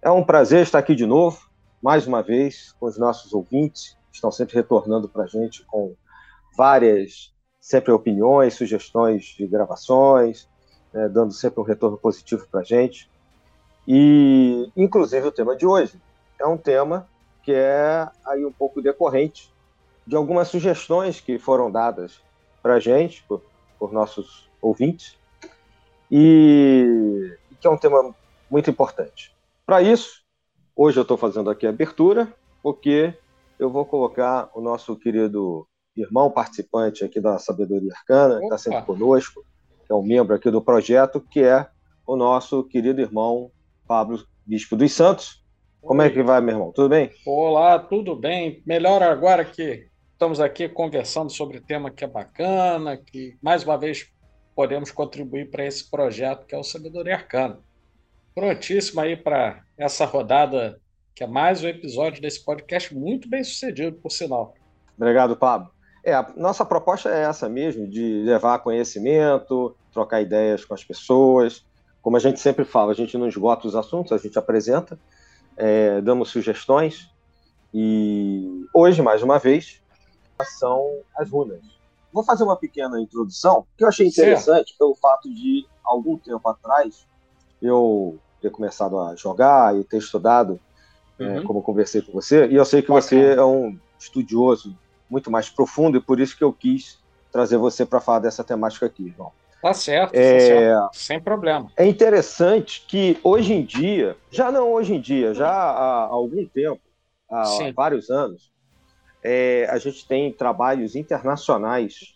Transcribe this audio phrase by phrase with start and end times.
[0.01, 1.39] É um prazer estar aqui de novo,
[1.83, 5.95] mais uma vez, com os nossos ouvintes, que estão sempre retornando para a gente com
[6.57, 10.49] várias, sempre opiniões, sugestões de gravações,
[10.93, 13.11] né, dando sempre um retorno positivo para a gente.
[13.87, 16.01] E, inclusive, o tema de hoje
[16.41, 17.07] é um tema
[17.43, 19.53] que é aí um pouco decorrente
[20.07, 22.21] de algumas sugestões que foram dadas
[22.63, 23.43] para a gente, por,
[23.79, 25.19] por, nossos ouvintes,
[26.11, 28.15] e que é um tema
[28.51, 29.35] muito importante.
[29.65, 30.23] Para isso,
[30.75, 32.33] hoje eu estou fazendo aqui a abertura,
[32.63, 33.15] porque
[33.59, 38.83] eu vou colocar o nosso querido irmão participante aqui da Sabedoria Arcana, que está sempre
[38.83, 39.45] conosco,
[39.85, 41.67] que é um membro aqui do projeto, que é
[42.07, 43.51] o nosso querido irmão
[43.87, 45.43] Pablo Bispo dos Santos.
[45.81, 46.73] Como é que vai, meu irmão?
[46.73, 47.11] Tudo bem?
[47.25, 48.63] Olá, tudo bem.
[48.67, 49.87] Melhor agora que
[50.17, 54.11] Estamos aqui conversando sobre tema que é bacana, que mais uma vez
[54.55, 57.59] podemos contribuir para esse projeto que é o Sabedoria Arcana.
[58.35, 60.81] Prontíssimo aí para essa rodada,
[61.15, 64.55] que é mais um episódio desse podcast muito bem sucedido, por sinal.
[64.97, 65.71] Obrigado, Pablo.
[66.03, 71.63] É, a nossa proposta é essa mesmo, de levar conhecimento, trocar ideias com as pessoas.
[72.01, 74.99] Como a gente sempre fala, a gente não esgota os assuntos, a gente apresenta,
[75.59, 77.07] é, damos sugestões.
[77.75, 79.85] E hoje, mais uma vez,
[80.45, 81.61] são as runas.
[82.13, 84.79] Vou fazer uma pequena introdução, que eu achei interessante certo.
[84.79, 87.07] pelo fato de, algum tempo atrás,
[87.63, 90.61] eu ter começado a jogar e ter estudado,
[91.19, 91.39] é, uhum.
[91.39, 93.03] é, como eu conversei com você, e eu sei que Bacana.
[93.03, 94.77] você é um estudioso
[95.09, 96.99] muito mais profundo, e por isso que eu quis
[97.31, 99.33] trazer você para falar dessa temática aqui, João.
[99.63, 101.71] Tá certo, tá é, certo, sem problema.
[101.77, 106.81] É interessante que hoje em dia, já não hoje em dia, já há algum tempo,
[107.29, 107.73] há Sim.
[107.73, 108.53] vários anos,
[109.29, 112.15] é, a gente tem trabalhos internacionais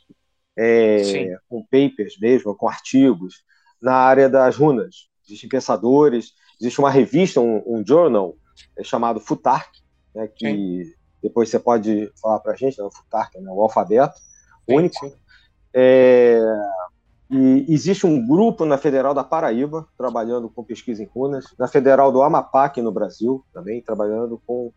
[0.56, 3.42] é, com papers mesmo, com artigos,
[3.82, 5.08] na área das runas.
[5.26, 8.36] Existem pensadores, existe uma revista, um, um journal
[8.78, 9.68] é, chamado Futark,
[10.14, 10.92] né, que sim.
[11.20, 15.12] depois você pode falar para a gente, né, o Futark, né, o alfabeto sim, único.
[15.74, 16.40] É,
[17.28, 22.12] e existe um grupo na Federal da Paraíba, trabalhando com pesquisa em runas, na Federal
[22.12, 24.72] do Amapá, aqui no Brasil, também trabalhando com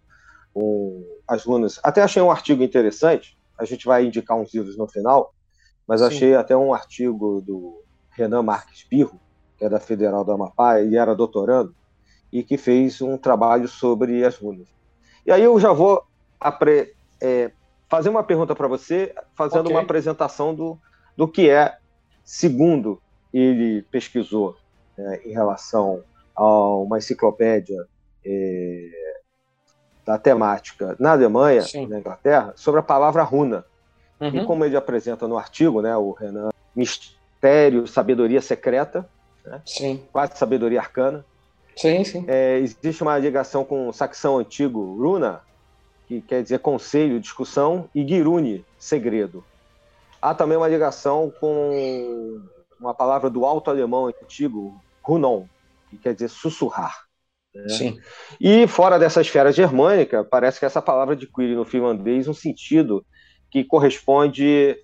[0.54, 1.80] com as lunas.
[1.84, 5.34] Até achei um artigo interessante, a gente vai indicar uns livros no final,
[5.88, 6.08] mas Sim.
[6.08, 7.82] achei até um artigo do
[8.12, 9.20] Renan Marques Birro,
[9.58, 11.74] que é da Federal do Amapá, e era doutorando,
[12.32, 14.68] e que fez um trabalho sobre as runas.
[15.26, 16.04] E aí eu já vou
[16.40, 17.52] apre, é,
[17.90, 19.76] fazer uma pergunta para você, fazendo okay.
[19.76, 20.78] uma apresentação do,
[21.16, 21.78] do que é,
[22.24, 23.02] segundo
[23.34, 24.56] ele pesquisou
[24.98, 26.04] né, em relação
[26.36, 26.46] a
[26.78, 27.88] uma enciclopédia
[28.26, 29.03] é,
[30.06, 31.88] da temática na Alemanha, Sim.
[31.88, 33.66] na Inglaterra, sobre a palavra runa.
[34.20, 34.28] Uhum.
[34.30, 39.08] E como ele apresenta no artigo, né, o Renan, mistério, sabedoria secreta,
[39.46, 40.04] né, sim.
[40.12, 41.26] quase sabedoria arcana.
[41.76, 42.26] Sim, sim.
[42.28, 45.42] É, existe uma ligação com o saxão antigo runa,
[46.08, 49.44] que quer dizer conselho, discussão, e giruni, segredo.
[50.22, 52.42] Há também uma ligação com
[52.80, 55.46] uma palavra do alto alemão antigo, runon,
[55.90, 57.06] que quer dizer sussurrar.
[57.54, 57.70] Né?
[57.70, 58.00] Sim.
[58.40, 63.06] E fora dessa esfera germânica, parece que essa palavra adquire no finlandês um sentido
[63.52, 64.78] que corresponde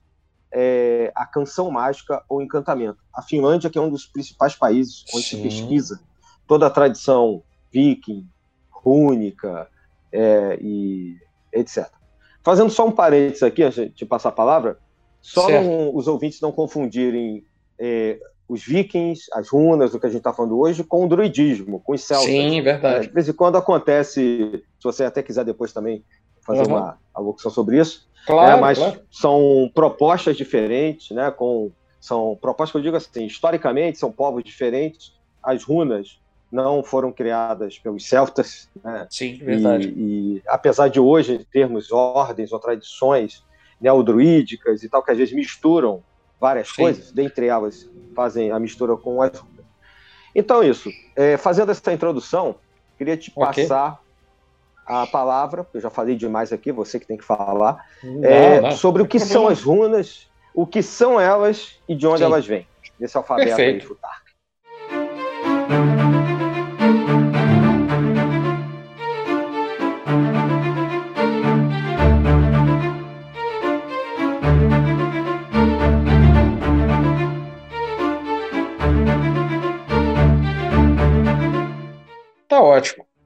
[0.51, 2.99] é, à canção mágica ou encantamento.
[3.13, 5.37] A Finlândia, que é um dos principais países onde Sim.
[5.37, 5.99] se pesquisa
[6.47, 8.27] toda a tradição viking,
[8.69, 9.67] rúnica
[10.11, 11.15] é, e
[11.53, 11.87] etc.
[12.43, 14.79] Fazendo só um parênteses aqui, antes de passar a palavra,
[15.21, 17.43] só não, os ouvintes não confundirem
[17.77, 18.19] é,
[18.49, 21.93] os vikings, as runas, o que a gente está falando hoje, com o druidismo, com
[21.93, 22.25] os celtas.
[22.25, 23.07] Sim, verdade.
[23.07, 26.03] de vez em quando acontece, se você até quiser depois também
[26.41, 26.75] fazer uhum.
[26.75, 28.99] uma alocução sobre isso, claro, é, mas claro.
[29.11, 35.13] são propostas diferentes, né, com, são propostas que eu digo assim, historicamente são povos diferentes,
[35.43, 36.19] as runas
[36.51, 39.93] não foram criadas pelos celtas, né, Sim, verdade.
[39.95, 43.45] E, e apesar de hoje termos ordens ou tradições
[43.79, 46.03] neodruídicas e tal, que às vezes misturam
[46.39, 46.83] várias Sim.
[46.83, 49.31] coisas, dentre elas fazem a mistura com as
[50.33, 50.89] Então, isso.
[51.15, 52.55] É, fazendo essa introdução,
[52.97, 53.63] queria te okay.
[53.63, 53.99] passar
[54.85, 58.71] a palavra, eu já falei demais aqui, você que tem que falar, não, é, não.
[58.71, 62.23] sobre o que são as runas, o que são elas e de onde Sim.
[62.23, 62.67] elas vêm.
[62.99, 63.83] Nesse alfabeto Perfeito.
[63.83, 64.28] aí, Futar.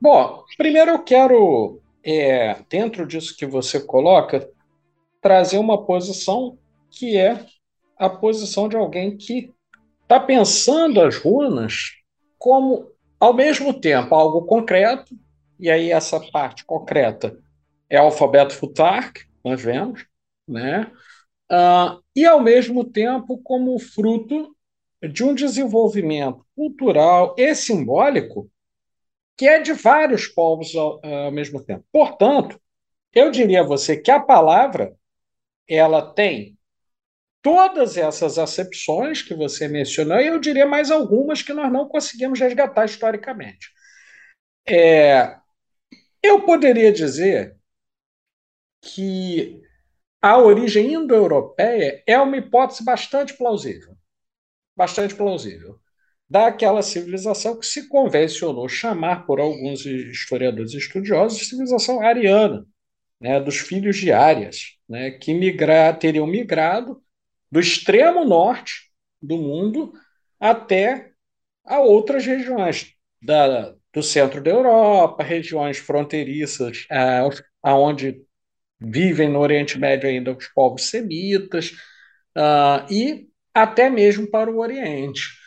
[0.04, 4.50] Bom, primeiro eu quero, é, dentro disso que você coloca,
[5.22, 6.58] trazer uma posição
[6.92, 7.46] que é
[7.98, 9.54] a posição de alguém que
[10.02, 11.94] está pensando as runas
[12.38, 15.18] como, ao mesmo tempo, algo concreto,
[15.58, 17.40] e aí essa parte concreta
[17.90, 20.06] é o alfabeto Futark, nós vemos,
[20.46, 20.92] né?
[21.50, 24.54] Uh, e, ao mesmo tempo, como fruto
[25.02, 28.52] de um desenvolvimento cultural e simbólico
[29.38, 31.86] que é de vários povos ao, ao mesmo tempo.
[31.92, 32.60] Portanto,
[33.14, 34.96] eu diria a você que a palavra
[35.68, 36.58] ela tem
[37.42, 42.40] todas essas acepções que você mencionou, e eu diria mais algumas que nós não conseguimos
[42.40, 43.70] resgatar historicamente.
[44.66, 45.36] É,
[46.22, 47.58] eu poderia dizer
[48.82, 49.62] que
[50.22, 53.94] a origem indo-europeia é uma hipótese bastante plausível.
[54.76, 55.83] Bastante plausível
[56.34, 62.66] daquela civilização que se convencionou chamar por alguns historiadores estudiosos de civilização ariana,
[63.22, 67.00] né, dos filhos de Árias, né, que migra, teriam migrado
[67.52, 68.90] do extremo norte
[69.22, 69.94] do mundo
[70.40, 71.12] até
[71.64, 77.30] a outras regiões da, do centro da Europa, regiões fronteiriças, ah,
[77.62, 78.24] aonde
[78.82, 81.74] vivem no Oriente Médio ainda os povos semitas,
[82.36, 85.43] ah, e até mesmo para o Oriente.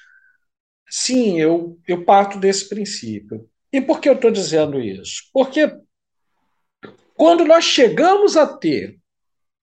[0.89, 3.49] Sim, eu, eu parto desse princípio.
[3.73, 5.25] E por que eu estou dizendo isso?
[5.33, 5.71] Porque
[7.15, 8.99] quando nós chegamos a ter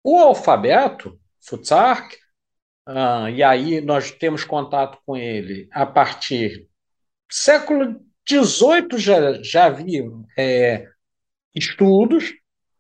[0.04, 2.18] o alfabeto, Futsark,
[2.86, 6.68] ah, e aí nós temos contato com ele a partir
[7.31, 8.00] século
[8.30, 10.04] XVIII já, já havia
[10.38, 10.88] é,
[11.56, 12.34] estudos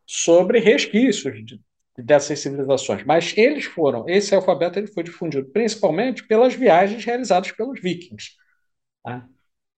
[0.05, 1.59] sobre resquícios de,
[1.97, 7.79] dessas civilizações, mas eles foram, esse alfabeto ele foi difundido principalmente pelas viagens realizadas pelos
[7.79, 8.31] vikings,
[9.03, 9.27] tá?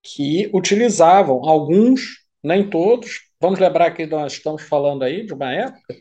[0.02, 5.96] que utilizavam alguns, nem todos, vamos lembrar que nós estamos falando aí de uma época,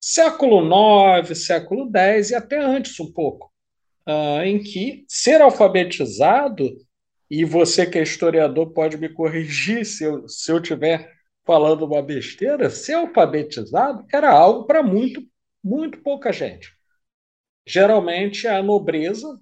[0.00, 0.60] século
[1.20, 3.52] IX, século X e até antes um pouco,
[4.08, 6.76] uh, em que ser alfabetizado,
[7.30, 11.12] e você que é historiador pode me corrigir se eu, se eu tiver
[11.44, 15.22] falando uma besteira, ser alfabetizado era algo para muito
[15.64, 16.70] muito pouca gente.
[17.66, 19.40] Geralmente a nobreza,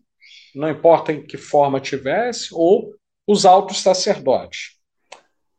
[0.55, 2.95] não importa em que forma tivesse, ou
[3.27, 4.79] os altos sacerdotes.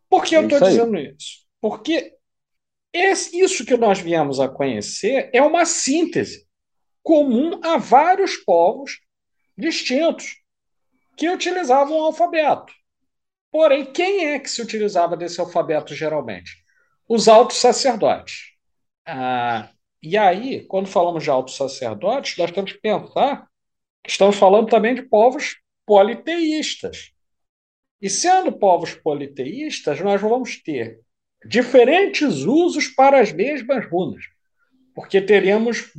[0.10, 1.44] Por que eu estou dizendo isso?
[1.60, 2.14] Porque
[2.94, 6.48] esse, isso que nós viemos a conhecer é uma síntese
[7.02, 9.02] comum a vários povos
[9.58, 10.38] distintos
[11.18, 12.74] que utilizavam o alfabeto.
[13.52, 16.64] Porém, quem é que se utilizava desse alfabeto geralmente?
[17.08, 18.54] Os altos sacerdotes.
[19.06, 19.70] Ah,
[20.04, 23.48] e aí, quando falamos de altos sacerdotes, nós temos que pensar
[24.04, 25.56] que estamos falando também de povos
[25.86, 27.14] politeístas.
[28.02, 31.00] E sendo povos politeístas, nós vamos ter
[31.46, 34.26] diferentes usos para as mesmas runas,
[34.94, 35.90] porque teríamos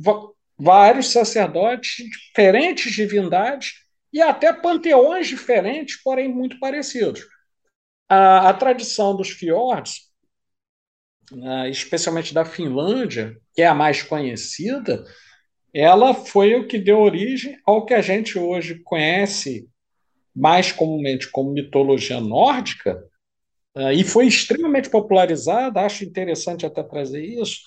[0.55, 3.73] vários sacerdotes, diferentes divindades
[4.13, 7.25] e até panteões diferentes, porém muito parecidos.
[8.07, 10.04] A, a tradição dos fiordes
[11.69, 15.03] especialmente da Finlândia, que é a mais conhecida,
[15.73, 19.67] ela foi o que deu origem ao que a gente hoje conhece
[20.35, 23.03] mais comumente como mitologia nórdica,
[23.75, 27.59] uh, e foi extremamente popularizada, acho interessante até trazer isso,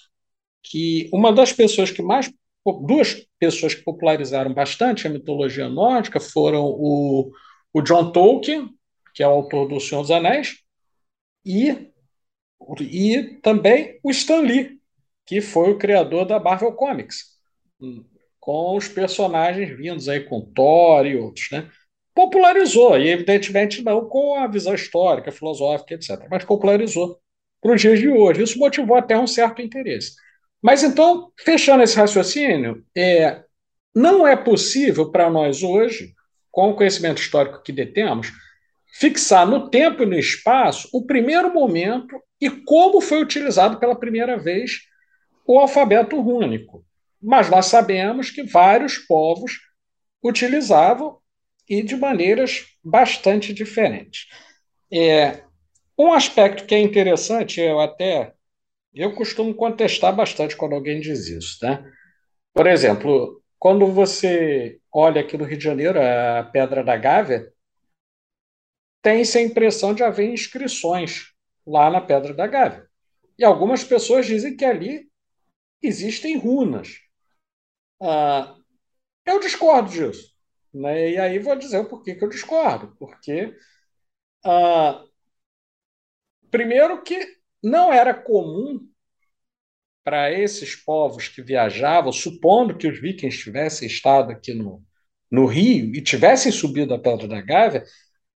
[0.62, 2.30] que uma das pessoas que mais
[2.86, 7.30] duas pessoas que popularizaram bastante a mitologia nórdica foram o,
[7.72, 8.68] o John Tolkien,
[9.14, 10.58] que é o autor do Senhor dos Anéis,
[11.44, 11.90] e
[12.80, 14.78] e também o Stan Lee,
[15.25, 17.38] que foi o criador da Marvel Comics,
[18.40, 21.68] com os personagens vindos aí com Thor e outros, né?
[22.14, 27.20] Popularizou, e evidentemente não com a visão histórica, filosófica, etc., mas popularizou
[27.60, 28.42] para os dias de hoje.
[28.42, 30.12] Isso motivou até um certo interesse.
[30.60, 33.44] Mas então, fechando esse raciocínio, é,
[33.94, 36.14] não é possível para nós hoje,
[36.50, 38.32] com o conhecimento histórico que detemos,
[38.98, 44.38] fixar no tempo e no espaço o primeiro momento e como foi utilizado pela primeira
[44.38, 44.83] vez
[45.47, 46.85] o alfabeto rúnico.
[47.21, 49.59] Mas nós sabemos que vários povos
[50.23, 51.18] utilizavam
[51.68, 54.26] e de maneiras bastante diferentes.
[54.92, 55.42] É,
[55.99, 58.35] um aspecto que é interessante, eu até
[58.95, 61.85] Eu costumo contestar bastante quando alguém diz isso, né?
[62.54, 67.52] Por exemplo, quando você olha aqui no Rio de Janeiro a Pedra da Gávea,
[69.02, 71.33] tem-se a impressão de haver inscrições
[71.68, 72.88] lá na Pedra da Gávea.
[73.38, 75.08] E algumas pessoas dizem que ali
[75.82, 76.98] existem runas.
[78.00, 78.56] Ah,
[79.25, 80.34] eu discordo disso.
[80.72, 81.10] Né?
[81.12, 82.96] E aí vou dizer o porquê que eu discordo.
[82.98, 83.54] Porque,
[84.44, 85.04] ah,
[86.50, 88.88] primeiro, que não era comum
[90.02, 94.82] para esses povos que viajavam, supondo que os vikings tivessem estado aqui no,
[95.30, 97.84] no Rio e tivessem subido a Pedra da Gávea,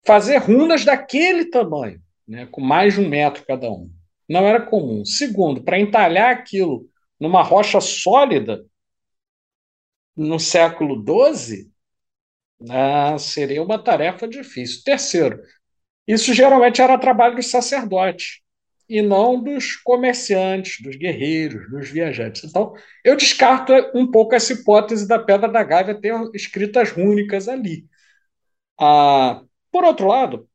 [0.04, 3.90] fazer runas daquele tamanho, né, com mais de um metro cada um.
[4.26, 5.04] Não era comum.
[5.04, 6.88] Segundo, para entalhar aquilo
[7.20, 8.64] numa rocha sólida
[10.16, 11.70] no século XII,
[12.70, 14.82] ah, seria uma tarefa difícil.
[14.82, 15.42] Terceiro,
[16.08, 18.40] isso geralmente era trabalho dos sacerdotes
[18.88, 22.44] e não dos comerciantes, dos guerreiros, dos viajantes.
[22.44, 22.72] Então,
[23.04, 27.86] eu descarto um pouco essa hipótese da Pedra da Gávea ter escritas rúnicas ali.
[28.80, 30.48] Ah, por outro lado,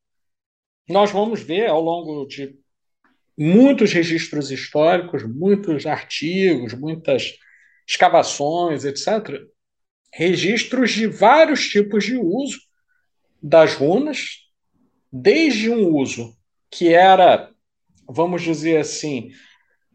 [0.88, 2.58] nós vamos ver ao longo de
[3.38, 7.38] muitos registros históricos, muitos artigos, muitas
[7.88, 9.46] escavações, etc.,
[10.14, 12.60] registros de vários tipos de uso
[13.42, 14.48] das runas,
[15.12, 16.36] desde um uso
[16.72, 17.52] que era,
[18.08, 19.32] vamos dizer assim,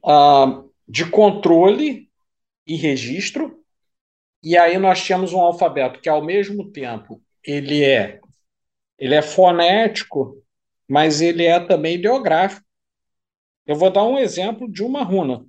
[0.04, 2.08] uh, de controle
[2.66, 3.62] e registro,
[4.42, 8.20] e aí nós tínhamos um alfabeto que, ao mesmo tempo, ele é,
[8.98, 10.41] ele é fonético,
[10.92, 12.66] mas ele é também ideográfico.
[13.66, 15.42] Eu vou dar um exemplo de uma runa.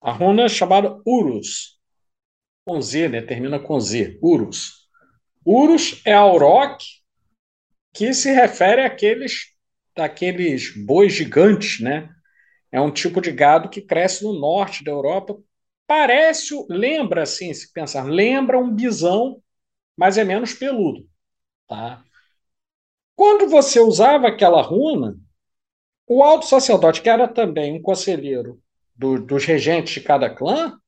[0.00, 1.78] A runa é chamada Urus.
[2.64, 3.20] Com Z, né?
[3.20, 4.18] Termina com Z.
[4.22, 4.88] Urus.
[5.44, 6.82] Urus é auroch
[7.92, 9.54] que se refere àqueles,
[9.94, 12.08] àqueles bois gigantes, né?
[12.72, 15.36] É um tipo de gado que cresce no norte da Europa.
[15.86, 19.42] Parece, lembra assim, se pensar, lembra um bisão,
[19.94, 21.06] mas é menos peludo,
[21.68, 22.02] tá?
[23.16, 25.18] Quando você usava aquela runa,
[26.06, 28.62] o alto sacerdote, que era também um conselheiro
[28.94, 30.78] do, dos regentes de cada clã,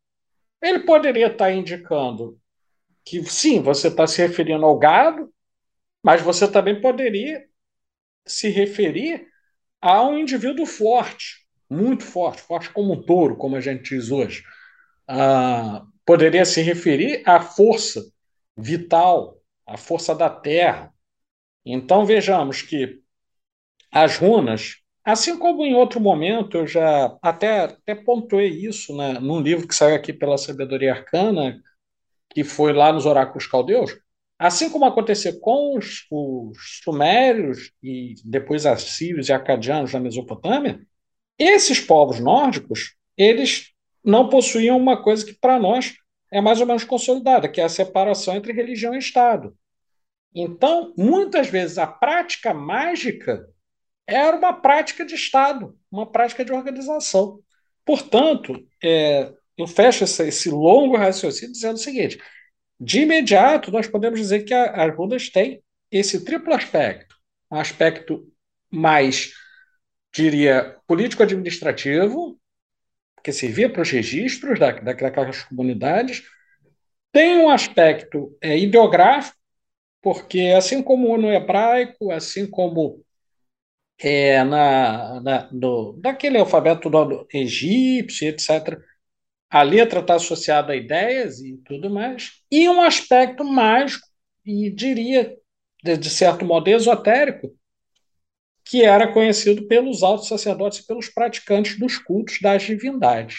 [0.63, 2.39] ele poderia estar indicando
[3.05, 5.33] que sim, você está se referindo ao gado,
[6.03, 7.45] mas você também poderia
[8.27, 9.27] se referir
[9.81, 14.43] a um indivíduo forte, muito forte, forte como um touro, como a gente diz hoje.
[15.07, 18.03] Ah, poderia se referir à força
[18.57, 20.93] vital, à força da terra.
[21.73, 23.01] Então vejamos que
[23.93, 24.77] as runas
[25.09, 29.75] Assim como em outro momento, eu já até, até pontuei isso né, num livro que
[29.75, 31.63] saiu aqui pela Sabedoria Arcana,
[32.29, 33.99] que foi lá nos Oráculos Caldeus,
[34.39, 40.79] assim como aconteceu com os, os sumérios e depois assírios e acadianos na Mesopotâmia,
[41.39, 43.73] esses povos nórdicos, eles
[44.05, 45.95] não possuíam uma coisa que para nós
[46.31, 49.57] é mais ou menos consolidada, que é a separação entre religião e Estado.
[50.41, 53.49] Então, muitas vezes a prática mágica
[54.07, 57.41] era uma prática de Estado, uma prática de organização.
[57.85, 62.21] Portanto, é, eu fecho esse, esse, longo raciocínio dizendo o seguinte:
[62.79, 67.17] de imediato, nós podemos dizer que a, as runas têm esse triplo aspecto,
[67.51, 68.25] um aspecto
[68.71, 69.33] mais,
[70.15, 72.39] diria, político-administrativo,
[73.25, 76.23] que servia para os registros da, daquelas comunidades,
[77.11, 79.38] tem um aspecto é, ideográfico,
[80.15, 83.05] porque assim como no hebraico, assim como
[83.99, 88.81] é, na, na, no, naquele alfabeto do egípcio, etc.
[89.51, 94.07] A letra está associada a ideias e tudo mais, e um aspecto mágico,
[94.45, 95.37] e diria,
[95.85, 97.55] de, de certo modo, esotérico,
[98.65, 103.37] que era conhecido pelos altos sacerdotes e pelos praticantes dos cultos das divindades.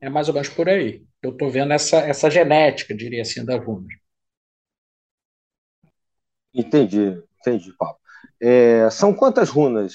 [0.00, 1.02] É mais ou menos por aí.
[1.22, 3.92] Eu estou vendo essa, essa genética, diria assim, da runas.
[6.54, 7.96] Entendi, entendi, Paulo.
[8.40, 9.94] É, são quantas runas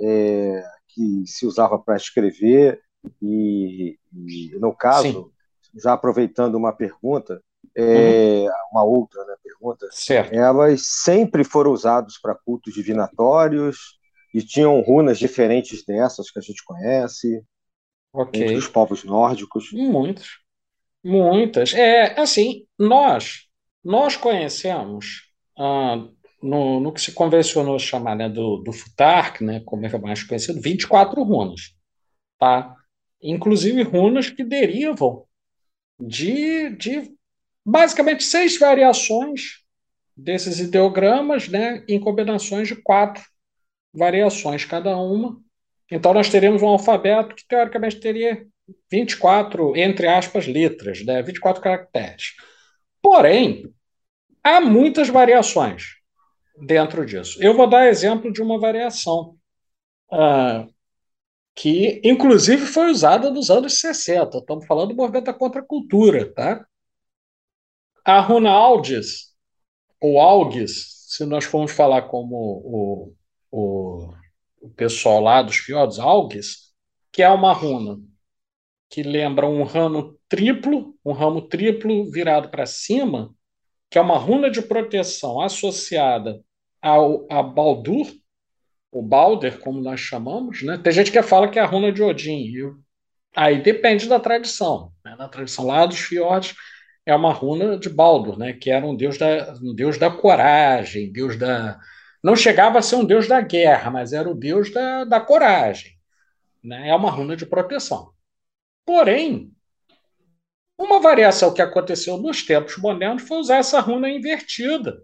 [0.00, 2.80] é, que se usava para escrever?
[3.22, 5.80] E, e, no caso, Sim.
[5.80, 7.40] já aproveitando uma pergunta,
[7.74, 8.50] é, uhum.
[8.72, 10.32] uma outra né, pergunta, certo.
[10.32, 13.98] elas sempre foram usadas para cultos divinatórios
[14.34, 17.42] e tinham runas diferentes dessas que a gente conhece
[18.12, 18.42] okay.
[18.42, 19.70] entre os povos nórdicos.
[19.72, 20.26] Muitas,
[21.04, 21.74] muitas.
[21.74, 23.46] É assim, nós
[23.86, 25.25] nós conhecemos
[25.58, 26.06] ah,
[26.42, 30.60] no, no que se convencionou chamar né, do, do Futark, né, como é mais conhecido,
[30.60, 31.74] 24 runas.
[32.38, 32.74] Tá?
[33.22, 35.24] Inclusive runas que derivam
[35.98, 37.14] de, de
[37.64, 39.64] basicamente seis variações
[40.16, 43.22] desses ideogramas né, em combinações de quatro
[43.92, 45.40] variações cada uma.
[45.90, 48.46] Então nós teríamos um alfabeto que teoricamente teria
[48.90, 51.22] 24, entre aspas, letras, né?
[51.22, 52.34] 24 caracteres.
[53.00, 53.72] Porém,
[54.46, 55.96] há muitas variações
[56.56, 57.42] dentro disso.
[57.42, 59.36] Eu vou dar exemplo de uma variação
[60.12, 60.72] uh,
[61.54, 64.38] que, inclusive, foi usada nos anos 60.
[64.38, 66.64] Estamos falando do movimento da contracultura, tá?
[68.04, 69.34] A runa Algis,
[70.00, 73.14] ou Algis, se nós formos falar como o,
[73.50, 74.14] o,
[74.60, 76.72] o pessoal lá dos fiordes, Algis,
[77.10, 77.98] que é uma runa
[78.88, 83.34] que lembra um ramo triplo, um ramo triplo virado para cima,
[83.96, 86.42] que é uma runa de proteção associada
[86.82, 88.06] ao a Baldur,
[88.92, 90.76] o Balder, como nós chamamos, né?
[90.76, 92.54] Tem gente que fala que é a runa de Odin.
[92.54, 92.76] Eu,
[93.34, 94.92] aí depende da tradição.
[95.02, 95.16] Né?
[95.18, 96.54] Na tradição lá dos fiordes
[97.06, 98.52] é uma runa de Baldur, né?
[98.52, 101.80] Que era um deus da, um deus da coragem, deus da
[102.22, 105.92] não chegava a ser um deus da guerra, mas era o deus da, da coragem.
[106.62, 106.90] Né?
[106.90, 108.10] É uma runa de proteção.
[108.84, 109.55] Porém,
[110.78, 115.00] uma variação que aconteceu nos tempos modernos foi usar essa runa invertida.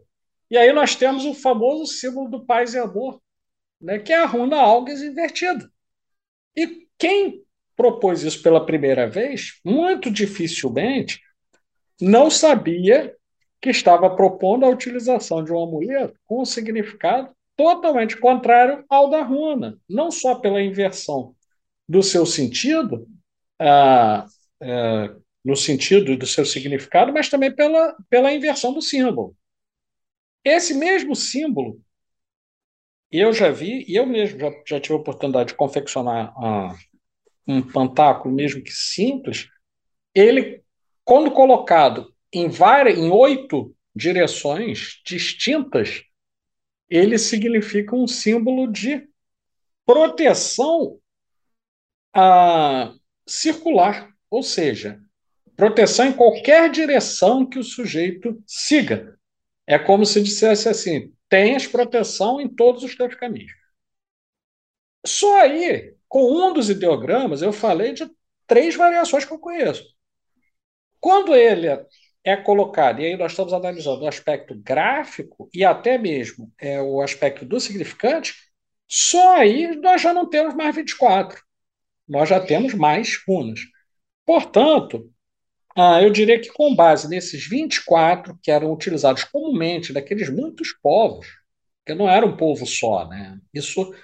[0.50, 3.20] E aí nós temos o famoso símbolo do paz e amor,
[3.80, 5.70] né, que é a runa algas invertida.
[6.54, 7.42] E quem
[7.74, 11.20] propôs isso pela primeira vez, muito dificilmente,
[12.00, 13.14] não sabia
[13.60, 19.22] que estava propondo a utilização de um amuleto com um significado totalmente contrário ao da
[19.22, 21.34] runa, não só pela inversão
[21.88, 23.06] do seu sentido,
[23.58, 24.26] ah,
[24.60, 29.36] ah, no sentido do seu significado, mas também pela, pela inversão do símbolo.
[30.44, 31.80] Esse mesmo símbolo,
[33.10, 36.74] eu já vi, e eu mesmo já, já tive a oportunidade de confeccionar ah,
[37.46, 39.48] um pantáculo, mesmo que simples,
[40.14, 40.62] ele,
[41.04, 46.02] quando colocado em, várias, em oito direções distintas,
[46.88, 49.08] ele significa um símbolo de
[49.84, 50.98] proteção
[52.14, 52.92] a,
[53.26, 55.00] circular, ou seja,
[55.56, 59.18] proteção em qualquer direção que o sujeito siga.
[59.66, 63.52] É como se dissesse assim: tenhas proteção em todos os teus caminhos.
[65.04, 68.08] Só aí, com um dos ideogramas, eu falei de
[68.46, 69.84] três variações que eu conheço.
[71.00, 71.66] Quando ele
[72.24, 77.00] é colocado, e aí nós estamos analisando o aspecto gráfico e até mesmo é, o
[77.00, 78.34] aspecto do significante,
[78.86, 81.42] só aí nós já não temos mais 24
[82.08, 83.60] nós já temos mais runas.
[84.24, 85.11] Portanto,
[85.76, 91.26] ah, eu diria que com base nesses 24 que eram utilizados comumente daqueles muitos povos,
[91.86, 93.38] que não era um povo só, né?
[93.52, 93.94] Isso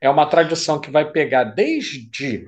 [0.00, 2.46] é uma tradição que vai pegar desde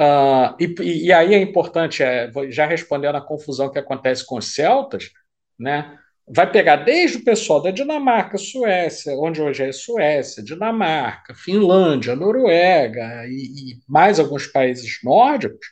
[0.00, 4.54] Uh, e, e, aí é importante, é, já respondendo à confusão que acontece com os
[4.54, 5.10] celtas,
[5.58, 12.14] né, vai pegar desde o pessoal da Dinamarca, Suécia, onde hoje é Suécia, Dinamarca, Finlândia,
[12.14, 15.66] Noruega e, e mais alguns países nórdicos,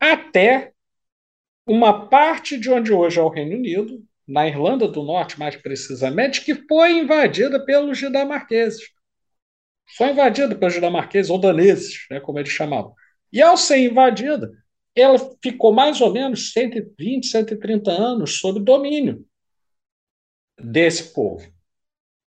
[0.00, 0.71] até
[1.66, 6.44] uma parte de onde hoje é o Reino Unido, na Irlanda do Norte, mais precisamente,
[6.44, 8.82] que foi invadida pelos dinamarqueses.
[9.96, 12.94] Foi invadida pelos dinamarqueses ou daneses, né, como eles chamavam.
[13.32, 14.50] E ao ser invadida,
[14.94, 19.24] ela ficou mais ou menos 120, 130 anos sob domínio
[20.58, 21.50] desse povo.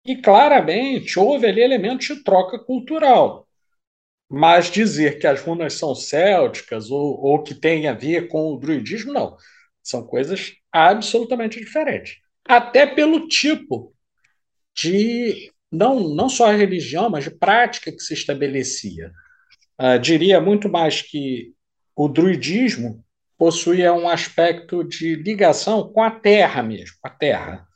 [0.05, 3.47] E claramente houve ali elementos de troca cultural.
[4.33, 8.57] Mas dizer que as runas são célticas ou, ou que tem a ver com o
[8.57, 9.35] druidismo, não.
[9.83, 12.19] São coisas absolutamente diferentes.
[12.45, 13.93] Até pelo tipo
[14.73, 19.11] de, não, não só a religião, mas de prática que se estabelecia.
[19.77, 21.53] Uh, diria muito mais que
[21.93, 23.03] o druidismo
[23.37, 27.67] possuía um aspecto de ligação com a terra mesmo, a terra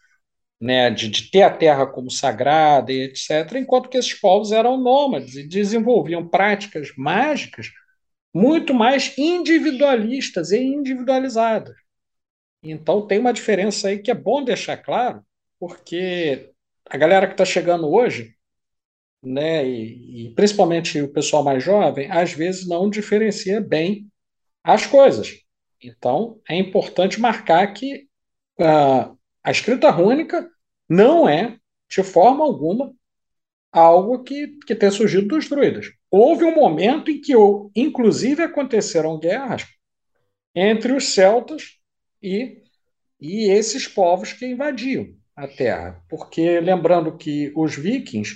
[0.60, 4.78] né, de, de, ter a terra como sagrada e etc., enquanto que esses povos eram
[4.78, 7.72] nômades e desenvolviam práticas mágicas
[8.34, 11.76] muito mais individualistas e individualizadas.
[12.64, 15.24] Então tem uma diferença aí que é bom deixar claro,
[15.60, 16.52] porque
[16.86, 18.36] a galera que está chegando hoje,
[19.24, 24.08] né, e, e, principalmente o pessoal mais jovem, às vezes não diferencia bem
[24.64, 25.34] as coisas.
[25.82, 28.08] Então é importante marcar que
[28.60, 29.15] uh,
[29.46, 30.50] a escrita rúnica
[30.90, 32.92] não é, de forma alguma,
[33.72, 35.92] algo que, que tenha surgido dos druidas.
[36.10, 37.34] Houve um momento em que,
[37.76, 39.64] inclusive, aconteceram guerras
[40.56, 41.78] entre os celtas
[42.24, 42.64] e,
[43.22, 46.04] e esses povos que invadiam a terra.
[46.10, 48.34] Porque, lembrando que os vikings,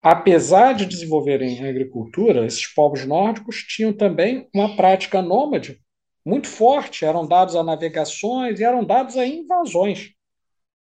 [0.00, 5.78] apesar de desenvolverem a agricultura, esses povos nórdicos tinham também uma prática nômade
[6.24, 10.12] muito forte, eram dados a navegações e eram dados a invasões.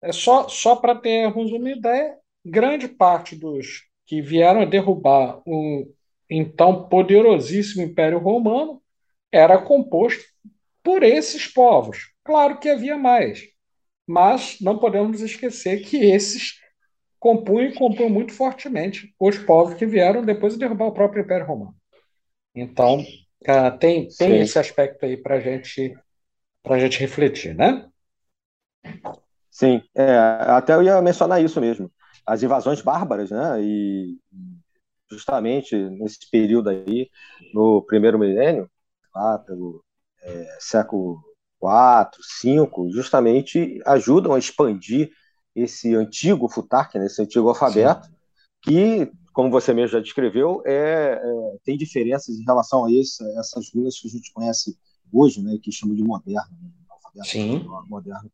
[0.01, 5.85] É só só para termos uma ideia, grande parte dos que vieram derrubar o
[6.29, 8.81] então poderosíssimo Império Romano
[9.31, 10.23] era composto
[10.83, 12.11] por esses povos.
[12.23, 13.43] Claro que havia mais,
[14.07, 16.59] mas não podemos esquecer que esses
[17.19, 21.45] compunham e compunham muito fortemente os povos que vieram depois de derrubar o próprio Império
[21.45, 21.75] Romano.
[22.55, 23.05] Então,
[23.79, 25.93] tem, tem esse aspecto aí para gente,
[26.65, 27.87] a gente refletir, né?
[29.49, 30.15] Sim, é,
[30.47, 31.91] até eu ia mencionar isso mesmo.
[32.25, 33.61] As invasões bárbaras, né?
[33.61, 34.17] E
[35.09, 37.09] justamente nesse período aí,
[37.53, 38.69] no primeiro milênio,
[39.13, 39.83] lá pelo
[40.21, 41.21] é, século
[41.61, 45.11] IV, V, justamente ajudam a expandir
[45.55, 48.13] esse antigo futark, né, esse antigo alfabeto, Sim.
[48.61, 53.99] que, como você mesmo já descreveu, é, é, tem diferenças em relação a essas runas
[53.99, 54.77] que a gente conhece
[55.11, 57.65] hoje, né, que chama de moderno, né, alfabeto Sim.
[57.87, 58.31] moderno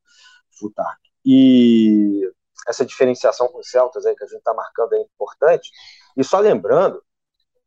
[0.59, 0.99] futark.
[1.25, 2.21] E
[2.67, 5.69] essa diferenciação com os celtas aí que a gente está marcando é importante.
[6.15, 7.01] E só lembrando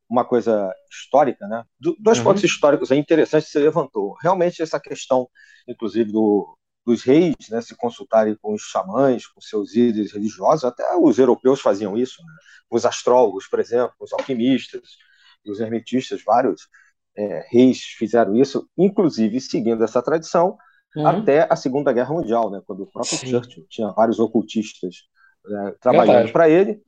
[0.08, 1.64] uma coisa histórica, né?
[2.00, 2.24] dois uhum.
[2.24, 4.16] pontos históricos aí interessantes que você levantou.
[4.20, 5.28] Realmente essa questão,
[5.68, 10.84] inclusive do, dos reis, né, se consultarem com os xamãs, com seus líderes religiosos, até
[10.96, 12.32] os europeus faziam isso, né?
[12.70, 14.82] os astrólogos, por exemplo, os alquimistas,
[15.46, 16.68] os hermetistas, vários
[17.16, 20.56] é, reis fizeram isso, inclusive seguindo essa tradição,
[20.96, 21.06] uhum.
[21.06, 23.26] até a Segunda Guerra Mundial, né, quando o próprio Sim.
[23.26, 24.94] Churchill tinha vários ocultistas
[25.44, 26.80] né, trabalhando para ele.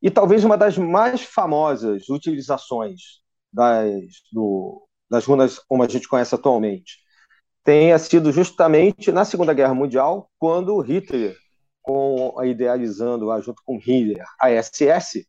[0.00, 3.20] E talvez uma das mais famosas utilizações
[3.52, 3.86] das,
[4.32, 7.02] do, das runas como a gente conhece atualmente
[7.64, 11.36] tenha sido justamente na Segunda Guerra Mundial, quando Hitler,
[11.80, 15.26] com idealizando junto com Hitler a SS,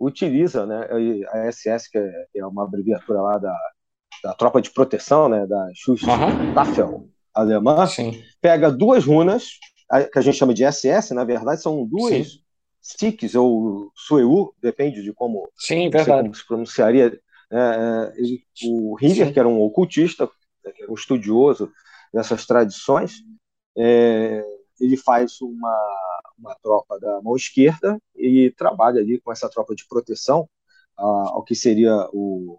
[0.00, 0.88] utiliza né,
[1.30, 3.56] a SS, que é, é uma abreviatura lá da,
[4.22, 7.08] da tropa de proteção, né, da Schutzstaffel uhum.
[7.32, 8.22] alemã, Sim.
[8.40, 9.58] pega duas runas,
[10.12, 12.42] que a gente chama de SS, na verdade são duas
[12.84, 16.22] Sikhs ou Sueu, depende de como, Sim, verdade.
[16.22, 17.18] como se pronunciaria.
[17.50, 18.12] É, é,
[18.66, 19.32] o Hitler, Sim.
[19.32, 20.28] que era um ocultista,
[20.64, 21.70] né, era um estudioso
[22.12, 23.22] dessas tradições,
[23.76, 24.44] é,
[24.80, 29.86] ele faz uma, uma tropa da mão esquerda e trabalha ali com essa tropa de
[29.86, 30.48] proteção
[30.96, 32.56] ao que seria o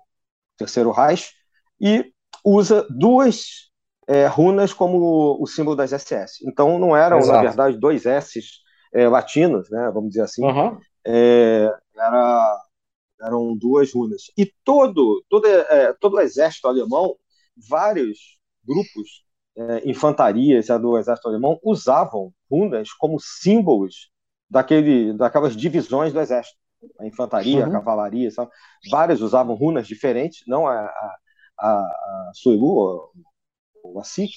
[0.58, 1.32] terceiro Reich
[1.80, 2.12] e
[2.44, 3.70] usa duas
[4.08, 6.46] é, runas como o símbolo das SS.
[6.48, 7.38] Então não eram, Exato.
[7.38, 8.62] na verdade, dois S's
[8.94, 10.78] é, latinos, né, vamos dizer assim, uhum.
[11.06, 12.62] é, era,
[13.22, 14.24] eram duas runas.
[14.38, 17.16] E todo, todo, é, todo o exército alemão,
[17.70, 19.26] vários grupos,
[19.58, 24.12] é, infantarias do exército alemão, usavam runas como símbolos
[24.50, 26.58] daquele, daquelas divisões do exército.
[27.00, 27.70] A infantaria, uhum.
[27.70, 28.52] a cavalaria, sabe?
[28.92, 31.18] vários usavam runas diferentes, não a, a,
[31.60, 33.12] a, a Suelu,
[33.84, 34.34] ou a Sikh,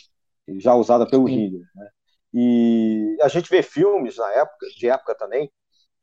[0.58, 1.66] já usada pelo Hitler.
[1.74, 1.90] Né?
[2.32, 5.50] E a gente vê filmes na época, de época também,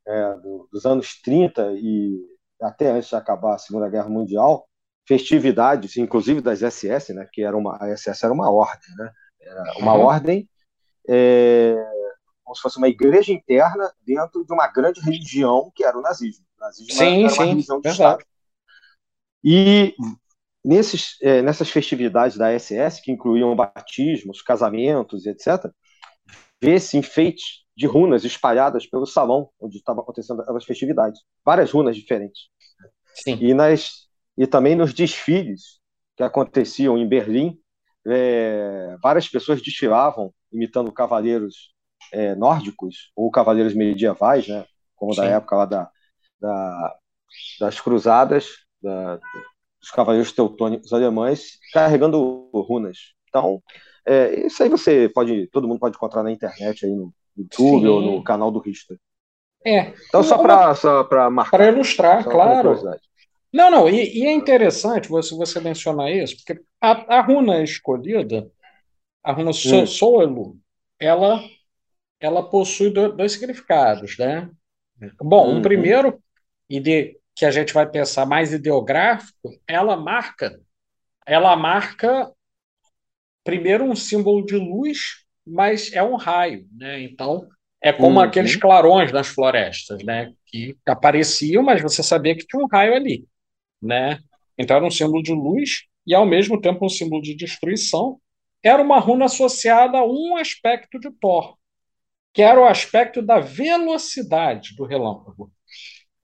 [0.07, 2.19] é, do, dos anos 30 e
[2.61, 4.67] até antes de acabar a Segunda Guerra Mundial,
[5.07, 9.77] festividades, inclusive das SS, né, que era uma, a SS era uma ordem, né, era
[9.77, 10.01] uma uhum.
[10.01, 10.49] ordem
[11.07, 11.75] é,
[12.43, 16.45] como se fosse uma igreja interna dentro de uma grande religião que era o nazismo.
[16.57, 18.23] O nazismo sim, era, uma sim, religião de Estado.
[19.43, 19.95] E
[20.63, 25.71] nesses, é, nessas festividades da SS, que incluíam batismos, casamentos, etc.,
[26.61, 31.21] vê-se enfeites de runas espalhadas pelo salão onde estavam acontecendo as festividades.
[31.43, 32.43] Várias runas diferentes.
[33.13, 33.37] Sim.
[33.41, 34.04] E, nas,
[34.37, 35.79] e também nos desfiles
[36.15, 37.59] que aconteciam em Berlim,
[38.07, 41.73] é, várias pessoas desfilavam imitando cavaleiros
[42.11, 45.21] é, nórdicos ou cavaleiros medievais, né, como Sim.
[45.21, 45.89] da época lá da,
[46.39, 46.95] da
[47.59, 48.47] das cruzadas,
[48.81, 49.17] da,
[49.81, 53.13] dos cavaleiros teutônicos alemães, carregando runas.
[53.27, 53.61] Então,
[54.05, 57.87] é, isso aí você pode, todo mundo pode encontrar na internet aí no YouTube Sim.
[57.87, 58.97] ou no canal do Richter.
[59.65, 59.93] É.
[60.07, 61.57] Então só para só marcar.
[61.57, 62.79] Para ilustrar, claro.
[63.55, 63.89] Não, não.
[63.89, 68.51] E, e, é interessante você você mencionar isso, porque a, a runa escolhida,
[69.23, 69.53] a runa hum.
[70.99, 71.41] Ela
[72.19, 74.49] ela possui dois significados, né?
[75.21, 75.57] Bom, uhum.
[75.57, 76.21] um primeiro
[76.69, 80.59] e de que a gente vai pensar mais ideográfico, ela marca
[81.25, 82.29] ela marca
[83.41, 87.01] primeiro um símbolo de luz, mas é um raio, né?
[87.01, 87.47] Então
[87.81, 88.25] é como uhum.
[88.25, 90.33] aqueles clarões nas florestas, né?
[90.45, 93.25] Que apareciam, mas você sabia que tinha um raio ali,
[93.81, 94.19] né?
[94.57, 98.19] Então era um símbolo de luz e ao mesmo tempo um símbolo de destruição.
[98.63, 101.55] Era uma runa associada a um aspecto de Thor,
[102.33, 105.51] que era o aspecto da velocidade do relâmpago.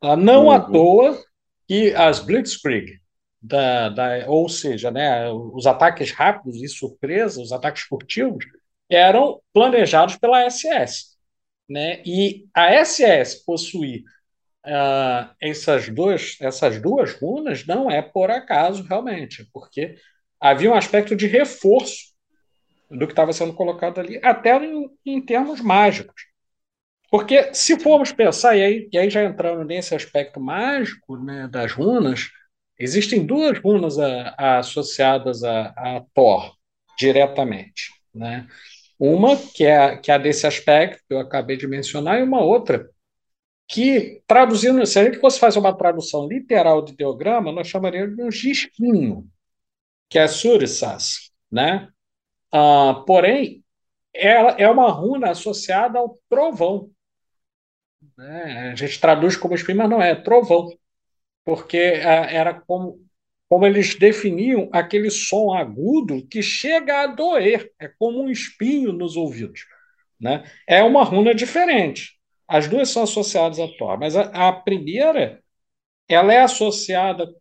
[0.01, 0.51] Ah, não uhum.
[0.51, 1.23] à toa
[1.67, 2.99] que as Blitzkrieg,
[3.41, 8.43] da, da, ou seja, né, os ataques rápidos e surpresa, os ataques furtivos,
[8.89, 11.15] eram planejados pela SS.
[11.69, 12.01] Né?
[12.05, 14.03] E a SS possuir
[14.65, 19.95] uh, essas, duas, essas duas runas não é por acaso, realmente, porque
[20.39, 22.12] havia um aspecto de reforço
[22.89, 26.30] do que estava sendo colocado ali, até em, em termos mágicos.
[27.10, 31.74] Porque se formos pensar, e aí, e aí já entrando nesse aspecto mágico né, das
[31.74, 32.30] runas,
[32.80, 36.54] existem duas runas a, a, associadas a, a, Thor
[36.97, 37.91] diretamente.
[38.13, 38.47] Né?
[38.97, 42.89] Uma que é, que é desse aspecto que eu acabei de mencionar, e uma outra
[43.71, 48.51] que, traduzindo, se a gente fosse fazer uma tradução literal de ideograma, nós chamaríamos de
[48.51, 49.25] espinho,
[50.10, 51.31] que é Surisas.
[51.49, 51.88] Né?
[52.51, 53.63] Ah, porém,
[54.13, 56.91] ela é uma runa associada ao trovão.
[58.17, 58.71] Né?
[58.73, 60.69] A gente traduz como espinho, mas não é, é trovão.
[61.45, 62.99] Porque ah, era como,
[63.47, 69.15] como eles definiam aquele som agudo que chega a doer, é como um espinho nos
[69.15, 69.65] ouvidos.
[70.19, 70.43] Né?
[70.67, 72.20] É uma runa diferente.
[72.51, 75.41] As duas são associadas a Thor, mas a, a primeira
[76.05, 77.33] ela é associada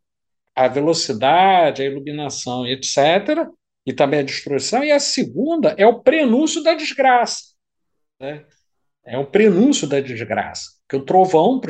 [0.55, 3.49] à velocidade, à iluminação, etc.,
[3.85, 7.57] e também a destruição, e a segunda é o prenúncio da desgraça.
[8.21, 8.47] Né?
[9.05, 10.79] É o prenúncio da desgraça.
[10.89, 11.61] Que o trovão,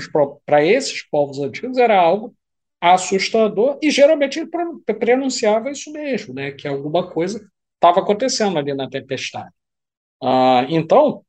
[0.45, 2.37] para esses povos antigos, era algo
[2.79, 4.51] assustador, e geralmente ele
[4.99, 6.51] prenunciava isso mesmo, né?
[6.51, 7.41] que alguma coisa
[7.77, 9.55] estava acontecendo ali na tempestade.
[10.23, 11.25] Ah, então,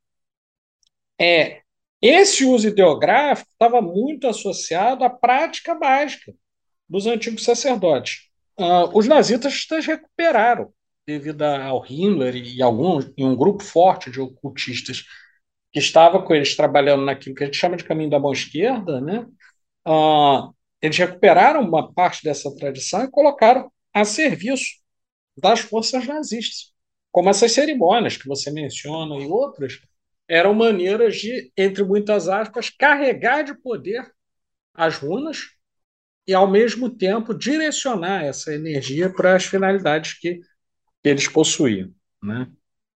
[1.18, 1.61] é,
[2.02, 6.34] esse uso ideográfico estava muito associado à prática mágica
[6.90, 8.30] dos antigos sacerdotes.
[8.60, 10.74] Uh, os nazistas recuperaram,
[11.06, 15.06] devido ao Himmler e, algum, e um grupo forte de ocultistas
[15.72, 19.00] que estava com eles trabalhando naquilo que a gente chama de caminho da mão esquerda,
[19.00, 19.26] né?
[19.88, 24.82] Uh, eles recuperaram uma parte dessa tradição e colocaram a serviço
[25.38, 26.74] das forças nazistas,
[27.12, 29.80] como essas cerimônias que você menciona e outras,
[30.32, 34.10] eram maneiras de, entre muitas aspas, carregar de poder
[34.74, 35.50] as runas
[36.26, 40.36] e, ao mesmo tempo, direcionar essa energia para as finalidades que,
[41.04, 41.94] que eles possuíam.
[42.24, 42.50] Né?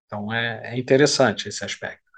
[0.06, 2.10] Então, é, é, interessante esse aspecto.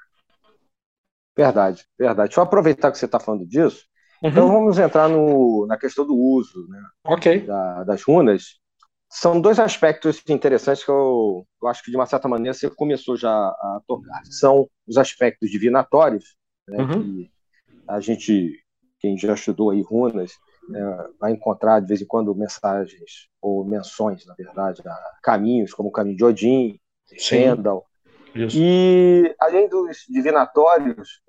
[1.35, 2.29] Verdade, verdade.
[2.29, 3.87] Deixa eu aproveitar que você está falando disso.
[4.21, 4.29] Uhum.
[4.29, 7.39] Então, vamos entrar no, na questão do uso né, okay.
[7.39, 8.59] da, das runas.
[9.09, 13.15] São dois aspectos interessantes que eu, eu, acho que, de uma certa maneira, você começou
[13.15, 14.21] já a tocar.
[14.25, 16.35] São os aspectos divinatórios,
[16.67, 17.01] né, uhum.
[17.01, 17.31] que
[17.87, 18.61] a gente,
[18.99, 20.33] quem já estudou aí runas,
[20.75, 25.87] é, vai encontrar de vez em quando mensagens ou menções, na verdade, a caminhos como
[25.89, 26.79] o caminho de Odin,
[27.17, 27.85] Shendal.
[28.35, 31.21] E além dos divinatórios,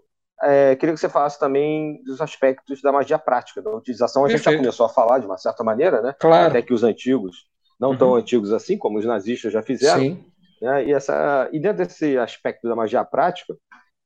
[0.42, 4.24] é, queria que você falasse também dos aspectos da magia prática, da utilização.
[4.24, 4.44] A Perfeito.
[4.44, 6.14] gente já começou a falar de uma certa maneira, né?
[6.18, 6.48] Claro.
[6.48, 7.46] Até que os antigos,
[7.78, 7.98] não uhum.
[7.98, 10.00] tão antigos assim, como os nazistas já fizeram.
[10.00, 10.24] Sim.
[10.60, 10.86] Né?
[10.86, 13.56] E, essa, e dentro desse aspecto da magia prática,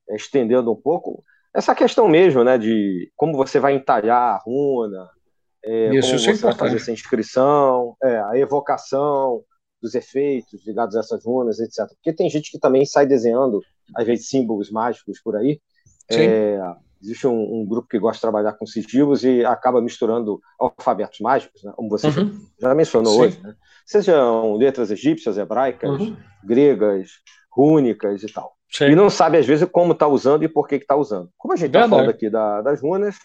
[0.08, 1.22] é, estendendo um pouco,
[1.54, 5.08] essa questão mesmo, né, de como você vai entalhar a runa,
[5.64, 9.42] é, isso, como é você é vai fazer essa inscrição, é, a evocação
[9.80, 11.88] dos efeitos ligados a essas runas, etc.
[11.88, 13.60] Porque tem gente que também sai desenhando,
[13.96, 15.60] às vezes, símbolos mágicos por aí.
[16.10, 16.58] É,
[17.02, 21.62] existe um, um, grupo que gosta de trabalhar com sigilos e acaba misturando alfabetos mágicos,
[21.62, 22.40] né, como você uhum.
[22.60, 23.20] já, já, mencionou Sim.
[23.20, 23.54] hoje, né?
[23.84, 26.16] sejam letras egípcias, hebraicas, uhum.
[26.44, 27.10] gregas,
[27.50, 28.56] rúnicas e tal.
[28.70, 28.86] Sim.
[28.86, 31.28] E não sabe, às vezes, como está usando e por que está usando.
[31.36, 33.16] Como a gente está falando aqui da, das runas,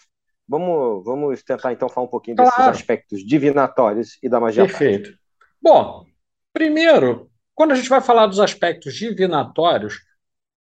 [0.48, 2.50] Vamos, vamos tentar então falar um pouquinho claro.
[2.50, 5.10] desses aspectos divinatórios e da magia Perfeito.
[5.10, 5.18] Prática.
[5.60, 6.06] Bom,
[6.54, 10.00] primeiro, quando a gente vai falar dos aspectos divinatórios,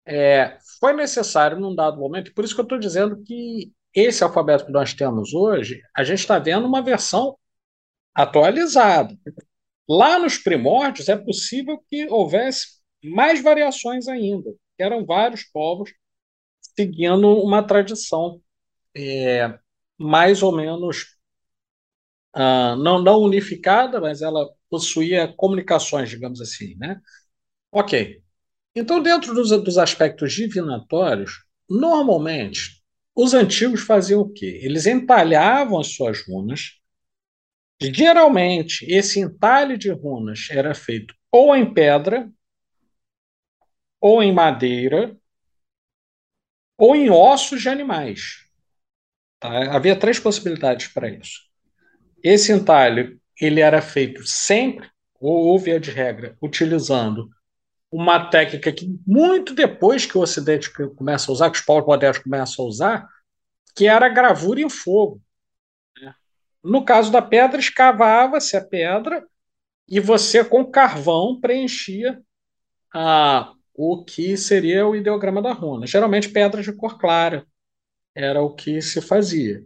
[0.07, 4.66] é, foi necessário num dado momento, por isso que eu estou dizendo que esse alfabeto
[4.66, 7.38] que nós temos hoje, a gente está vendo uma versão
[8.14, 9.16] atualizada.
[9.88, 15.90] Lá nos primórdios é possível que houvesse mais variações ainda, eram vários povos
[16.77, 18.42] seguindo uma tradição
[18.94, 19.59] é,
[19.97, 21.16] mais ou menos
[22.37, 27.01] uh, não, não unificada, mas ela possuía comunicações, digamos assim, né?
[27.73, 28.24] Ok.
[28.75, 32.83] Então, dentro dos, dos aspectos divinatórios, normalmente,
[33.15, 34.61] os antigos faziam o quê?
[34.63, 36.81] Eles entalhavam as suas runas.
[37.81, 42.31] Geralmente, esse entalhe de runas era feito ou em pedra,
[44.01, 45.17] ou em madeira,
[46.77, 48.45] ou em ossos de animais.
[49.41, 49.75] Tá?
[49.75, 51.41] Havia três possibilidades para isso.
[52.23, 54.89] Esse entalhe ele era feito sempre,
[55.21, 57.29] ou via de regra, utilizando
[57.95, 62.19] uma técnica que muito depois que o Ocidente começa a usar, que os povos modernos
[62.19, 63.09] começam a usar,
[63.73, 65.23] que era a gravura em fogo.
[66.03, 66.13] Né?
[66.61, 69.25] No caso da pedra, escavava-se a pedra
[69.89, 72.21] e você, com carvão, preenchia
[72.93, 75.87] a, o que seria o ideograma da runa.
[75.87, 77.47] Geralmente pedras de cor clara,
[78.13, 79.65] era o que se fazia.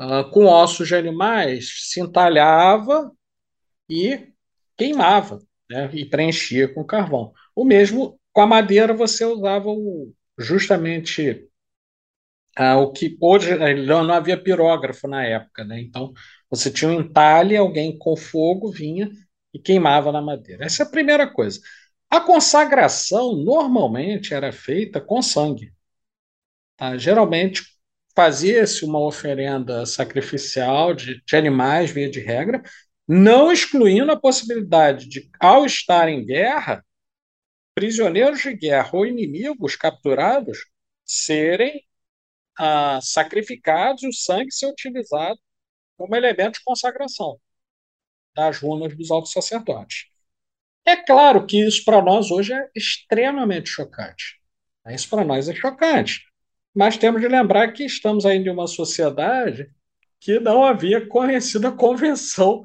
[0.00, 3.12] Uh, com ossos de animais, se entalhava
[3.86, 4.32] e
[4.78, 5.90] queimava, né?
[5.92, 7.34] e preenchia com carvão.
[7.56, 11.48] O mesmo com a madeira, você usava o, justamente
[12.58, 15.80] uh, o que hoje não havia pirógrafo na época, né?
[15.80, 16.12] então
[16.50, 19.10] você tinha um entalhe, alguém com fogo vinha
[19.54, 20.66] e queimava na madeira.
[20.66, 21.60] Essa é a primeira coisa.
[22.10, 25.72] A consagração normalmente era feita com sangue.
[26.76, 26.96] Tá?
[26.98, 27.62] Geralmente
[28.14, 32.62] fazia-se uma oferenda sacrificial de, de animais, via de regra,
[33.08, 36.84] não excluindo a possibilidade de, ao estar em guerra,
[37.76, 40.64] prisioneiros de guerra ou inimigos capturados
[41.04, 41.84] serem
[42.58, 45.38] ah, sacrificados e o sangue ser utilizado
[45.94, 47.38] como elemento de consagração
[48.34, 50.06] das runas dos altos sacerdotes.
[50.86, 54.40] É claro que isso para nós hoje é extremamente chocante.
[54.88, 56.24] Isso para nós é chocante.
[56.74, 59.70] Mas temos de lembrar que estamos ainda em uma sociedade
[60.18, 62.62] que não havia conhecido a Convenção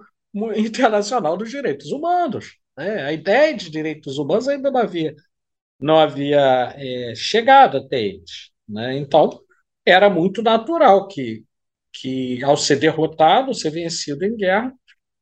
[0.56, 2.61] Internacional dos Direitos Humanos.
[2.77, 3.03] Né?
[3.03, 5.15] A ideia de direitos humanos ainda não havia,
[5.79, 8.51] não havia é, chegado até eles.
[8.67, 8.97] Né?
[8.97, 9.41] Então,
[9.86, 11.43] era muito natural que,
[11.93, 14.73] que, ao ser derrotado, ser vencido em guerra,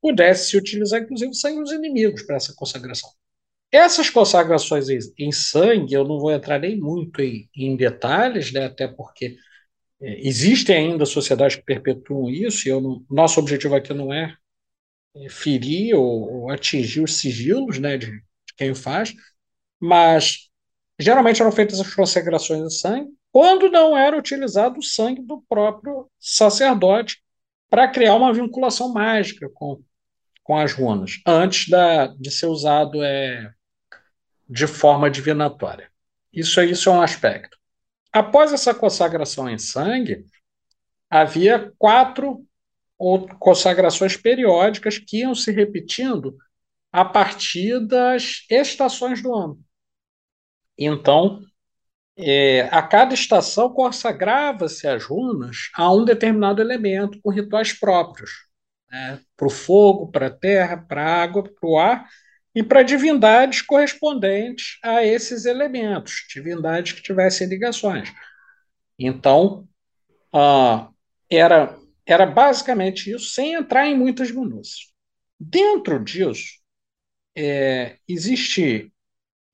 [0.01, 3.09] pudesse se utilizar, inclusive, sangue dos inimigos para essa consagração.
[3.71, 8.88] Essas consagrações em sangue, eu não vou entrar nem muito em, em detalhes, né, até
[8.88, 9.38] porque
[10.01, 14.35] é, existem ainda sociedades que perpetuam isso, e não, nosso objetivo aqui não é
[15.27, 19.13] ferir ou, ou, atingir os sigilos né, de, de quem faz,
[19.79, 20.49] mas
[20.99, 26.10] geralmente eram feitas as consagrações em sangue quando não era utilizado o sangue do próprio
[26.19, 27.21] sacerdote
[27.69, 29.82] para criar uma vinculação mágica com,
[30.43, 33.51] com as runas, antes da, de ser usado é,
[34.49, 35.91] de forma divinatória.
[36.34, 37.58] Isso, isso é um aspecto.
[38.12, 40.25] Após essa consagração em sangue,
[41.10, 42.43] havia quatro
[43.39, 46.38] consagrações periódicas que iam se repetindo
[46.91, 49.59] a partir das estações do ano.
[50.77, 51.41] Então,
[52.17, 58.31] é, a cada estação consagrava-se as runas a um determinado elemento com rituais próprios,
[58.91, 59.19] né?
[59.38, 62.09] para o fogo, para a terra, para a água, para o ar
[62.53, 68.12] e para divindades correspondentes a esses elementos, divindades que tivessem ligações.
[68.97, 69.65] Então,
[70.33, 70.89] ah,
[71.29, 71.77] era,
[72.11, 74.91] era basicamente isso, sem entrar em muitas minúcias.
[75.39, 76.59] Dentro disso,
[77.35, 78.91] é, existe,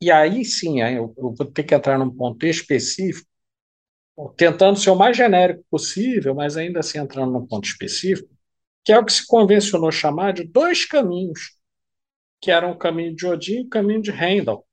[0.02, 3.30] e aí sim, eu, eu vou ter que entrar num ponto específico,
[4.38, 8.30] tentando ser o mais genérico possível, mas ainda assim entrando num ponto específico,
[8.84, 11.58] que é o que se convencionou chamar de dois caminhos
[12.42, 14.66] que eram o caminho de Odin e o caminho de Heimdall.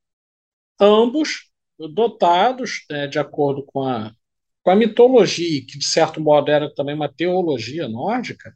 [0.81, 4.15] Ambos dotados, né, de acordo com a,
[4.63, 8.55] com a mitologia, que de certo modo era também uma teologia nórdica,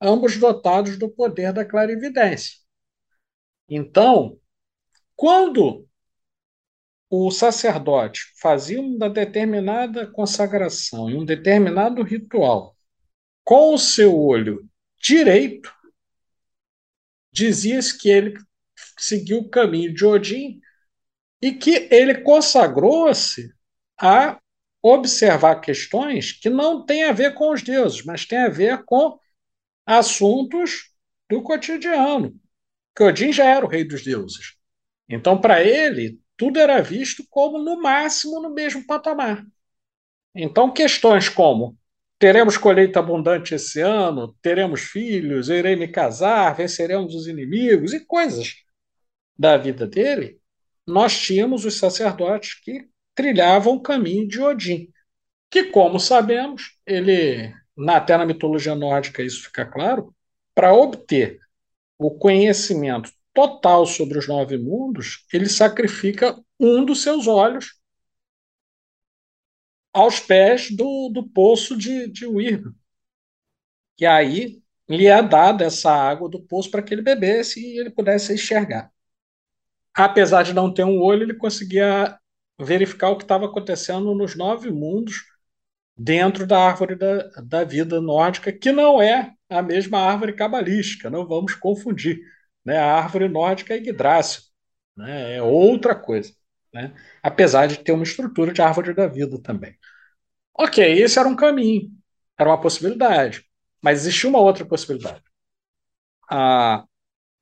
[0.00, 2.56] ambos dotados do poder da clarividência.
[3.68, 4.38] Então,
[5.14, 5.86] quando
[7.10, 12.76] o sacerdote fazia uma determinada consagração e um determinado ritual
[13.44, 14.68] com o seu olho
[15.00, 15.72] direito,
[17.32, 18.34] dizia-se que ele
[18.98, 20.60] seguiu o caminho de Odin
[21.40, 23.52] e que ele consagrou-se
[23.98, 24.40] a
[24.82, 29.18] observar questões que não têm a ver com os deuses, mas têm a ver com
[29.84, 30.90] assuntos
[31.28, 32.34] do cotidiano.
[32.94, 34.56] Que Odin já era o rei dos deuses.
[35.08, 39.44] Então, para ele, tudo era visto como, no máximo, no mesmo patamar.
[40.34, 41.78] Então, questões como
[42.18, 48.56] Teremos colheita abundante esse ano, teremos filhos, irei me casar, venceremos os inimigos e coisas
[49.38, 50.40] da vida dele.
[50.84, 52.88] Nós tínhamos os sacerdotes que
[53.18, 54.92] trilhavam o caminho de Odin,
[55.50, 57.52] que, como sabemos, ele,
[57.88, 60.14] até na mitologia nórdica isso fica claro,
[60.54, 61.40] para obter
[61.98, 67.80] o conhecimento total sobre os nove mundos, ele sacrifica um dos seus olhos
[69.92, 72.72] aos pés do, do poço de, de Wirga.
[73.98, 77.90] E aí lhe é dada essa água do poço para que ele bebesse e ele
[77.90, 78.92] pudesse enxergar.
[79.92, 82.16] Apesar de não ter um olho, ele conseguia
[82.58, 85.24] verificar o que estava acontecendo nos nove mundos
[85.96, 91.26] dentro da árvore da, da vida nórdica, que não é a mesma árvore cabalística, não
[91.26, 92.20] vamos confundir.
[92.64, 92.78] Né?
[92.78, 94.42] A árvore nórdica é Yggdrasil,
[94.96, 95.36] né?
[95.36, 96.32] é outra coisa
[96.72, 96.94] né?
[97.22, 99.76] apesar de ter uma estrutura de árvore da vida também.
[100.54, 101.90] Ok, esse era um caminho,
[102.38, 103.44] era uma possibilidade,
[103.82, 105.22] mas existia uma outra possibilidade.
[106.30, 106.84] Ah,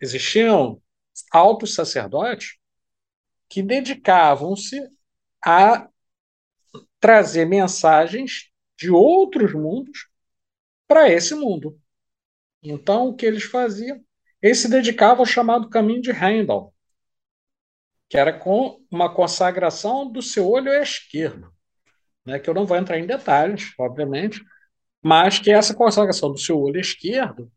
[0.00, 0.80] existiam
[1.32, 2.56] altos sacerdotes
[3.48, 4.80] que dedicavam-se
[5.46, 5.88] a
[6.98, 10.08] trazer mensagens de outros mundos
[10.88, 11.80] para esse mundo.
[12.60, 14.04] Então, o que eles faziam?
[14.42, 16.74] Eles se dedicavam ao chamado caminho de Heimdall,
[18.08, 21.52] que era com uma consagração do seu olho esquerdo,
[22.24, 24.44] né, que eu não vou entrar em detalhes, obviamente,
[25.00, 27.52] mas que essa consagração do seu olho esquerdo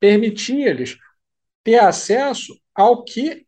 [0.00, 0.96] permitia-lhes
[1.62, 3.46] ter acesso ao que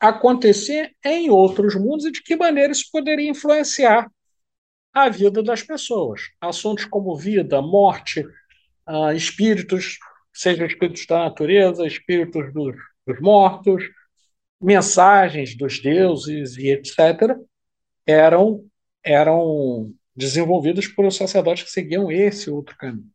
[0.00, 4.10] acontecia em outros mundos e de que maneira isso poderia influenciar
[4.92, 6.22] a vida das pessoas.
[6.40, 8.26] Assuntos como vida, morte,
[8.88, 9.98] uh, espíritos,
[10.32, 12.74] seja espíritos da natureza, espíritos dos,
[13.06, 13.84] dos mortos,
[14.60, 17.36] mensagens dos deuses e etc.,
[18.06, 18.64] eram,
[19.04, 23.10] eram desenvolvidas por sacerdotes que seguiam esse outro caminho.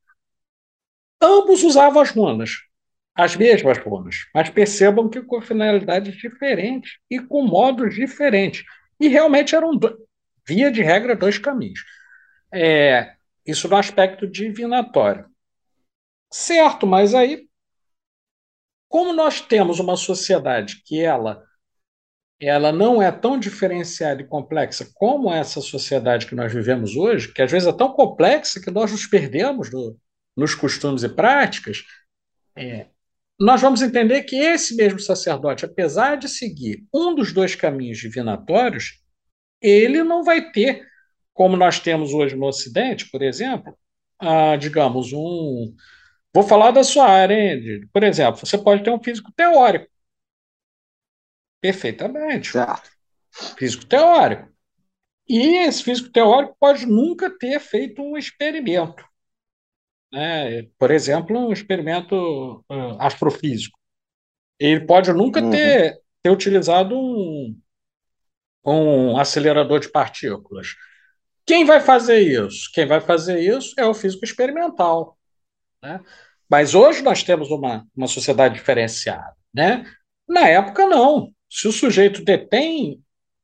[1.21, 2.51] Ambos usavam as runas,
[3.15, 8.63] as mesmas runas, mas percebam que com finalidades diferentes e com modos diferentes.
[8.99, 9.71] E realmente eram,
[10.45, 11.79] via de regra, dois caminhos.
[12.53, 13.13] É,
[13.45, 15.25] isso no aspecto divinatório.
[16.31, 17.47] Certo, mas aí,
[18.89, 21.41] como nós temos uma sociedade que ela
[22.37, 27.41] ela não é tão diferenciada e complexa como essa sociedade que nós vivemos hoje, que
[27.41, 29.97] às vezes é tão complexa que nós nos perdemos no,
[30.35, 31.83] nos costumes e práticas,
[32.55, 32.87] é,
[33.39, 39.01] nós vamos entender que esse mesmo sacerdote, apesar de seguir um dos dois caminhos divinatórios,
[39.61, 40.87] ele não vai ter,
[41.33, 43.77] como nós temos hoje no Ocidente, por exemplo,
[44.19, 45.75] ah, digamos, um.
[46.33, 47.87] Vou falar da sua área, hein?
[47.91, 49.87] Por exemplo, você pode ter um físico teórico.
[51.61, 52.51] Perfeitamente.
[52.51, 52.89] Certo.
[53.57, 54.49] Físico teórico.
[55.27, 59.03] E esse físico teórico pode nunca ter feito um experimento.
[60.11, 60.67] Né?
[60.77, 63.77] Por exemplo, um experimento uh, astrofísico.
[64.59, 65.51] Ele pode nunca uhum.
[65.51, 67.59] ter, ter utilizado um,
[68.65, 70.75] um acelerador de partículas.
[71.45, 72.71] Quem vai fazer isso?
[72.73, 75.17] Quem vai fazer isso é o físico experimental.
[75.81, 75.99] Né?
[76.49, 79.35] Mas hoje nós temos uma, uma sociedade diferenciada.
[79.53, 79.85] Né?
[80.27, 81.31] Na época, não.
[81.49, 83.01] Se o sujeito detém,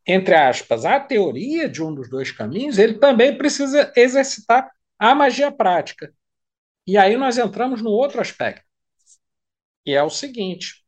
[0.08, 5.52] entre aspas, a teoria de um dos dois caminhos, ele também precisa exercitar a magia
[5.52, 6.12] prática.
[6.92, 8.66] E aí nós entramos no outro aspecto,
[9.86, 10.84] que é o seguinte: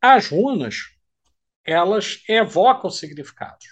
[0.00, 0.76] as runas
[1.64, 3.66] elas evocam significados.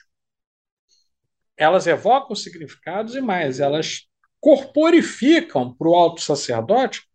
[1.57, 4.09] Elas evocam significados e mais, elas
[4.41, 7.09] corporificam para o alto sacerdote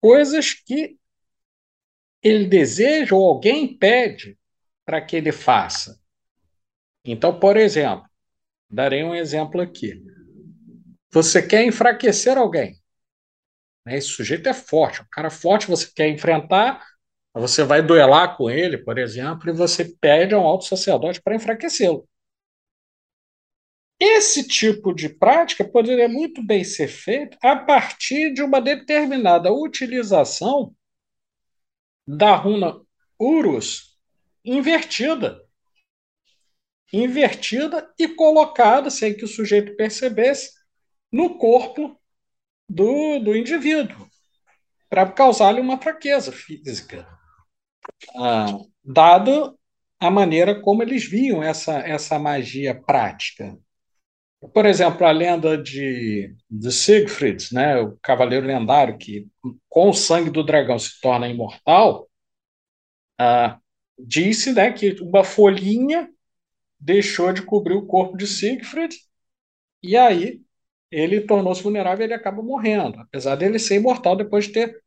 [0.00, 0.96] coisas que
[2.22, 4.38] ele deseja ou alguém pede
[4.84, 6.00] para que ele faça.
[7.04, 8.08] Então, por exemplo,
[8.70, 10.00] darei um exemplo aqui.
[11.10, 12.81] Você quer enfraquecer alguém.
[13.84, 13.96] Né?
[13.96, 16.84] Esse sujeito é forte, um cara forte você quer enfrentar,
[17.34, 21.34] você vai duelar com ele, por exemplo, e você pede a um alto sacerdote para
[21.34, 22.06] enfraquecê-lo.
[23.98, 30.74] Esse tipo de prática poderia muito bem ser feito a partir de uma determinada utilização
[32.06, 32.80] da runa
[33.18, 33.96] Urus
[34.44, 35.40] invertida.
[36.92, 40.50] Invertida e colocada, sem que o sujeito percebesse,
[41.10, 41.96] no corpo
[42.72, 44.08] do, do indivíduo,
[44.88, 47.06] para causar-lhe uma fraqueza física.
[48.16, 49.58] Ah, dado
[50.00, 53.56] a maneira como eles viam essa, essa magia prática.
[54.52, 59.28] Por exemplo, a lenda de, de Siegfried, né, o cavaleiro lendário que,
[59.68, 62.08] com o sangue do dragão, se torna imortal,
[63.18, 63.60] ah,
[63.98, 66.10] disse né, que uma folhinha
[66.80, 68.96] deixou de cobrir o corpo de Siegfried,
[69.80, 70.40] e aí
[70.92, 74.82] ele tornou-se vulnerável e ele acaba morrendo, apesar dele ser imortal depois de ter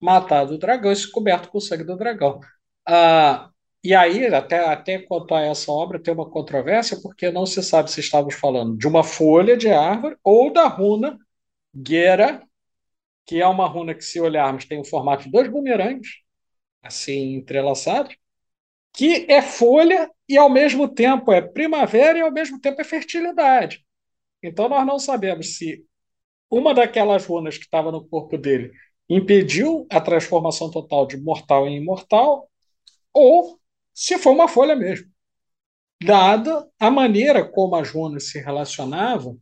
[0.00, 2.40] matado o dragão e se coberto com o sangue do dragão.
[2.86, 3.50] Ah,
[3.82, 7.90] e aí, até, até quanto a essa obra, tem uma controvérsia, porque não se sabe
[7.90, 11.18] se estamos falando de uma folha de árvore ou da runa
[11.86, 12.42] Gera,
[13.26, 16.20] que é uma runa que, se olharmos, tem o formato de dois bumerangues,
[16.82, 18.16] assim, entrelaçados,
[18.92, 23.84] que é folha e ao mesmo tempo é primavera e ao mesmo tempo é fertilidade.
[24.44, 25.86] Então nós não sabemos se
[26.50, 28.72] uma daquelas runas que estava no corpo dele
[29.08, 32.50] impediu a transformação total de mortal em imortal
[33.10, 33.58] ou
[33.94, 35.10] se foi uma folha mesmo.
[36.02, 39.40] Dada a maneira como as runas se relacionavam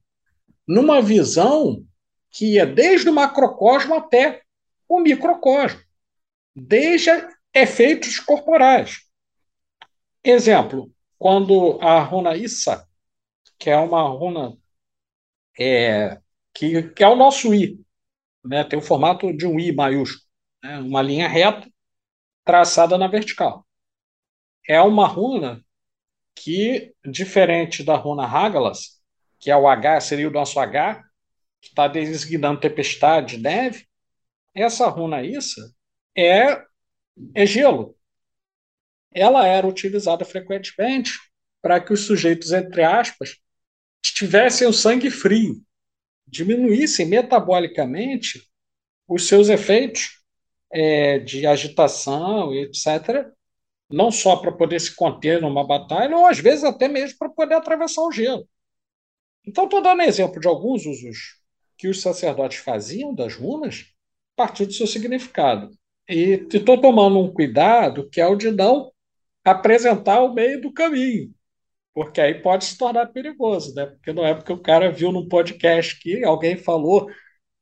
[0.69, 1.85] numa visão
[2.31, 4.43] que ia desde o macrocosmo até
[4.89, 5.81] o microcosmo,
[6.55, 7.11] desde
[7.53, 9.01] efeitos corporais.
[10.23, 12.87] Exemplo, quando a runa Issa,
[13.59, 14.57] que é uma runa
[15.59, 16.21] é,
[16.55, 17.81] que, que é o nosso I,
[18.45, 18.65] né?
[18.65, 20.25] tem o formato de um I maiúsculo,
[20.63, 20.79] né?
[20.79, 21.71] uma linha reta
[22.45, 23.67] traçada na vertical.
[24.69, 25.65] É uma runa
[26.35, 29.01] que, diferente da runa Hagalas,
[29.39, 31.03] que é o H, seria o nosso H,
[31.61, 33.87] que está designando tempestade, neve,
[34.55, 35.73] essa runa Issa
[36.17, 36.63] é,
[37.35, 37.97] é gelo.
[39.15, 41.13] Ela era utilizada frequentemente
[41.61, 43.37] para que os sujeitos, entre aspas,
[44.11, 45.63] tivessem o sangue frio,
[46.27, 48.49] diminuíssem metabolicamente
[49.07, 50.21] os seus efeitos
[50.73, 53.31] é, de agitação, etc.,
[53.91, 57.55] não só para poder se conter numa batalha, ou às vezes até mesmo para poder
[57.55, 58.49] atravessar o gelo.
[59.47, 61.41] Então, estou dando exemplo de alguns usos
[61.77, 63.87] que os sacerdotes faziam das runas
[64.35, 65.71] a partir do seu significado.
[66.09, 68.91] E estou tomando um cuidado que é o de não
[69.45, 71.35] apresentar o meio do caminho,
[71.95, 73.87] porque aí pode se tornar perigoso, né?
[73.87, 77.11] Porque não é porque o cara viu num podcast que alguém falou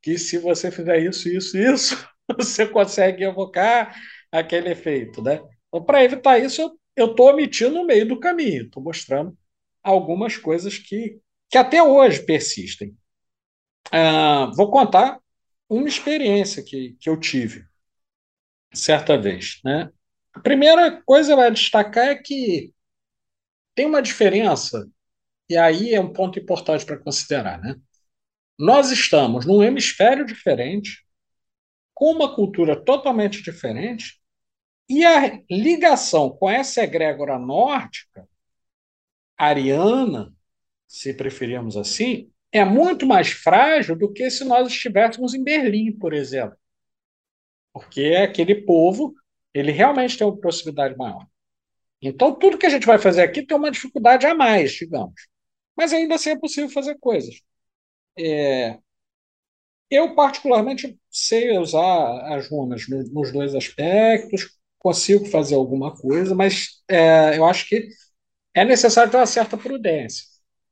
[0.03, 3.95] que se você fizer isso, isso, isso, você consegue evocar
[4.31, 5.41] aquele efeito, né?
[5.69, 9.37] Então, para evitar isso, eu estou omitindo no meio do caminho, estou mostrando
[9.83, 11.19] algumas coisas que,
[11.49, 12.97] que até hoje persistem.
[13.93, 15.19] Ah, vou contar
[15.69, 17.65] uma experiência que, que eu tive
[18.73, 19.61] certa vez.
[19.65, 19.91] Né?
[20.33, 22.73] A primeira coisa a destacar é que
[23.81, 24.87] tem uma diferença,
[25.49, 27.59] e aí é um ponto importante para considerar.
[27.63, 27.77] Né?
[28.59, 31.03] Nós estamos num hemisfério diferente,
[31.95, 34.21] com uma cultura totalmente diferente,
[34.87, 38.29] e a ligação com essa egrégora nórdica,
[39.35, 40.31] ariana,
[40.87, 46.13] se preferirmos assim, é muito mais frágil do que se nós estivéssemos em Berlim, por
[46.13, 46.59] exemplo.
[47.73, 49.15] Porque aquele povo,
[49.55, 51.27] ele realmente tem uma proximidade maior.
[52.03, 55.15] Então, tudo que a gente vai fazer aqui tem uma dificuldade a mais, digamos.
[55.77, 57.41] Mas ainda assim é possível fazer coisas.
[58.19, 58.79] É,
[59.91, 64.49] eu, particularmente, sei usar as runas nos dois aspectos,
[64.79, 67.89] consigo fazer alguma coisa, mas é, eu acho que
[68.55, 70.25] é necessário ter uma certa prudência.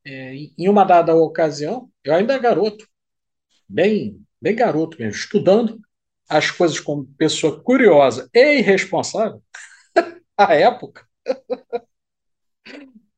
[0.06, 2.86] É, em uma dada ocasião, eu ainda é garoto,
[3.68, 5.80] bem, bem garoto mesmo, estudando
[6.28, 9.42] as coisas como pessoa curiosa e irresponsável,
[10.38, 11.07] à época,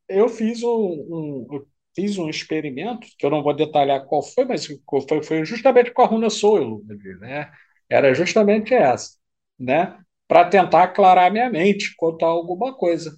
[0.08, 4.66] eu fiz um, um, fiz um experimento, que eu não vou detalhar qual foi, mas
[4.66, 6.82] foi, foi justamente com a Runa Soil,
[7.20, 7.50] né?
[7.88, 9.16] Era justamente essa,
[9.58, 9.98] né?
[10.28, 13.12] Para tentar aclarar minha mente quanto a alguma coisa.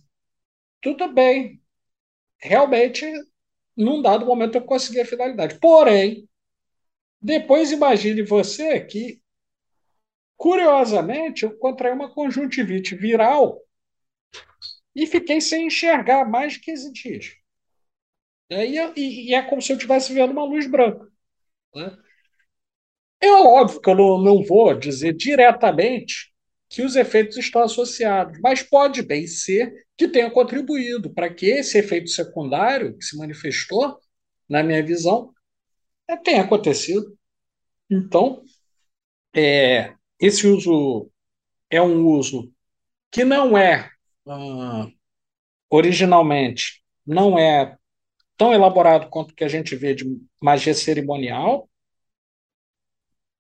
[0.82, 1.62] Tudo bem.
[2.40, 3.07] Realmente,
[3.76, 5.59] num dado momento eu consegui a finalidade.
[5.61, 6.28] Porém,
[7.22, 9.20] depois imagine você que,
[10.36, 13.59] curiosamente, eu contraí uma conjuntivite viral
[14.95, 17.34] e fiquei sem enxergar mais de 15 dias.
[18.51, 21.09] É, e, e, e é como se eu estivesse vendo uma luz branca.
[21.74, 21.97] Né?
[23.20, 26.32] É óbvio que eu não, não vou dizer diretamente
[26.68, 31.78] que os efeitos estão associados, mas pode bem ser que tenha contribuído para que esse
[31.78, 33.99] efeito secundário que se manifestou,
[34.49, 35.32] na minha visão,
[36.09, 37.16] é, tenha acontecido.
[37.90, 38.43] Então,
[39.34, 41.11] é, esse uso
[41.70, 42.53] é um uso
[43.11, 43.91] que não é,
[44.26, 44.92] uh,
[45.70, 47.76] originalmente, não é
[48.36, 50.04] tão elaborado quanto que a gente vê de
[50.40, 51.68] magia cerimonial.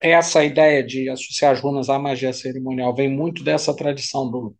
[0.00, 4.56] Essa ideia de associar as runas à magia cerimonial vem muito dessa tradição do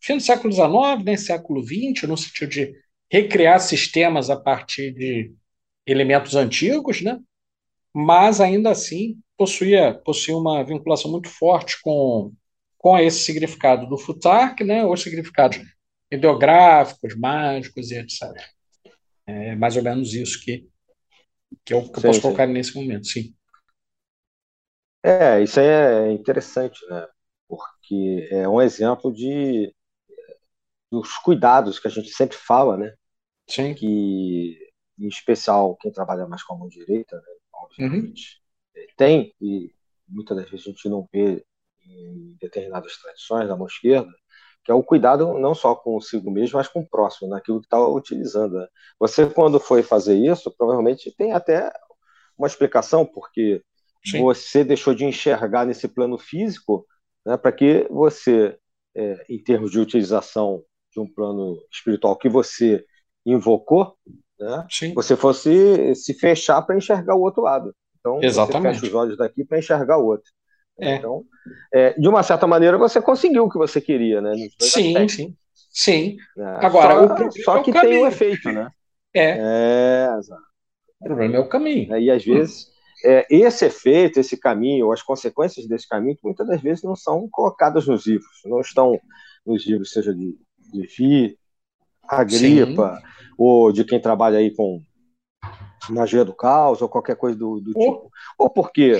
[0.00, 2.74] fim do século XIX, nem século XX, no sentido de
[3.10, 5.34] recriar sistemas a partir de
[5.86, 7.18] elementos antigos, né?
[7.94, 12.32] mas ainda assim possuía, possuía uma vinculação muito forte com,
[12.84, 14.84] com esse significado do Futark, né?
[14.84, 15.58] os significados
[16.12, 18.30] ideográficos, mágicos e etc.
[19.26, 20.68] É mais ou menos isso que,
[21.64, 22.20] que eu, que eu sim, posso sim.
[22.20, 23.34] colocar nesse momento, sim.
[25.02, 27.08] É, isso aí é interessante, né?
[27.48, 29.74] Porque é um exemplo de
[30.92, 32.94] dos cuidados que a gente sempre fala, né?
[33.48, 33.74] Sim.
[33.74, 34.58] Que,
[34.98, 37.22] em especial, quem trabalha mais com a mão direita, né?
[37.54, 38.42] obviamente,
[38.76, 38.82] uhum.
[38.94, 39.74] tem, e
[40.06, 41.42] muitas das vezes a gente não vê
[41.86, 44.10] em determinadas tradições da mão esquerda,
[44.64, 47.86] que é o cuidado não só consigo mesmo, mas com o próximo, naquilo que está
[47.86, 48.58] utilizando.
[48.58, 48.66] Né?
[48.98, 51.70] Você, quando foi fazer isso, provavelmente tem até
[52.36, 53.62] uma explicação, porque
[54.04, 54.22] Sim.
[54.22, 56.86] você deixou de enxergar nesse plano físico
[57.26, 58.56] né, para que você,
[58.94, 60.62] é, em termos de utilização
[60.92, 62.84] de um plano espiritual que você
[63.24, 63.96] invocou,
[64.38, 67.74] né, você fosse se fechar para enxergar o outro lado.
[67.98, 68.74] Então, Exatamente.
[68.74, 70.30] você fecha os olhos daqui para enxergar o outro.
[70.78, 70.96] É.
[70.96, 71.24] Então,
[71.72, 74.34] é, de uma certa maneira, você conseguiu o que você queria, né?
[74.60, 75.14] Sim, aspectos.
[75.14, 75.36] sim.
[75.70, 76.16] Sim.
[76.38, 78.70] É, Agora, só, só que é tem um efeito, né?
[79.12, 79.38] É.
[79.38, 80.10] é
[81.00, 81.94] o problema é o caminho.
[81.94, 82.68] É, e às vezes,
[83.28, 87.28] esse efeito, esse caminho, ou as consequências desse caminho, que muitas das vezes não são
[87.30, 88.98] colocadas nos livros, não estão
[89.44, 90.38] nos livros, seja de,
[90.72, 91.38] de Vi,
[92.08, 93.02] Agripa, Sim.
[93.38, 94.80] ou de quem trabalha aí com
[95.90, 98.10] magia do caos ou qualquer coisa do, do tipo.
[98.38, 98.98] Ou porque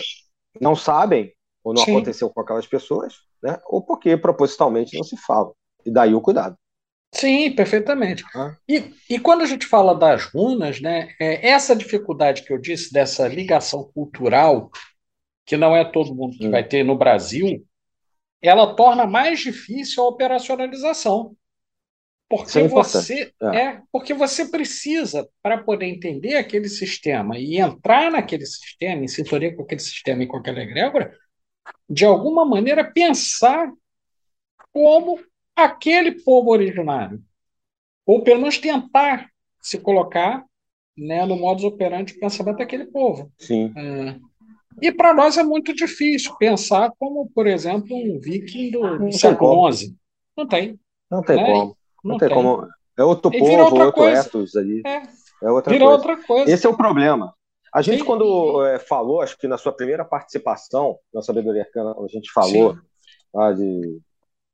[0.60, 1.32] não sabem,
[1.64, 1.92] ou não Sim.
[1.92, 3.58] aconteceu com aquelas pessoas, né?
[3.66, 5.52] ou porque propositalmente não se fala.
[5.84, 6.56] E daí o cuidado.
[7.12, 8.24] Sim, perfeitamente.
[8.34, 8.56] Ah.
[8.68, 12.92] E, e quando a gente fala das runas, né, é, essa dificuldade que eu disse
[12.92, 14.70] dessa ligação cultural,
[15.46, 16.50] que não é todo mundo que hum.
[16.50, 17.64] vai ter no Brasil,
[18.42, 21.36] ela torna mais difícil a operacionalização.
[22.28, 23.56] Porque é você é.
[23.56, 23.82] é.
[23.92, 29.62] porque você precisa para poder entender aquele sistema e entrar naquele sistema, em sintonia com
[29.62, 31.16] aquele sistema e com aquela egrégora,
[31.88, 33.72] de alguma maneira pensar
[34.72, 35.20] como
[35.54, 37.22] aquele povo originário.
[38.06, 39.30] Ou pelo menos tentar
[39.60, 40.44] se colocar
[40.96, 43.32] né, no modus operandi de pensamento daquele povo.
[43.38, 43.72] Sim.
[43.76, 44.16] É.
[44.82, 49.72] E para nós é muito difícil pensar como, por exemplo, um viking do, do século
[49.72, 49.94] XI.
[50.36, 50.78] Não tem.
[51.10, 51.46] Não tem né?
[51.46, 51.76] como.
[52.02, 52.68] Não, não tem, tem, como.
[52.96, 54.20] É outro e povo, outro coisa.
[54.20, 54.82] ethos ali.
[54.84, 55.02] É,
[55.42, 55.84] é outra, coisa.
[55.84, 56.50] outra coisa.
[56.50, 57.34] Esse é o problema.
[57.74, 62.06] A gente, quando é, falou, acho que na sua primeira participação na Sabedoria Arcana, a
[62.06, 62.78] gente falou
[63.34, 64.00] lá de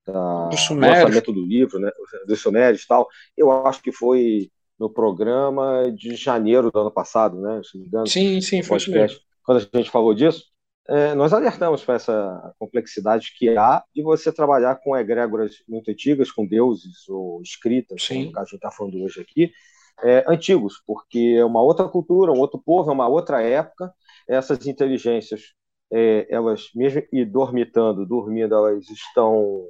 [0.06, 1.90] da, do lançamento do livro, né,
[2.26, 3.06] dos Sumérios e tal,
[3.36, 7.60] eu acho que foi no programa de janeiro do ano passado, né?
[7.62, 10.44] Se me engano, sim, sim, foi podcast, Quando a gente falou disso,
[10.88, 16.32] é, nós alertamos para essa complexidade que há de você trabalhar com egrégoras muito antigas,
[16.32, 18.26] com deuses ou escritas, sim.
[18.26, 19.52] como a gente está falando hoje aqui,
[20.02, 23.92] é, antigos, porque é uma outra cultura, um outro povo, é uma outra época.
[24.28, 25.54] Essas inteligências,
[25.92, 29.64] é, elas mesmo e dormitando, dormindo, elas estão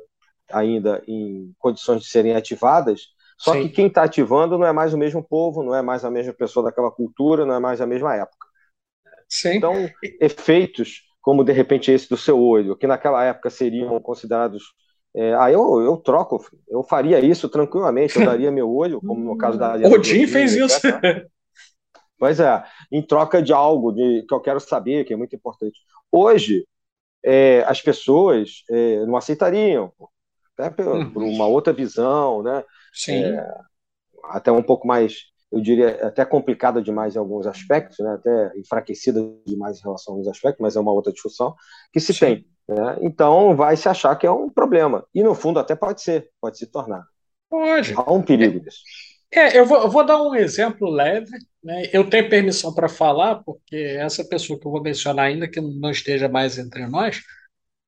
[0.50, 3.08] ainda em condições de serem ativadas,
[3.38, 3.62] só Sim.
[3.62, 6.32] que quem está ativando não é mais o mesmo povo, não é mais a mesma
[6.34, 8.46] pessoa daquela cultura, não é mais a mesma época.
[9.28, 9.56] Sim.
[9.56, 9.88] Então,
[10.20, 14.74] efeitos como de repente esse do seu olho, que naquela época seriam considerados.
[15.14, 19.36] É, ah, eu, eu troco, eu faria isso tranquilamente, eu daria meu olho, como no
[19.36, 19.74] caso da.
[19.88, 20.80] Odin fez isso.
[22.16, 25.80] Pois é, em troca de algo de, que eu quero saber, que é muito importante.
[26.12, 26.66] Hoje,
[27.24, 29.90] é, as pessoas é, não aceitariam,
[30.56, 31.12] até por, uhum.
[31.12, 32.62] por uma outra visão, né?
[32.92, 33.24] Sim.
[33.24, 33.46] É,
[34.24, 38.12] até um pouco mais, eu diria, até complicada demais em alguns aspectos, né?
[38.12, 41.54] Até enfraquecida demais em relação a alguns aspectos, mas é uma outra discussão
[41.90, 42.20] que se Sim.
[42.20, 42.46] tem.
[42.70, 42.98] Né?
[43.00, 45.04] Então vai se achar que é um problema.
[45.12, 47.04] E no fundo até pode ser, pode se tornar.
[47.48, 47.94] Pode.
[47.96, 48.78] Há um perigo é, disso.
[49.32, 51.36] É, eu vou, eu vou, dar um exemplo leve.
[51.62, 51.90] Né?
[51.92, 55.90] Eu tenho permissão para falar, porque essa pessoa que eu vou mencionar, ainda que não
[55.90, 57.20] esteja mais entre nós,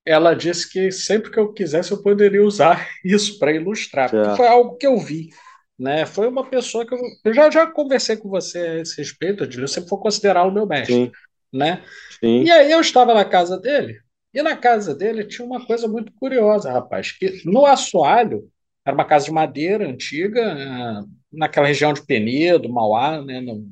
[0.04, 4.48] ela disse que sempre que eu quisesse eu poderia usar isso para ilustrar, porque foi
[4.48, 5.30] algo que eu vi.
[5.78, 6.04] Né?
[6.06, 9.68] Foi uma pessoa que eu, eu já, já conversei com você a esse respeito, eu
[9.68, 10.94] sempre vou considerar o meu mestre.
[10.94, 11.12] Sim.
[11.52, 11.84] Né?
[12.18, 12.42] Sim.
[12.42, 14.00] E aí eu estava na casa dele,
[14.34, 18.50] e na casa dele tinha uma coisa muito curiosa, rapaz, que no assoalho,
[18.84, 23.68] era uma casa de madeira antiga, eh, naquela região de Penedo, Mauá, né, no,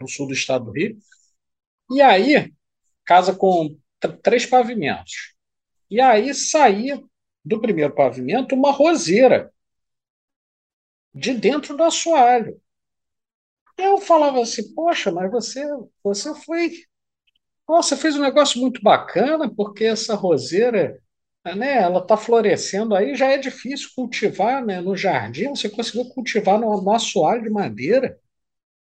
[0.00, 0.96] no sul do estado do Rio.
[1.92, 2.52] E aí,
[3.04, 3.76] casa com
[4.22, 5.34] três pavimentos.
[5.90, 7.02] E aí saía
[7.44, 9.52] do primeiro pavimento uma roseira
[11.12, 12.60] de dentro do assoalho.
[13.78, 15.62] Eu falava assim, poxa, mas você,
[16.02, 16.70] você foi.
[17.68, 21.00] Você fez um negócio muito bacana, porque essa roseira,
[21.56, 26.58] né, ela está florescendo aí, já é difícil cultivar né, no jardim, você conseguiu cultivar
[26.60, 28.18] no, no assoalho de madeira.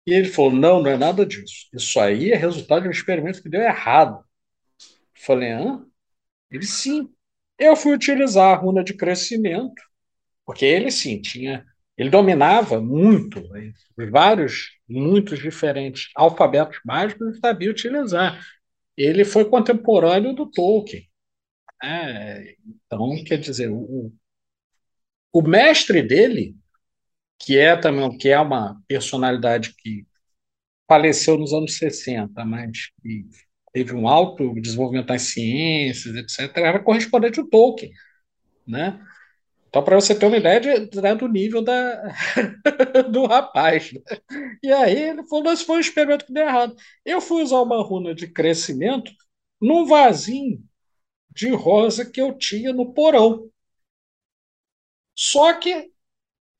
[0.07, 1.67] E ele falou: não, não é nada disso.
[1.73, 4.17] Isso aí é resultado de um experimento que deu errado.
[5.15, 5.85] Eu falei, hã?
[6.51, 7.09] Ele sim.
[7.59, 9.81] Eu fui utilizar a runa de crescimento,
[10.45, 11.65] porque ele sim tinha,
[11.97, 13.73] ele dominava muito, né,
[14.11, 18.39] vários, muitos diferentes alfabetos mágicos e sabia utilizar.
[18.97, 21.07] Ele foi contemporâneo do Tolkien.
[21.83, 24.13] É, então, quer dizer, o,
[25.33, 26.55] o mestre dele,
[27.39, 30.05] que é também que é uma personalidade que
[30.87, 33.25] faleceu nos anos 60, mas que
[33.73, 37.91] teve um alto desenvolvimento nas ciências, etc., era correspondente ao Tolkien,
[38.67, 38.99] né?
[39.75, 42.01] Então, para você ter uma ideia de, né, do nível da,
[43.11, 43.91] do rapaz.
[43.91, 43.99] Né?
[44.63, 46.73] E aí ele falou: esse foi um experimento que deu errado.
[47.03, 49.11] Eu fui usar uma runa de crescimento
[49.59, 50.63] num vasinho
[51.29, 53.49] de rosa que eu tinha no porão.
[55.13, 55.91] Só que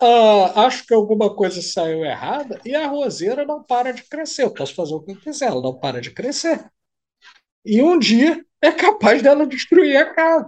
[0.04, 4.44] uh, acho que alguma coisa saiu errada e a roseira não para de crescer.
[4.44, 6.70] Eu posso fazer o que eu quiser, ela não para de crescer.
[7.64, 10.48] E um dia é capaz dela destruir a casa.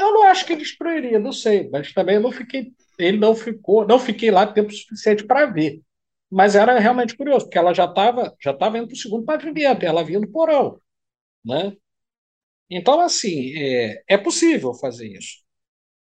[0.00, 3.86] Eu não acho que destruiria, não sei, mas também eu não fiquei, ele não ficou,
[3.86, 5.82] não fiquei lá tempo suficiente para ver.
[6.30, 9.84] Mas era realmente curioso, porque ela já estava já tava indo para o segundo pavimento,
[9.84, 10.80] ela vinha no porão,
[11.44, 11.76] né?
[12.70, 15.38] Então, assim, é, é possível fazer isso,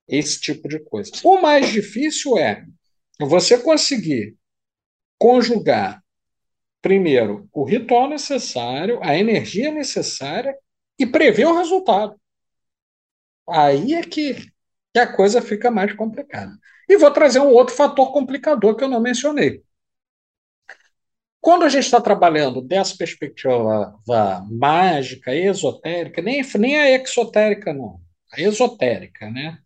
[0.08, 1.12] esse tipo de coisa.
[1.24, 2.66] O mais difícil é
[3.20, 4.36] você conseguir
[5.18, 6.04] conjugar
[6.82, 10.56] primeiro, o ritual necessário, a energia necessária
[10.98, 12.20] e prever o resultado.
[13.50, 14.36] Aí é que,
[14.94, 16.58] que a coisa fica mais complicada.
[16.90, 19.64] E vou trazer um outro fator complicador que eu não mencionei.
[21.40, 23.96] Quando a gente está trabalhando dessa perspectiva
[24.50, 28.02] mágica, esotérica, nem, nem a exotérica, não,
[28.34, 29.60] a esotérica, né,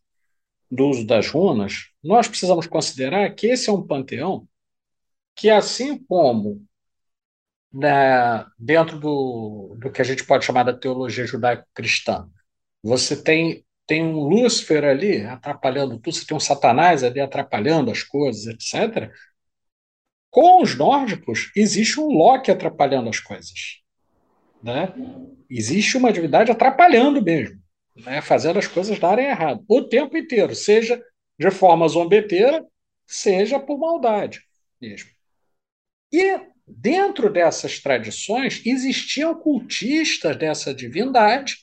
[0.69, 4.47] do uso das runas, nós precisamos considerar que esse é um panteão
[5.35, 6.65] que, assim como
[7.73, 12.27] né, dentro do, do que a gente pode chamar da teologia judaico-cristã,
[12.83, 18.01] você tem, tem um Lúcifer ali atrapalhando tudo, você tem um Satanás ali atrapalhando as
[18.01, 19.11] coisas, etc.
[20.29, 23.81] Com os nórdicos, existe um Loki atrapalhando as coisas.
[24.63, 24.93] Né?
[25.49, 27.61] Existe uma divindade atrapalhando mesmo,
[27.93, 28.21] né?
[28.21, 31.03] fazendo as coisas darem errado, o tempo inteiro, seja
[31.37, 32.65] de forma zombeteira,
[33.05, 34.41] seja por maldade
[34.79, 35.09] mesmo.
[36.13, 41.57] E dentro dessas tradições existiam cultistas dessa divindade,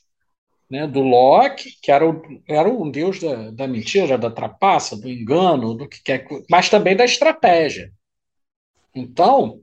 [0.69, 5.09] né, do Loki, que era, o, era um deus da, da mentira, da trapaça, do
[5.09, 7.91] engano, do que quer, mas também da estratégia.
[8.93, 9.61] Então,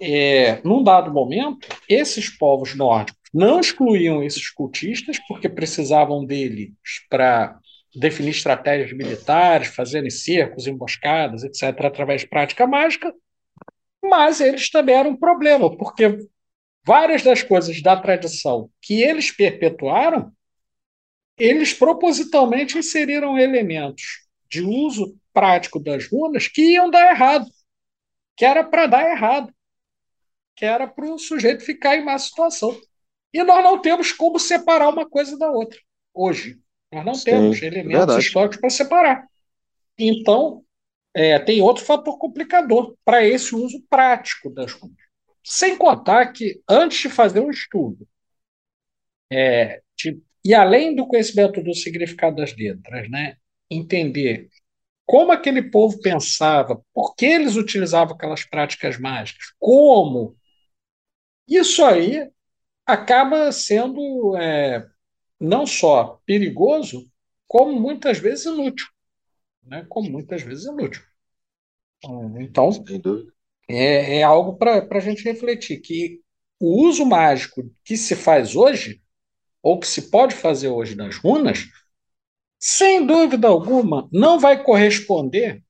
[0.00, 6.70] é, num dado momento, esses povos nórdicos não excluíam esses cultistas, porque precisavam deles
[7.10, 7.58] para
[7.94, 13.12] definir estratégias militares, fazerem cercos, emboscadas, etc., através de prática mágica,
[14.02, 16.18] mas eles também eram um problema, porque
[16.88, 20.32] várias das coisas da tradição que eles perpetuaram,
[21.36, 27.46] eles propositalmente inseriram elementos de uso prático das runas que iam dar errado
[28.38, 29.52] que era para dar errado,
[30.54, 32.70] que era para o sujeito ficar em má situação.
[33.34, 35.78] E nós não temos como separar uma coisa da outra
[36.14, 36.56] hoje.
[36.92, 38.24] Nós não Sim, temos elementos verdade.
[38.24, 39.28] históricos para separar.
[39.98, 40.64] Então,
[41.12, 45.07] é, tem outro fator complicador para esse uso prático das runas.
[45.50, 48.06] Sem contar que, antes de fazer um estudo,
[49.32, 53.38] é, de, e além do conhecimento do significado das letras, né,
[53.70, 54.50] entender
[55.06, 60.36] como aquele povo pensava, por que eles utilizavam aquelas práticas mágicas, como.
[61.48, 62.30] Isso aí
[62.84, 64.86] acaba sendo é,
[65.40, 67.10] não só perigoso,
[67.46, 68.86] como muitas vezes inútil.
[69.62, 69.86] Né?
[69.88, 71.02] Como muitas vezes inútil.
[72.38, 72.68] Então,
[73.68, 76.20] é, é algo para a gente refletir, que
[76.58, 79.00] o uso mágico que se faz hoje,
[79.62, 81.66] ou que se pode fazer hoje nas runas,
[82.58, 85.62] sem dúvida alguma, não vai corresponder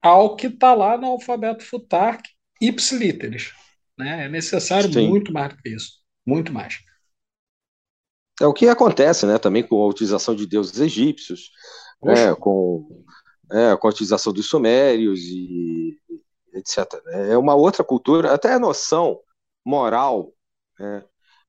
[0.00, 2.22] ao que está lá no alfabeto Futark
[2.60, 3.52] ipsiliteris.
[3.98, 4.24] Né?
[4.24, 5.08] É necessário Sim.
[5.08, 6.00] muito mais do que isso.
[6.24, 6.78] Muito mais.
[8.40, 11.50] É o que acontece né, também com a utilização de deuses egípcios,
[12.02, 13.04] né, com,
[13.52, 16.00] é, com a utilização dos sumérios e
[16.54, 17.00] etc.
[17.04, 17.32] Né?
[17.32, 19.20] É uma outra cultura, até a noção
[19.64, 20.32] moral
[20.78, 21.04] né,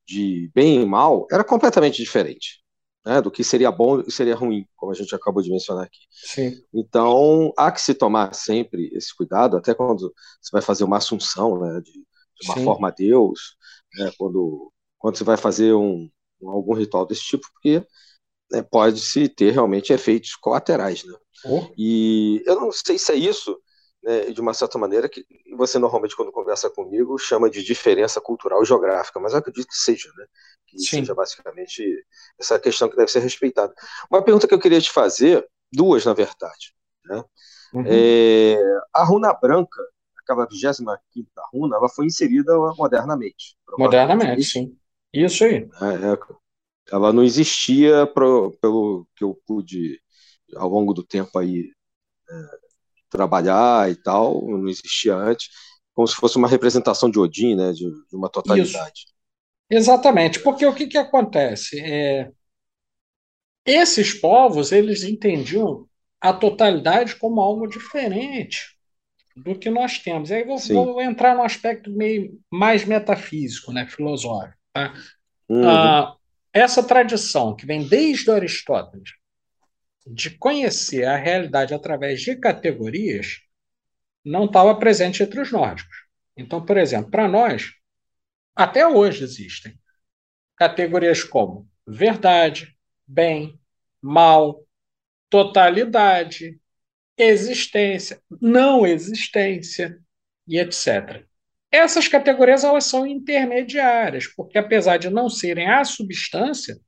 [0.07, 2.63] de bem e mal era completamente diferente
[3.05, 5.99] né, do que seria bom e seria ruim, como a gente acabou de mencionar aqui.
[6.09, 6.53] Sim.
[6.73, 11.59] Então, há que se tomar sempre esse cuidado, até quando você vai fazer uma assunção
[11.59, 12.63] né, de, de uma Sim.
[12.63, 13.57] forma a Deus,
[13.95, 16.09] né, quando, quando você vai fazer um,
[16.45, 17.85] algum ritual desse tipo, porque
[18.51, 21.03] né, pode-se ter realmente efeitos colaterais.
[21.03, 21.13] Né?
[21.45, 21.67] Oh.
[21.77, 23.59] E eu não sei se é isso
[24.03, 25.25] né, de uma certa maneira, que
[25.55, 29.77] você normalmente, quando conversa comigo, chama de diferença cultural e geográfica, mas eu acredito que
[29.77, 30.25] seja, né?
[30.67, 30.97] Que Sim.
[30.97, 32.05] seja basicamente
[32.37, 33.73] essa questão que deve ser respeitada.
[34.11, 36.75] Uma pergunta que eu queria te fazer, duas na verdade.
[37.05, 37.23] Né?
[37.73, 37.83] Uhum.
[37.87, 38.57] É,
[38.93, 39.81] a runa branca,
[40.19, 40.91] aquela 25
[41.53, 43.55] runa, ela foi inserida modernamente.
[43.77, 44.77] Modernamente, sim.
[45.13, 45.69] Isso aí.
[45.81, 46.35] É, é,
[46.91, 50.01] ela não existia, pro, pelo que eu pude,
[50.55, 51.71] ao longo do tempo aí,
[52.29, 52.62] é,
[53.13, 55.47] trabalhar e tal, não existia antes,
[55.93, 59.01] como se fosse uma representação de Odin, né, de, de uma totalidade.
[59.01, 59.13] Isso.
[59.69, 61.79] Exatamente, porque o que, que acontece?
[61.79, 62.29] É,
[63.65, 65.87] esses povos, eles entendiam
[66.19, 68.77] a totalidade como algo diferente
[69.35, 70.29] do que nós temos.
[70.29, 74.57] E aí vou, vou entrar no aspecto meio mais metafísico, né, filosófico.
[74.73, 74.93] Tá?
[75.49, 75.67] Uhum.
[75.67, 76.15] Ah,
[76.51, 79.11] essa tradição que vem desde Aristóteles,
[80.05, 83.41] de conhecer a realidade através de categorias
[84.23, 85.95] não estava presente entre os nórdicos.
[86.35, 87.71] Então, por exemplo, para nós,
[88.55, 89.77] até hoje existem
[90.55, 92.75] categorias como verdade,
[93.07, 93.59] bem,
[94.01, 94.65] mal,
[95.29, 96.59] totalidade,
[97.17, 99.99] existência, não existência
[100.47, 101.25] e etc.
[101.71, 106.79] Essas categorias elas são intermediárias, porque apesar de não serem a substância,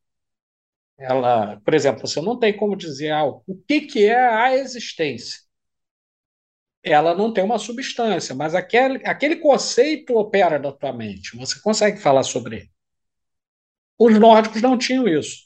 [0.98, 5.40] ela, por exemplo, você não tem como dizer ah, o que, que é a existência.
[6.84, 11.36] ela não tem uma substância, mas aquele, aquele conceito opera na tua mente.
[11.38, 12.72] Você consegue falar sobre ele.
[13.98, 15.46] Os nórdicos não tinham isso.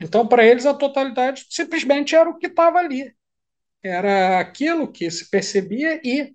[0.00, 3.14] Então, para eles, a totalidade simplesmente era o que estava ali.
[3.82, 6.34] Era aquilo que se percebia e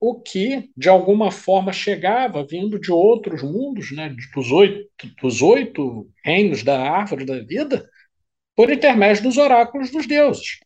[0.00, 4.88] o que, de alguma forma, chegava vindo de outros mundos, né, dos, oito,
[5.20, 7.88] dos oito reinos da árvore da vida,
[8.54, 10.60] por intermédio dos oráculos dos deuses.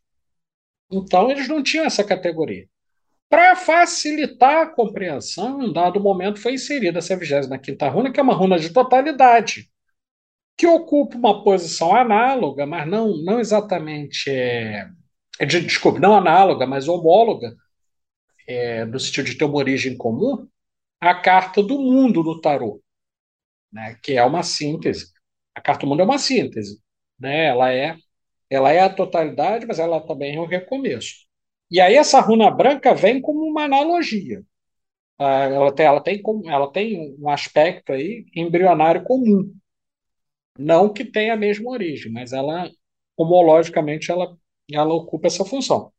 [0.91, 2.67] Então, eles não tinham essa categoria.
[3.29, 8.35] Para facilitar a compreensão, em dado momento foi inserida essa 25 runa, que é uma
[8.35, 9.71] runa de totalidade,
[10.57, 14.31] que ocupa uma posição análoga, mas não, não exatamente.
[14.31, 14.87] É,
[15.39, 17.57] é de, desculpe, não análoga, mas homóloga,
[18.47, 20.47] é, no sentido de ter uma origem comum,
[21.01, 22.83] a carta do mundo no tarô,
[23.73, 25.13] né, que é uma síntese.
[25.55, 26.81] A carta do mundo é uma síntese.
[27.19, 27.97] Né, ela, é,
[28.51, 31.27] ela é a totalidade, mas ela também é o recomeço.
[31.71, 34.43] E aí essa runa branca vem como uma analogia.
[35.19, 39.55] Ah, ela tem, ela tem, ela tem um aspecto aí embrionário comum.
[40.59, 42.71] Não que tenha a mesma origem, mas ela,
[43.17, 44.37] homologicamente, ela,
[44.71, 45.93] ela ocupa essa função.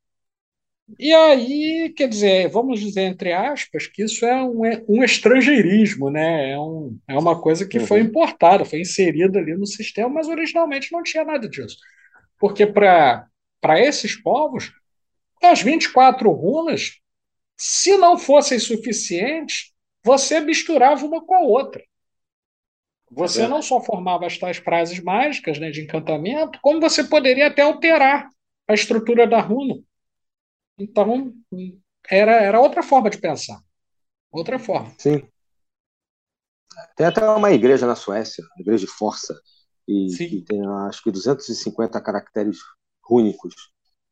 [0.99, 6.09] E aí, quer dizer, vamos dizer, entre aspas, que isso é um, é um estrangeirismo,
[6.09, 6.51] né?
[6.51, 7.87] É, um, é uma coisa que uhum.
[7.87, 11.77] foi importada, foi inserida ali no sistema, mas originalmente não tinha nada disso.
[12.37, 13.29] Porque para
[13.77, 14.73] esses povos,
[15.41, 16.99] as 24 runas,
[17.57, 19.71] se não fossem suficientes,
[20.03, 21.81] você misturava uma com a outra.
[23.09, 27.47] Você é não só formava as tais frases mágicas né, de encantamento, como você poderia
[27.47, 28.27] até alterar
[28.67, 29.75] a estrutura da runa.
[30.77, 31.33] Então,
[32.09, 33.59] era, era outra forma de pensar.
[34.31, 34.93] Outra forma.
[34.97, 35.27] Sim.
[36.95, 39.39] Tem até uma igreja na Suécia, a igreja de Força,
[39.87, 42.57] e, que tem acho que 250 caracteres
[43.03, 43.53] rúnicos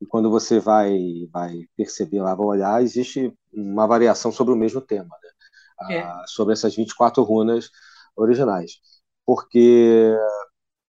[0.02, 0.98] e quando você vai,
[1.32, 5.96] vai perceber lá, vai olhar, existe uma variação sobre o mesmo tema, né?
[5.96, 6.02] é.
[6.02, 7.70] ah, sobre essas 24 runas
[8.16, 8.80] originais.
[9.24, 10.12] Porque,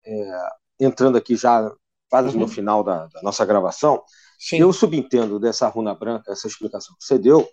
[0.04, 0.48] é,
[0.80, 1.72] entrando aqui já
[2.10, 2.40] quase uhum.
[2.40, 4.02] no final da, da nossa gravação,
[4.38, 4.58] Sim.
[4.58, 7.48] eu subentendo dessa runa branca, essa explicação que você deu,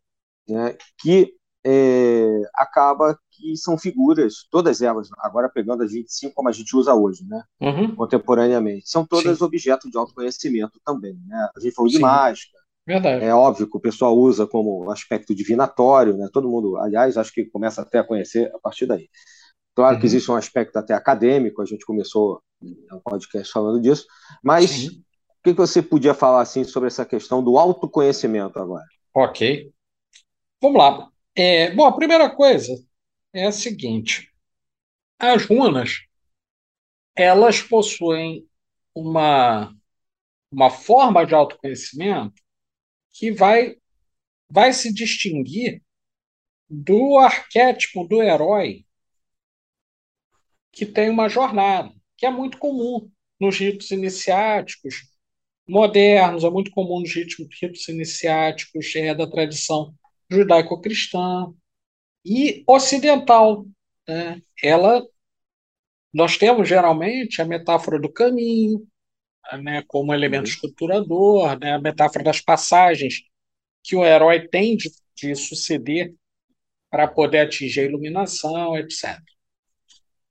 [0.48, 1.34] né, que
[1.66, 6.94] é, acaba que são figuras, todas elas, agora pegando as 25 como a gente usa
[6.94, 7.42] hoje, né?
[7.62, 7.96] Uhum.
[7.96, 9.44] Contemporaneamente, são todas Sim.
[9.46, 11.50] objetos de autoconhecimento também, né?
[11.56, 11.98] A gente falou Sim.
[11.98, 12.58] de mágica.
[12.86, 13.24] Verdade.
[13.24, 16.28] É óbvio que o pessoal usa como aspecto divinatório, né?
[16.32, 19.10] Todo mundo, aliás, acho que começa até a conhecer a partir daí.
[19.74, 20.02] Claro uhum.
[20.02, 22.42] que existe um aspecto até acadêmico, a gente começou
[22.92, 24.06] um podcast falando disso,
[24.44, 25.04] mas Sim.
[25.30, 28.86] o que você podia falar assim sobre essa questão do autoconhecimento agora?
[29.14, 29.72] Ok.
[30.62, 31.10] Vamos lá.
[31.36, 32.74] É, bom, a primeira coisa
[33.34, 34.32] é a seguinte:
[35.20, 36.06] as runas
[37.16, 38.48] elas possuem
[38.94, 39.74] uma,
[40.52, 42.42] uma forma de autoconhecimento
[43.12, 43.76] que vai,
[44.50, 45.82] vai se distinguir
[46.70, 48.86] do arquétipo do herói
[50.72, 51.94] que tem uma jornada,
[52.24, 55.10] que é muito comum nos ritos iniciáticos
[55.68, 59.94] modernos, é muito comum nos ritos, iniciáticos é, da tradição
[60.30, 61.54] judaico-cristã
[62.24, 63.66] e ocidental.
[64.08, 64.42] Né?
[64.64, 65.06] Ela,
[66.14, 68.88] nós temos geralmente a metáfora do caminho,
[69.62, 70.54] né, como elemento uhum.
[70.54, 73.16] estruturador, né, a metáfora das passagens
[73.84, 76.16] que o herói tem de, de suceder
[76.90, 79.20] para poder atingir a iluminação, etc.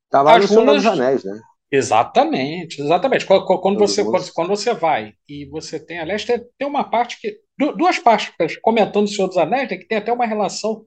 [0.05, 0.77] Está lá As no runas...
[0.77, 1.39] dos Anéis, né?
[1.73, 3.25] Exatamente, exatamente.
[3.25, 7.19] Quando, quando você, quando, quando, você vai e você tem, aliás, tem, tem uma parte
[7.19, 7.41] que.
[7.57, 10.85] Duas partes, comentando o Senhor dos Anéis, que tem até uma relação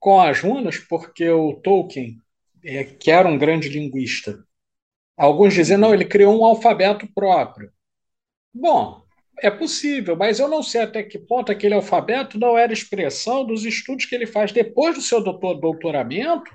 [0.00, 2.16] com as runas, porque o Tolkien,
[2.64, 4.44] é, que era um grande linguista,
[5.16, 7.70] alguns dizem, não, ele criou um alfabeto próprio.
[8.52, 9.02] Bom,
[9.40, 13.64] é possível, mas eu não sei até que ponto aquele alfabeto não era expressão dos
[13.64, 16.50] estudos que ele faz depois do seu doutor, doutoramento,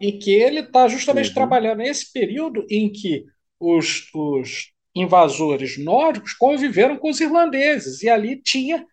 [0.00, 1.34] em que ele está justamente uhum.
[1.34, 3.24] trabalhando nesse período em que
[3.58, 8.84] os, os invasores nórdicos conviveram com os irlandeses, e ali tinha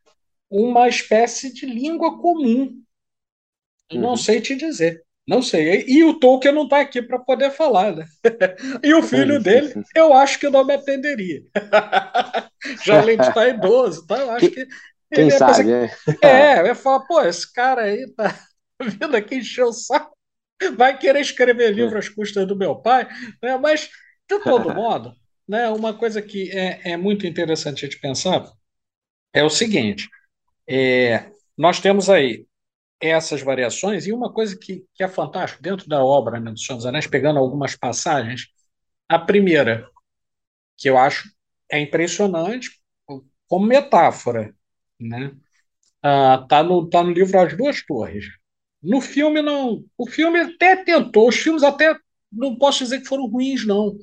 [0.50, 2.84] uma espécie de língua comum
[3.92, 4.02] Uhum.
[4.02, 5.04] Não sei te dizer.
[5.28, 5.86] Não sei.
[5.88, 8.06] E o Tolkien não está aqui para poder falar, né?
[8.84, 11.42] e o filho dele, eu acho que não me atenderia.
[12.84, 14.18] Já além de estar idoso, tá?
[14.18, 14.68] Eu acho que.
[15.14, 15.92] Quem sabe, é.
[16.22, 18.36] É, eu ia falar, pô, esse cara aí tá
[18.82, 20.13] vindo aqui encher o saco,
[20.72, 23.08] vai querer escrever livro às custas do meu pai,
[23.42, 23.58] né?
[23.58, 23.90] Mas,
[24.30, 25.14] de todo modo,
[25.48, 28.46] né, uma coisa que é, é muito interessante de pensar
[29.34, 30.10] é o seguinte:
[30.68, 32.46] é, nós temos aí
[33.02, 36.78] essas variações, e uma coisa que, que é fantástico dentro da obra né, do Senhor
[36.78, 38.48] dos Anéis, pegando algumas passagens,
[39.10, 39.90] a primeira,
[40.78, 41.30] que eu acho
[41.72, 42.70] é impressionante
[43.48, 44.54] como metáfora,
[45.00, 45.36] né?
[46.02, 48.26] Ah, tá, no, tá no livro As Duas Torres.
[48.84, 49.86] No filme, não.
[49.98, 51.98] O filme até tentou, os filmes até
[52.32, 53.96] não posso dizer que foram ruins, não.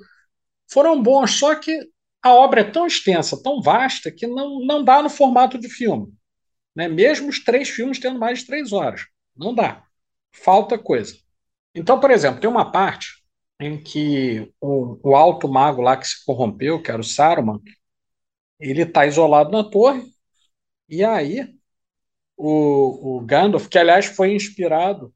[0.71, 1.79] Foram bons, só que
[2.23, 6.13] a obra é tão extensa, tão vasta, que não, não dá no formato de filme.
[6.75, 6.89] Né?
[6.89, 9.07] Mesmo os três filmes tendo mais de três horas.
[9.37, 9.85] Não dá.
[10.33, 11.17] Falta coisa.
[11.75, 13.23] Então, por exemplo, tem uma parte
[13.61, 17.61] em que o, o alto mago lá que se corrompeu, que era o Saruman,
[18.59, 20.03] ele está isolado na torre,
[20.89, 21.49] e aí
[22.41, 25.13] o, o Gandalf, que aliás foi inspirado,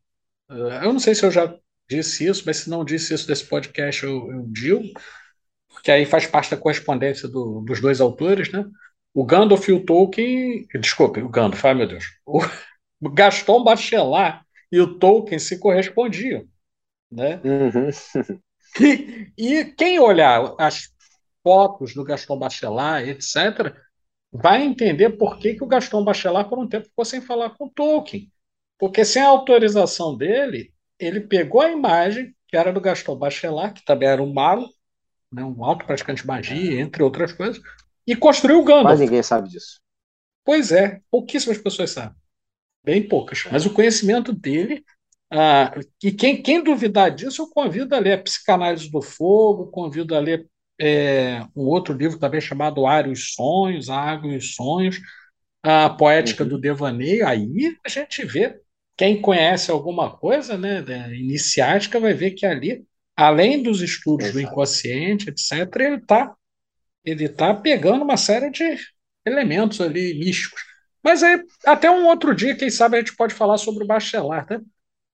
[0.51, 1.57] uh, eu não sei se eu já
[1.89, 4.83] disse isso, mas se não disse isso desse podcast, eu, eu digo,
[5.69, 8.67] porque aí faz parte da correspondência do, dos dois autores, né?
[9.15, 12.41] O Gandalf e o Tolkien, desculpe, o Gandalf, ai meu Deus, o
[13.11, 16.45] Gaston Bachelard e o Tolkien se correspondiam,
[17.11, 17.41] né?
[17.45, 17.91] Uhum.
[18.81, 20.89] E, e, quem olhar as
[21.45, 23.73] fotos do Gaston Bachelard, etc.,
[24.35, 27.67] vai entender por que, que o Gaston Bachelard, por um tempo, ficou sem falar com
[27.67, 28.29] o Tolkien.
[28.77, 33.85] Porque sem a autorização dele, ele pegou a imagem, que era do Gaston Bachelard, que
[33.85, 34.69] também era um mago,
[35.33, 37.63] né, um alto praticante de magia, entre outras coisas,
[38.05, 38.87] e construiu o Gandalf.
[38.87, 39.81] Mas ninguém sabe disso.
[40.45, 42.17] Pois é, pouquíssimas pessoas sabem.
[42.85, 43.45] Bem poucas.
[43.51, 44.85] Mas o conhecimento dele.
[45.31, 45.73] Ah,
[46.03, 50.19] e quem, quem duvidar disso, eu convido a ler a Psicanálise do Fogo, convido a
[50.19, 50.47] ler
[50.81, 55.01] é, um outro livro também chamado Ar e os Sonhos, a Água e os Sonhos,
[55.63, 56.51] a Poética uhum.
[56.51, 57.27] do Devaneio.
[57.27, 58.61] Aí a gente vê,
[58.97, 60.83] quem conhece alguma coisa né,
[61.15, 62.85] iniciática vai ver que ali,
[63.17, 64.39] além dos estudos Exato.
[64.39, 66.35] do inconsciente, etc., ele está
[67.05, 68.79] ele tá pegando uma série de
[69.27, 70.63] elementos ali místicos.
[71.03, 74.51] Mas aí, até um outro dia, quem sabe a gente pode falar sobre o Bachelard,
[74.51, 74.61] né?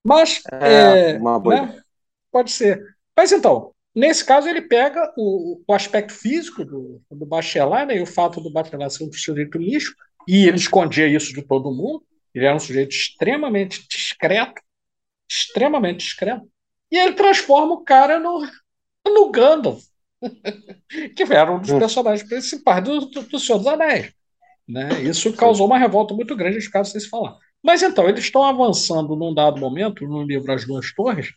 [0.05, 1.83] Mas, é, é, né?
[2.31, 2.81] pode ser.
[3.17, 8.03] Mas então, Nesse caso, ele pega o, o aspecto físico do, do Bachelard né, e
[8.03, 9.95] o fato do Bachelard ser um sujeito lixo,
[10.29, 12.05] e ele escondia isso de todo mundo.
[12.33, 14.63] Ele era um sujeito extremamente discreto,
[15.29, 16.49] extremamente discreto,
[16.91, 18.47] e ele transforma o cara no,
[19.07, 19.83] no Gandalf,
[21.17, 21.79] que era um dos hum.
[21.79, 24.13] personagens principais do, do, do Senhor dos Anéis.
[24.69, 25.03] Né?
[25.03, 27.37] Isso causou uma revolta muito grande, os casos sem se falar.
[27.63, 31.33] Mas então, eles estão avançando num dado momento, no livro As Duas Torres,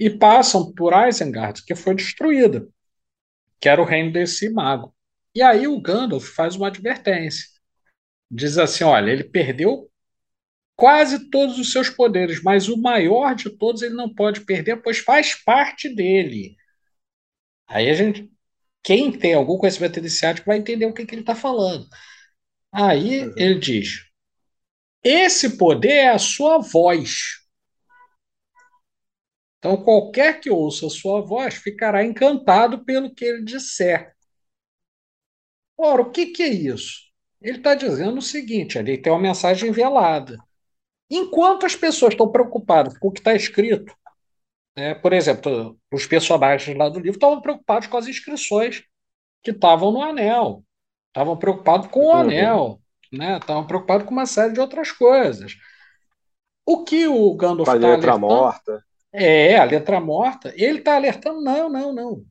[0.00, 2.66] e passam por Isengard, que foi destruída,
[3.60, 4.96] que era o reino desse mago.
[5.34, 7.46] E aí o Gandalf faz uma advertência.
[8.30, 9.90] Diz assim: olha, ele perdeu
[10.74, 14.98] quase todos os seus poderes, mas o maior de todos ele não pode perder, pois
[14.98, 16.56] faz parte dele.
[17.68, 18.30] Aí a gente,
[18.82, 21.86] quem tem algum conhecimento iniciático vai entender o que, que ele está falando.
[22.72, 23.34] Aí uhum.
[23.36, 24.06] ele diz:
[25.04, 27.39] esse poder é a sua voz.
[29.60, 34.14] Então, qualquer que ouça a sua voz ficará encantado pelo que ele disser.
[35.76, 37.10] Ora, o que, que é isso?
[37.42, 40.38] Ele está dizendo o seguinte: ali tem uma mensagem velada.
[41.10, 43.94] Enquanto as pessoas estão preocupadas com o que está escrito,
[44.74, 48.82] né, por exemplo, os personagens lá do livro estavam preocupados com as inscrições
[49.42, 50.64] que estavam no anel,
[51.08, 52.12] estavam preocupados com o uhum.
[52.14, 52.80] anel,
[53.12, 55.54] né, estavam preocupados com uma série de outras coisas.
[56.64, 58.84] O que o Gandalf está morta.
[59.12, 60.52] É, a letra morta.
[60.56, 62.24] Ele está alertando, não, não, não.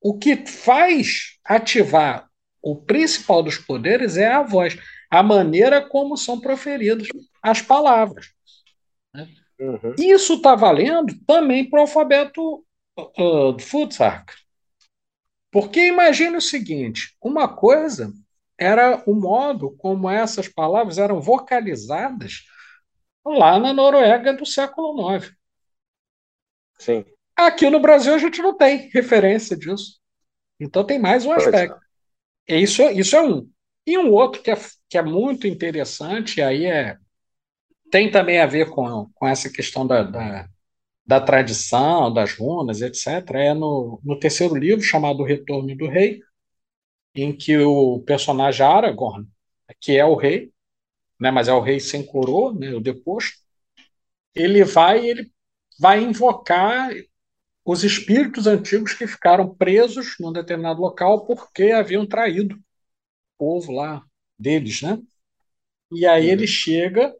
[0.00, 2.28] O que faz ativar
[2.62, 4.76] o principal dos poderes é a voz,
[5.10, 7.08] a maneira como são proferidas
[7.42, 8.26] as palavras.
[9.14, 9.28] Né?
[9.58, 9.94] Uhum.
[9.98, 12.64] Isso está valendo também para o alfabeto
[12.96, 14.32] uh, do Futsark.
[15.50, 18.12] Porque imagine o seguinte: uma coisa
[18.58, 22.44] era o modo como essas palavras eram vocalizadas
[23.24, 25.37] lá na Noruega do século IX.
[26.78, 27.04] Sim.
[27.36, 29.98] Aqui no Brasil a gente não tem referência disso.
[30.58, 31.78] Então tem mais um aspecto.
[32.48, 32.56] É.
[32.56, 33.48] Isso, isso é um.
[33.86, 34.56] E um outro que é,
[34.88, 36.96] que é muito interessante, aí é,
[37.90, 40.48] tem também a ver com, com essa questão da, da,
[41.06, 46.20] da tradição, das runas, etc., é no, no terceiro livro, chamado Retorno do Rei,
[47.14, 49.26] em que o personagem Aragorn,
[49.80, 50.52] que é o rei,
[51.18, 53.38] né, mas é o rei sem coroa, né, o deposto,
[54.34, 55.32] ele vai e ele
[55.78, 56.90] vai invocar
[57.64, 62.60] os espíritos antigos que ficaram presos num determinado local porque haviam traído o
[63.38, 64.02] povo lá
[64.38, 64.98] deles, né?
[65.92, 66.32] E aí uhum.
[66.32, 67.14] ele chega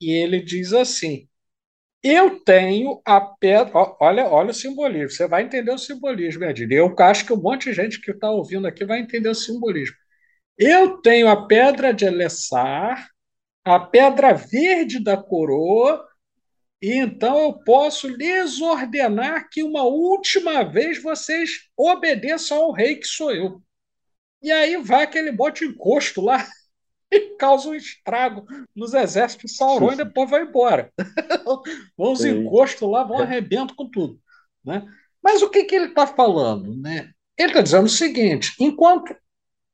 [0.00, 1.28] e ele diz assim:
[2.02, 3.72] Eu tenho a pedra.
[4.00, 5.10] Olha, olha o simbolismo.
[5.10, 6.74] Você vai entender o simbolismo, Edilho.
[6.74, 9.96] Eu acho que um monte de gente que está ouvindo aqui vai entender o simbolismo.
[10.58, 13.10] Eu tenho a pedra de Alessar,
[13.64, 16.07] a pedra verde da coroa
[16.80, 23.06] e então eu posso lhes ordenar que uma última vez vocês obedeçam ao rei que
[23.06, 23.60] sou eu.
[24.40, 26.46] E aí vai aquele bote encosto lá
[27.10, 30.92] e causa um estrago nos exércitos de Sauron e depois vai embora.
[31.96, 34.20] vão os encostos lá, vão arrebento com tudo.
[34.64, 34.86] Né?
[35.20, 36.76] Mas o que, que ele está falando?
[36.76, 37.10] Né?
[37.36, 39.16] Ele está dizendo o seguinte: enquanto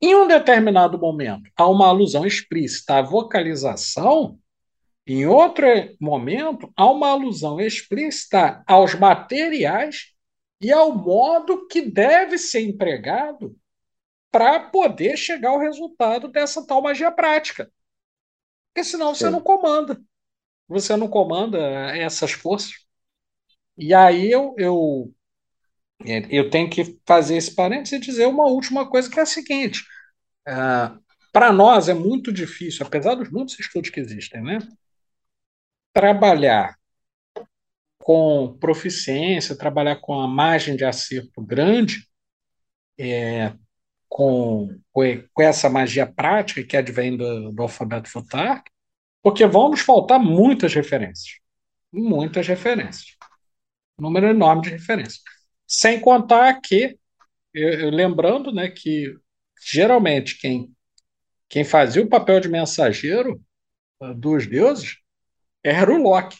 [0.00, 4.38] em um determinado momento há uma alusão explícita à vocalização,
[5.06, 5.66] em outro
[6.00, 10.14] momento há uma alusão explícita aos materiais
[10.60, 13.54] e ao modo que deve ser empregado
[14.30, 17.70] para poder chegar ao resultado dessa tal magia prática.
[18.72, 19.32] Porque senão você Sim.
[19.32, 20.00] não comanda.
[20.66, 21.58] Você não comanda
[21.96, 22.72] essas forças.
[23.76, 25.14] E aí eu, eu,
[26.30, 29.84] eu tenho que fazer esse parênteses e dizer uma última coisa que é a seguinte.
[30.48, 30.98] Uh,
[31.32, 34.58] para nós é muito difícil, apesar dos muitos estudos que existem, né?
[35.94, 36.76] Trabalhar
[37.98, 42.06] com proficiência, trabalhar com a margem de acerto grande,
[42.98, 43.54] é,
[44.08, 48.70] com, com essa magia prática que advém do, do alfabeto Futark,
[49.22, 51.38] porque vão nos faltar muitas referências.
[51.90, 53.16] Muitas referências.
[53.98, 55.22] Um número enorme de referências.
[55.66, 56.98] Sem contar que,
[57.54, 59.16] eu, eu, lembrando né, que
[59.64, 60.70] geralmente quem,
[61.48, 63.40] quem fazia o papel de mensageiro
[64.00, 65.03] uh, dos deuses
[65.64, 66.36] era o Loki.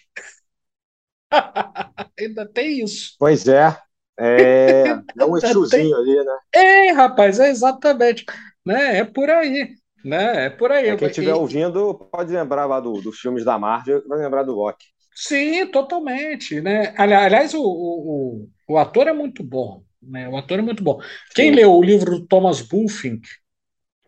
[2.19, 3.17] Ainda tem isso.
[3.19, 3.77] Pois é.
[4.19, 4.85] É,
[5.19, 6.39] é um exuzinho ali, né?
[6.53, 8.25] É, rapaz, é exatamente.
[8.65, 8.99] Né?
[8.99, 9.75] É por aí.
[10.05, 10.47] Né?
[10.47, 10.89] É por aí.
[10.89, 14.55] É, quem estiver ouvindo pode lembrar lá do, dos filmes da Marvel, vai lembrar do
[14.55, 14.87] Loki.
[15.15, 16.61] Sim, totalmente.
[16.61, 16.95] Né?
[16.97, 19.83] Aliás, o, o, o, ator é muito bom.
[20.03, 20.29] Né?
[20.29, 21.01] O ator é muito bom.
[21.35, 21.57] Quem Sim.
[21.57, 23.21] leu o livro do Thomas Bulfing,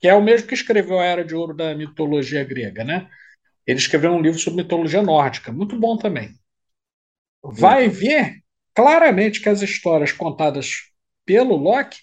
[0.01, 3.09] que é o mesmo que escreveu a Era de Ouro da mitologia grega, né?
[3.67, 6.39] Ele escreveu um livro sobre mitologia nórdica, muito bom também.
[7.43, 8.43] Vai ver
[8.75, 10.91] claramente que as histórias contadas
[11.25, 11.99] pelo Locke,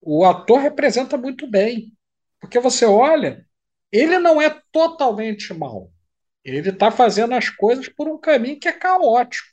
[0.00, 1.92] o ator representa muito bem.
[2.40, 3.44] Porque você olha,
[3.90, 5.90] ele não é totalmente mal.
[6.44, 9.48] Ele está fazendo as coisas por um caminho que é caótico.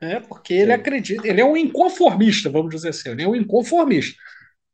[0.00, 0.20] Né?
[0.20, 0.80] Porque ele Sim.
[0.80, 4.20] acredita, ele é um inconformista, vamos dizer assim, ele é um inconformista.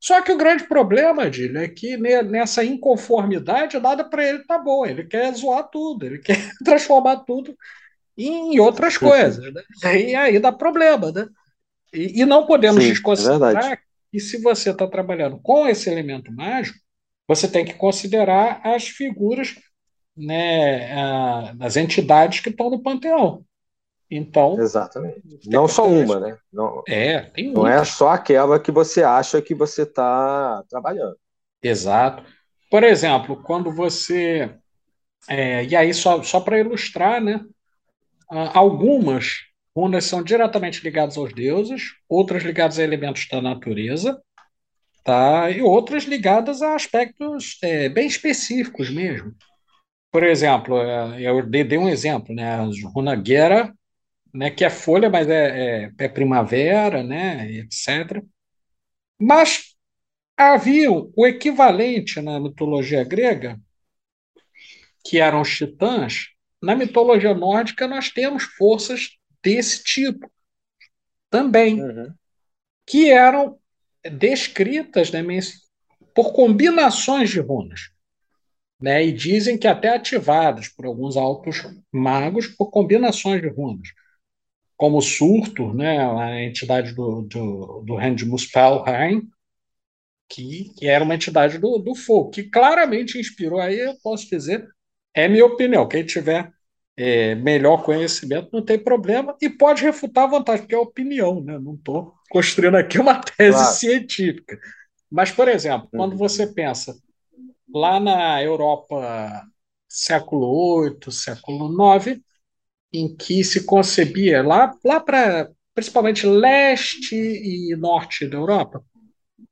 [0.04, 4.84] Só que o grande problema, Dílio, é que nessa inconformidade, nada para ele tá bom.
[4.84, 7.56] Ele quer zoar tudo, ele quer transformar tudo
[8.14, 9.42] em outras coisas.
[9.82, 10.02] Né?
[10.02, 11.26] E aí dá problema, né?
[11.90, 13.78] E, e não podemos Sim, é desconsiderar é
[14.12, 16.78] que se você está trabalhando com esse elemento mágico,
[17.26, 19.54] você tem que considerar as figuras,
[20.14, 23.42] né, a, as entidades que estão no panteão.
[24.10, 24.60] Então.
[24.60, 25.22] Exatamente.
[25.46, 26.38] Não só uma, né?
[26.52, 31.16] Não, é, tem Não é só aquela que você acha que você está trabalhando.
[31.62, 32.22] Exato.
[32.70, 34.50] Por exemplo, quando você.
[35.28, 37.44] É, e aí, só, só para ilustrar, né?
[38.28, 39.44] Algumas
[39.76, 44.20] runas são diretamente ligadas aos deuses, outras ligadas a elementos da natureza,
[45.04, 45.50] tá?
[45.50, 49.34] e outras ligadas a aspectos é, bem específicos mesmo.
[50.10, 52.54] Por exemplo, é, eu dei um exemplo, né?
[52.54, 53.74] A runa Gera,
[54.34, 54.50] né?
[54.50, 57.50] que é folha, mas é, é, é primavera, né?
[57.52, 58.22] etc.
[59.18, 59.74] Mas
[60.36, 63.60] havia o equivalente na mitologia grega,
[65.04, 66.30] que eram os titãs,
[66.60, 69.10] na mitologia nórdica, nós temos forças
[69.42, 70.30] desse tipo
[71.30, 72.12] também, uhum.
[72.86, 73.58] que eram
[74.02, 75.22] descritas né,
[76.14, 77.92] por combinações de runas.
[78.80, 81.62] Né, e dizem que até ativadas por alguns altos
[81.92, 83.88] magos por combinações de runas,
[84.76, 89.22] como Surtur, né, a entidade do, do, do de Muspelheim,
[90.28, 94.66] que, que era uma entidade do, do fogo, que claramente inspirou, aí eu posso dizer,
[95.14, 95.86] é minha opinião.
[95.86, 96.52] Quem tiver
[96.96, 101.58] é, melhor conhecimento não tem problema e pode refutar a vantagem, porque é opinião, né?
[101.58, 103.74] Não estou construindo aqui uma tese claro.
[103.74, 104.58] científica.
[105.10, 105.98] Mas, por exemplo, uhum.
[105.98, 106.96] quando você pensa
[107.72, 109.44] lá na Europa
[109.88, 112.20] século VIII, século IX,
[112.94, 118.84] em que se concebia lá, lá para principalmente leste e norte da Europa,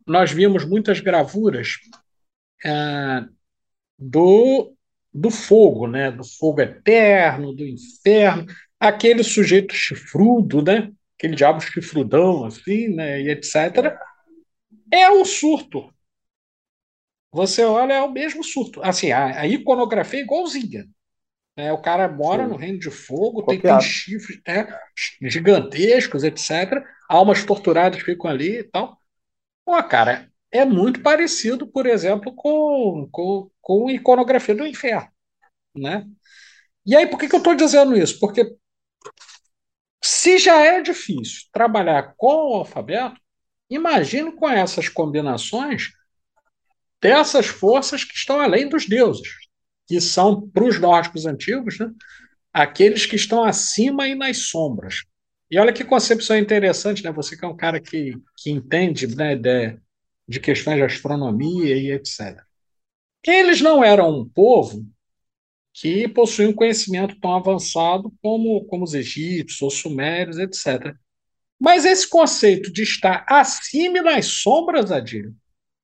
[0.06, 1.78] nós vimos muitas gravuras
[2.64, 3.26] ah,
[3.98, 4.74] do
[5.12, 6.10] do fogo, né?
[6.10, 8.46] Do fogo eterno, do inferno,
[8.80, 10.90] aquele sujeito chifrudo, né?
[11.18, 13.20] Aquele diabo chifrudão, assim, né?
[13.20, 13.94] E etc.
[14.90, 15.92] É um surto.
[17.32, 18.82] Você olha, é o mesmo surto.
[18.82, 20.86] Assim, a, a iconografia é igualzinha.
[21.54, 22.50] É, o cara mora Sim.
[22.50, 24.66] no reino de fogo, tem, tem chifres né,
[25.22, 26.82] gigantescos, etc.
[27.08, 28.98] Almas torturadas ficam ali e tal.
[29.64, 35.08] Pô, cara, é muito parecido, por exemplo, com, com, com iconografia do inferno.
[35.74, 36.06] Né?
[36.84, 38.18] E aí, por que, que eu estou dizendo isso?
[38.18, 38.56] Porque
[40.02, 43.20] se já é difícil trabalhar com o alfabeto,
[43.70, 45.90] imagine com essas combinações
[47.00, 49.41] dessas forças que estão além dos deuses.
[49.86, 51.90] Que são, para os nórdicos antigos, né,
[52.52, 55.02] aqueles que estão acima e nas sombras.
[55.50, 57.12] E olha que concepção interessante, né?
[57.12, 59.78] Você que é um cara que, que entende né, de,
[60.26, 62.42] de questões de astronomia e etc.
[63.26, 64.86] Eles não eram um povo
[65.74, 70.94] que possuía um conhecimento tão avançado como, como os egípcios, os sumérios, etc.
[71.58, 75.34] Mas esse conceito de estar acima e nas sombras, Adílio,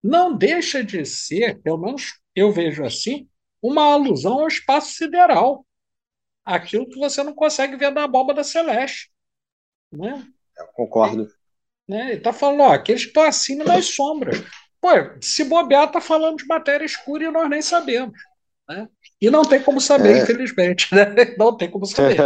[0.03, 3.29] não deixa de ser, pelo menos eu vejo assim,
[3.63, 5.65] uma alusão ao espaço sideral.
[6.45, 9.11] Aquilo que você não consegue ver da abóbada celeste.
[9.93, 10.25] Né?
[10.57, 11.29] Eu concordo.
[11.87, 12.09] Né?
[12.09, 14.43] Ele está falando, ó, aqueles que estão acima nas sombras.
[14.81, 14.89] Pô,
[15.21, 18.19] se bobear, está falando de matéria escura e nós nem sabemos.
[18.69, 18.89] Né?
[19.21, 20.23] E não tem como saber, é.
[20.23, 20.95] infelizmente.
[20.95, 21.07] Né?
[21.39, 22.19] Não tem como saber.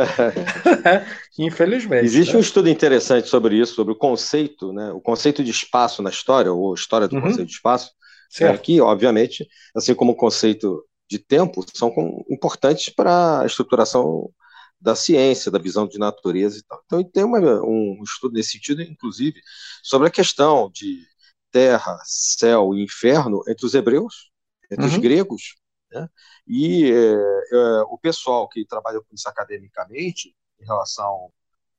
[1.39, 2.05] infelizmente.
[2.05, 2.39] Existe né?
[2.39, 4.91] um estudo interessante sobre isso, sobre o conceito, né?
[4.93, 7.23] o conceito de espaço na história, ou história do uhum.
[7.23, 7.93] conceito de espaço,
[8.41, 11.93] é, que, obviamente, assim como o conceito de tempo, são
[12.31, 14.33] importantes para a estruturação
[14.81, 16.83] da ciência, da visão de natureza e tal.
[16.87, 19.41] Então, tem uma, um estudo nesse sentido, inclusive,
[19.83, 21.07] sobre a questão de
[21.51, 24.31] terra, céu e inferno entre os hebreus,
[24.71, 24.91] entre uhum.
[24.91, 25.55] os gregos,
[25.91, 26.09] né?
[26.47, 27.15] E é,
[27.53, 31.31] é, o pessoal que trabalha com isso academicamente, em relação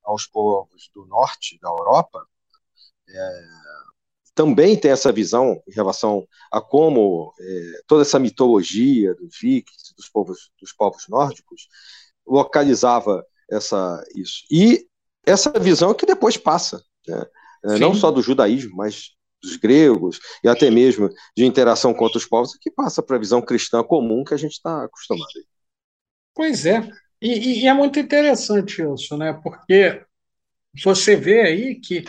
[0.04, 2.24] aos povos do norte da Europa,
[3.10, 3.48] é,
[4.36, 10.10] também tem essa visão em relação a como é, toda essa mitologia dos vikings, dos
[10.10, 11.68] povos, dos povos nórdicos,
[12.26, 14.44] localizava essa, isso.
[14.50, 14.88] E
[15.26, 17.26] essa visão que depois passa, né?
[17.66, 19.12] É, não só do judaísmo, mas
[19.42, 23.42] dos gregos e até mesmo de interação com outros povos, que passa para a visão
[23.42, 25.32] cristã comum que a gente está acostumado.
[26.34, 26.90] Pois é,
[27.22, 29.34] e, e, é muito interessante isso, né?
[29.44, 30.04] Porque
[30.84, 32.04] você vê aí que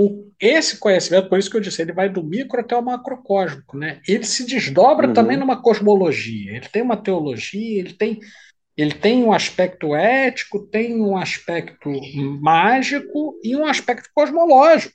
[0.00, 3.76] o, esse conhecimento, por isso que eu disse, ele vai do micro até o macrocósmico,
[3.76, 4.00] né?
[4.06, 5.12] Ele se desdobra uhum.
[5.12, 8.20] também numa cosmologia, ele tem uma teologia, ele tem
[8.76, 11.90] ele tem um aspecto ético, tem um aspecto
[12.40, 14.94] mágico e um aspecto cosmológico.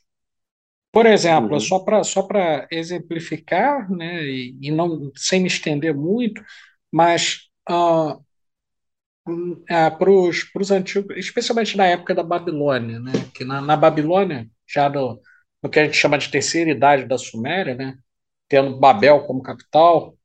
[0.90, 1.60] Por exemplo, uhum.
[1.60, 2.26] só para só
[2.72, 6.42] exemplificar, né, e, e, não sem me estender muito,
[6.90, 8.14] mas uh,
[9.28, 14.90] uh, para os antigos, especialmente na época da Babilônia, né, que na, na Babilônia, já
[14.90, 15.20] no,
[15.62, 17.98] no, que a gente chama de terceira idade da Suméria, né,
[18.48, 20.18] tendo Babel como capital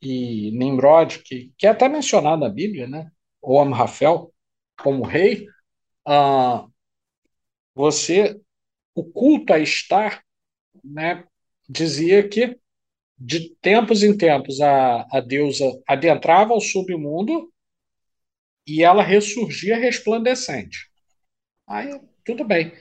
[0.00, 3.10] e Nimrod, que, que é até mencionado na Bíblia, né,
[3.40, 4.32] ou Amrafel
[4.80, 5.46] como rei,
[6.08, 6.70] uh,
[7.74, 8.40] você
[8.94, 10.22] o culto a estar
[10.82, 11.24] né,
[11.68, 12.58] dizia que
[13.16, 17.52] de tempos em tempos a, a deusa adentrava ao submundo
[18.66, 20.90] e ela ressurgia resplandecente.
[21.66, 22.72] Aí, tudo bem.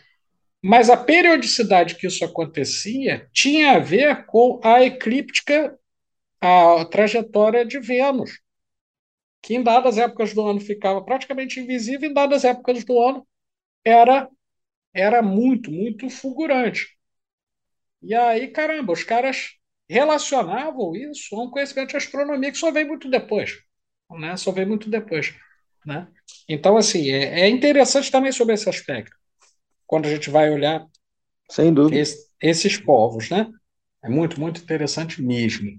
[0.64, 5.78] Mas a periodicidade que isso acontecia tinha a ver com a eclíptica,
[6.40, 8.40] a trajetória de Vênus,
[9.42, 13.28] que em dadas épocas do ano ficava praticamente invisível, em dadas épocas do ano
[13.84, 14.30] era
[14.94, 16.88] era muito, muito fulgurante.
[18.02, 19.54] E aí, caramba, os caras
[19.90, 23.60] relacionavam isso a um conhecimento de astronomia que só veio muito depois.
[24.12, 24.38] Né?
[24.38, 25.34] Só veio muito depois.
[25.84, 26.08] Né?
[26.48, 29.16] Então, assim, é, é interessante também sobre esse aspecto.
[29.94, 30.88] Quando a gente vai olhar
[31.52, 32.02] Sem dúvida.
[32.02, 33.48] Esse, esses povos, né?
[34.04, 35.70] É muito, muito interessante mesmo.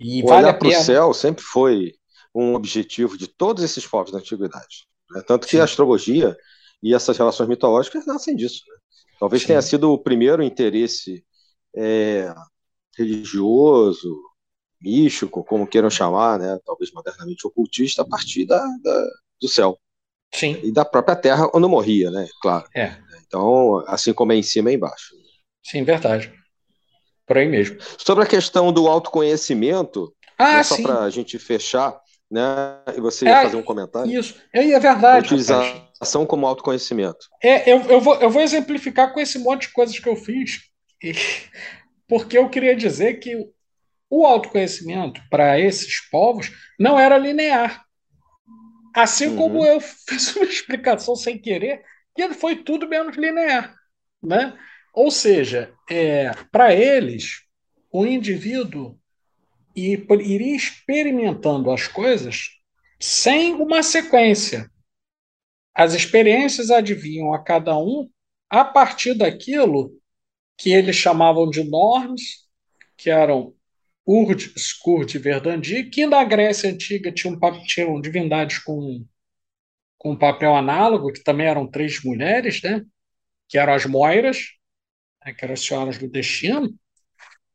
[0.00, 1.92] E o vale olhar para o céu sempre foi
[2.34, 4.88] um objetivo de todos esses povos da antiguidade.
[5.12, 5.22] Né?
[5.24, 5.60] Tanto que Sim.
[5.60, 6.36] a astrologia
[6.82, 8.64] e essas relações mitológicas nascem disso.
[8.66, 8.74] Né?
[9.20, 9.46] Talvez Sim.
[9.46, 11.24] tenha sido o primeiro interesse
[11.76, 12.34] é,
[12.98, 14.20] religioso,
[14.80, 16.58] místico, como queiram chamar, né?
[16.66, 19.06] talvez modernamente ocultista, a partir da, da,
[19.40, 19.78] do céu.
[20.34, 20.58] Sim.
[20.64, 22.28] E da própria terra onde morria, né?
[22.42, 22.68] Claro.
[22.74, 23.05] É.
[23.36, 25.14] Então, assim como é em cima, é embaixo.
[25.62, 26.32] Sim, verdade.
[27.26, 27.76] Por aí mesmo.
[27.98, 32.00] Sobre a questão do autoconhecimento, ah, né, só para a gente fechar,
[32.30, 32.80] né?
[32.96, 34.10] E você é, fazer um comentário.
[34.10, 35.26] Isso, é, é verdade.
[35.26, 37.26] Utilização como autoconhecimento.
[37.42, 40.60] É, eu, eu, vou, eu vou exemplificar com esse monte de coisas que eu fiz,
[42.08, 43.36] porque eu queria dizer que
[44.08, 47.84] o autoconhecimento para esses povos não era linear.
[48.94, 49.36] Assim uhum.
[49.36, 51.82] como eu fiz uma explicação sem querer,
[52.16, 53.76] que foi tudo menos linear.
[54.22, 54.58] Né?
[54.92, 57.42] Ou seja, é, para eles,
[57.92, 58.98] o indivíduo
[59.76, 62.48] e iria experimentando as coisas
[62.98, 64.70] sem uma sequência.
[65.74, 68.08] As experiências adivinham a cada um
[68.48, 69.92] a partir daquilo
[70.56, 72.22] que eles chamavam de normas,
[72.96, 73.54] que eram
[74.06, 79.04] Urd, Skurd e Verdandi, que na Grécia Antiga tinham, tinham divindades com,
[80.06, 82.84] com um papel análogo, que também eram três mulheres, né?
[83.48, 84.52] que eram as Moiras,
[85.24, 85.34] né?
[85.34, 86.72] que eram as senhoras do destino.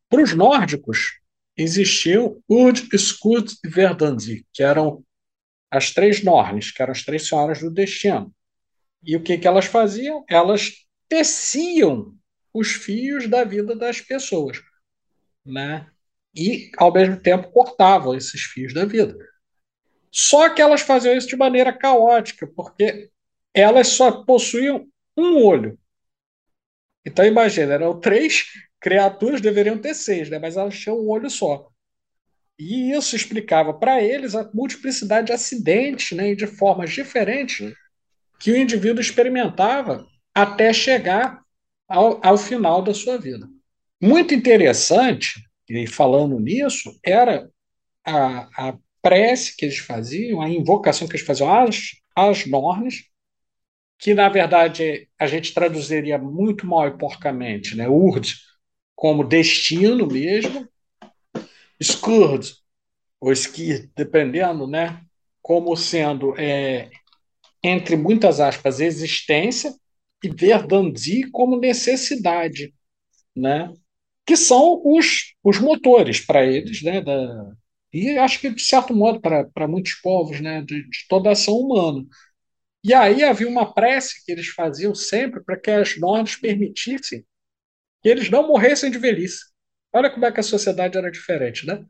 [0.09, 1.21] Para os nórdicos,
[1.55, 5.01] existiam Urd, Skud e Verdandi, que eram
[5.71, 8.35] as três Nornes, que eram as três senhoras do destino.
[9.01, 10.25] E o que, que elas faziam?
[10.27, 10.73] Elas
[11.07, 12.13] teciam
[12.53, 14.61] os fios da vida das pessoas,
[15.45, 15.89] né?
[16.35, 19.15] E, ao mesmo tempo, cortavam esses fios da vida.
[20.11, 23.09] Só que elas faziam isso de maneira caótica, porque
[23.53, 24.85] elas só possuíam
[25.15, 25.79] um olho.
[27.05, 28.45] Então, imagina, eram três
[28.79, 30.37] criaturas, deveriam ter seis, né?
[30.37, 31.69] mas elas tinham um olho só.
[32.59, 37.73] E isso explicava para eles a multiplicidade de acidentes né, e de formas diferentes
[38.39, 41.41] que o indivíduo experimentava até chegar
[41.87, 43.47] ao, ao final da sua vida.
[44.01, 47.49] Muito interessante, e falando nisso, era
[48.05, 53.03] a, a prece que eles faziam, a invocação que eles faziam às, às normas,
[53.97, 57.87] que na verdade a gente traduziria muito mal e porcamente, né?
[57.87, 58.35] Urd
[58.95, 60.67] como destino mesmo,
[61.81, 62.53] Skurd,
[63.19, 65.01] ou Skir, dependendo, né?
[65.41, 66.89] Como sendo, é,
[67.63, 69.73] entre muitas aspas, existência,
[70.23, 72.73] e Verdandi como necessidade,
[73.35, 73.73] né?
[74.25, 77.01] que são os, os motores para eles, né?
[77.01, 77.51] Da,
[77.93, 80.61] e acho que, de certo modo, para muitos povos, né?
[80.61, 82.05] De, de toda a ação humana.
[82.83, 87.25] E aí havia uma prece que eles faziam sempre para que as normas permitissem
[88.01, 89.45] que eles não morressem de velhice.
[89.93, 91.85] Olha como é que a sociedade era diferente, né?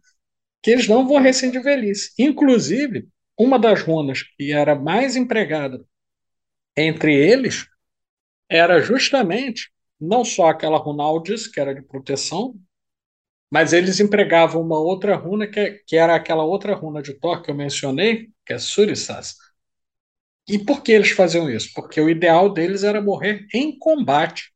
[0.62, 2.12] Que eles não morressem de velhice.
[2.20, 3.08] Inclusive,
[3.38, 5.86] uma das runas que era mais empregada
[6.76, 7.68] entre eles
[8.50, 12.56] era justamente não só aquela runa Aldis, que era de proteção,
[13.52, 17.52] mas eles empregavam uma outra runa que, que era aquela outra runa de Thor que
[17.52, 19.36] eu mencionei, que é Surissas
[20.48, 21.70] e por que eles faziam isso?
[21.74, 24.52] Porque o ideal deles era morrer em combate.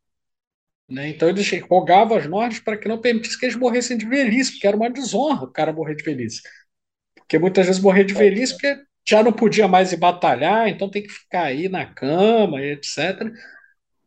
[0.90, 1.10] Né?
[1.10, 4.68] Então eles rogavam as normas para que não permitissem que eles morressem de velhice, porque
[4.68, 6.42] era uma desonra o cara morrer de velhice.
[7.16, 8.78] Porque muitas vezes morrer de velhice porque
[9.08, 13.32] já não podia mais ir batalhar, então tem que ficar aí na cama, etc.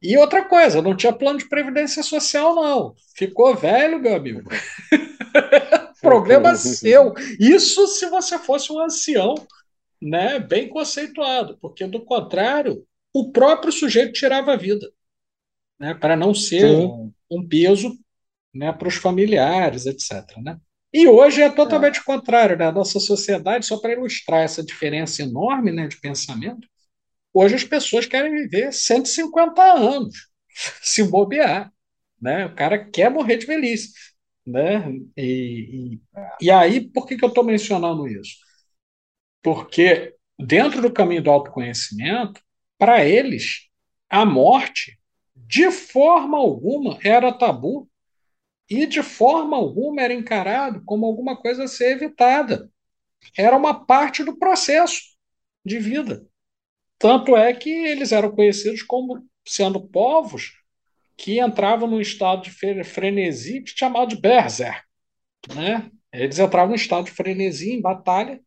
[0.01, 2.95] E outra coisa, não tinha plano de previdência social, não.
[3.17, 4.49] Ficou velho, meu amigo.
[6.01, 7.15] Problema seu.
[7.41, 9.35] Isso se você fosse um ancião
[10.01, 14.89] né, bem conceituado, porque do contrário, o próprio sujeito tirava a vida,
[15.79, 17.99] né, para não ser um, um, peso
[18.55, 20.25] né, para os familiares, etc.
[20.39, 20.57] Né?
[20.93, 22.05] E hoje é totalmente é.
[22.05, 22.57] contrário.
[22.57, 22.67] Né?
[22.67, 26.69] A nossa sociedade, só para ilustrar essa diferença enorme né, de pensamento,
[27.33, 30.29] hoje as pessoas querem viver 150 anos,
[30.83, 31.73] se bobear.
[32.21, 32.47] Né?
[32.47, 33.93] O cara quer morrer de velhice.
[34.47, 34.93] Né?
[35.17, 36.01] E,
[36.41, 38.37] e, e aí, por que, que eu estou mencionando isso?
[39.43, 42.41] Porque dentro do caminho do autoconhecimento,
[42.79, 43.69] para eles,
[44.09, 44.99] a morte,
[45.35, 47.89] de forma alguma, era tabu
[48.69, 52.71] e de forma alguma era encarado como alguma coisa a ser evitada.
[53.37, 55.01] Era uma parte do processo
[55.65, 56.27] de vida.
[56.99, 60.53] Tanto é que eles eram conhecidos como sendo povos
[61.17, 64.83] que entravam num estado de frenesi chamado de berserk.
[65.55, 65.91] Né?
[66.13, 68.41] Eles entravam num estado de frenesi em batalha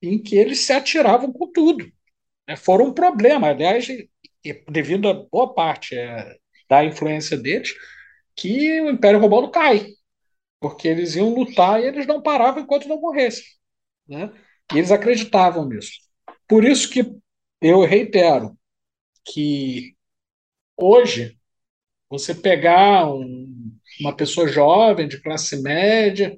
[0.00, 1.90] em que eles se atiravam com tudo.
[2.48, 2.56] Né?
[2.56, 3.86] Foram um problema, aliás,
[4.68, 6.36] devido a boa parte é,
[6.68, 7.72] da influência deles,
[8.34, 9.86] que o Império Romano cai,
[10.58, 13.44] porque eles iam lutar e eles não paravam enquanto não morressem.
[14.08, 14.32] Né?
[14.72, 15.92] E eles acreditavam nisso.
[16.48, 17.21] Por isso que
[17.62, 18.56] eu reitero
[19.24, 19.94] que
[20.76, 21.38] hoje
[22.10, 26.36] você pegar um, uma pessoa jovem de classe média,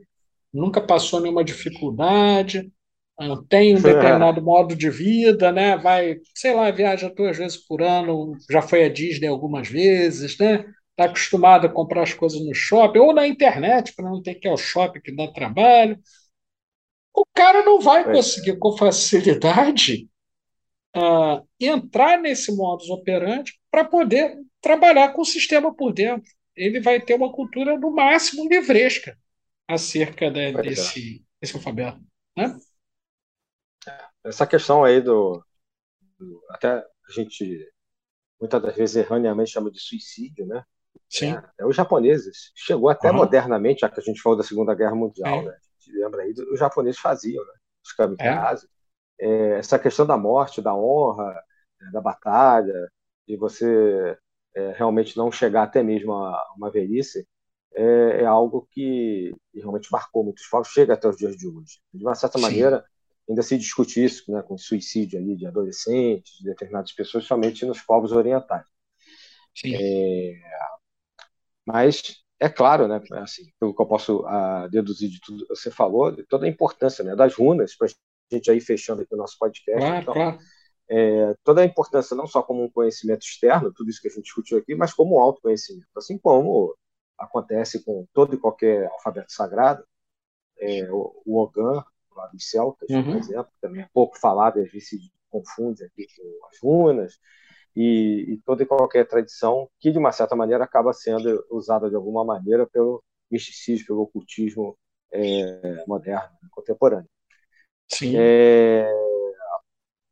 [0.53, 2.71] nunca passou nenhuma dificuldade,
[3.49, 5.77] tem um determinado modo de vida, né?
[5.77, 10.65] Vai, sei lá, viaja duas vezes por ano, já foi à Disney algumas vezes, né?
[10.91, 14.49] Está acostumado a comprar as coisas no shopping ou na internet para não ter que
[14.49, 15.99] ir ao shopping que dá trabalho.
[17.15, 20.09] O cara não vai conseguir com facilidade
[20.97, 26.31] uh, entrar nesse modus operandi para poder trabalhar com o sistema por dentro.
[26.57, 29.19] Ele vai ter uma cultura no máximo livresca
[29.69, 30.53] acerca de, é.
[30.63, 32.01] desse, desse alfabeto,
[32.37, 32.57] né?
[34.25, 35.45] essa questão aí do,
[36.19, 37.71] do, até a gente
[38.41, 40.65] muitas das vezes erroneamente chama de suicídio, né?
[41.09, 41.35] Sim.
[41.35, 43.17] É, é os japoneses chegou até uhum.
[43.17, 45.45] modernamente, já que a gente falou da Segunda Guerra Mundial, é.
[45.45, 45.51] né?
[45.51, 47.53] A gente lembra aí, os japoneses faziam, né?
[47.85, 48.69] Os kamikazes.
[49.21, 49.59] É.
[49.59, 51.33] essa questão da morte, da honra,
[51.81, 51.91] né?
[51.93, 52.91] da batalha,
[53.27, 54.17] de você
[54.55, 57.27] é, realmente não chegar até mesmo a uma velhice,
[57.75, 61.81] é, é, algo que realmente marcou muitos povos, chega até os dias de hoje.
[61.93, 62.43] De uma certa Sim.
[62.43, 62.85] maneira,
[63.29, 67.81] ainda se discute isso, né, com suicídio ali de adolescentes, de determinadas pessoas, somente nos
[67.81, 68.67] povos orientais.
[69.75, 70.35] É,
[71.67, 75.71] mas é claro, né, assim, pelo que eu posso uh, deduzir de tudo que você
[75.71, 77.91] falou, de toda a importância né, das runas, para a
[78.31, 79.81] gente aí fechando aqui o nosso podcast.
[79.81, 80.39] Claro, então, claro.
[80.89, 84.25] É, toda a importância não só como um conhecimento externo, tudo isso que a gente
[84.25, 86.77] discutiu aqui, mas como um autoconhecimento, assim como
[87.19, 89.85] acontece com todo e qualquer alfabeto sagrado,
[90.59, 91.83] é, o, o Ogan,
[92.15, 93.05] lá dos celtas, uhum.
[93.05, 97.19] por exemplo, também é pouco falado, às vezes se confunde aqui com as runas,
[97.75, 101.97] e, e, toda e qualquer tradição que, de uma certa maneira, acaba sendo usada de
[101.97, 104.79] alguma maneira pelo misticismo, pelo ocultismo
[105.13, 107.09] é, moderno, contemporâneo.
[107.89, 108.17] Sim.
[108.17, 108.87] É,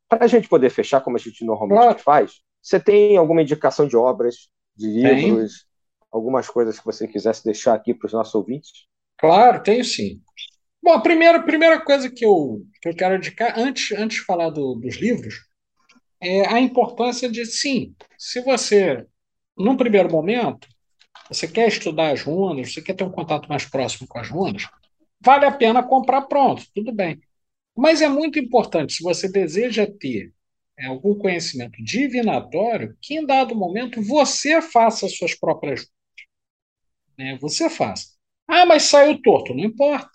[0.07, 1.99] Para a gente poder fechar, como a gente normalmente claro.
[1.99, 5.65] faz, você tem alguma indicação de obras, de livros, tem.
[6.11, 8.87] algumas coisas que você quisesse deixar aqui para os nossos ouvintes?
[9.17, 10.21] Claro, tenho sim.
[10.83, 14.49] Bom, a primeira, primeira coisa que eu, que eu quero indicar, antes, antes de falar
[14.51, 15.35] do, dos livros,
[16.21, 19.05] é a importância de, sim, se você,
[19.57, 20.67] num primeiro momento,
[21.29, 24.67] você quer estudar as runas, você quer ter um contato mais próximo com as runas,
[25.21, 27.21] vale a pena comprar pronto, tudo bem.
[27.75, 30.31] Mas é muito importante, se você deseja ter
[30.77, 35.93] é, algum conhecimento divinatório, que em dado momento você faça as suas próprias runas.
[37.17, 37.37] Né?
[37.41, 38.07] Você faça.
[38.47, 40.09] Ah, mas saiu torto, não importa.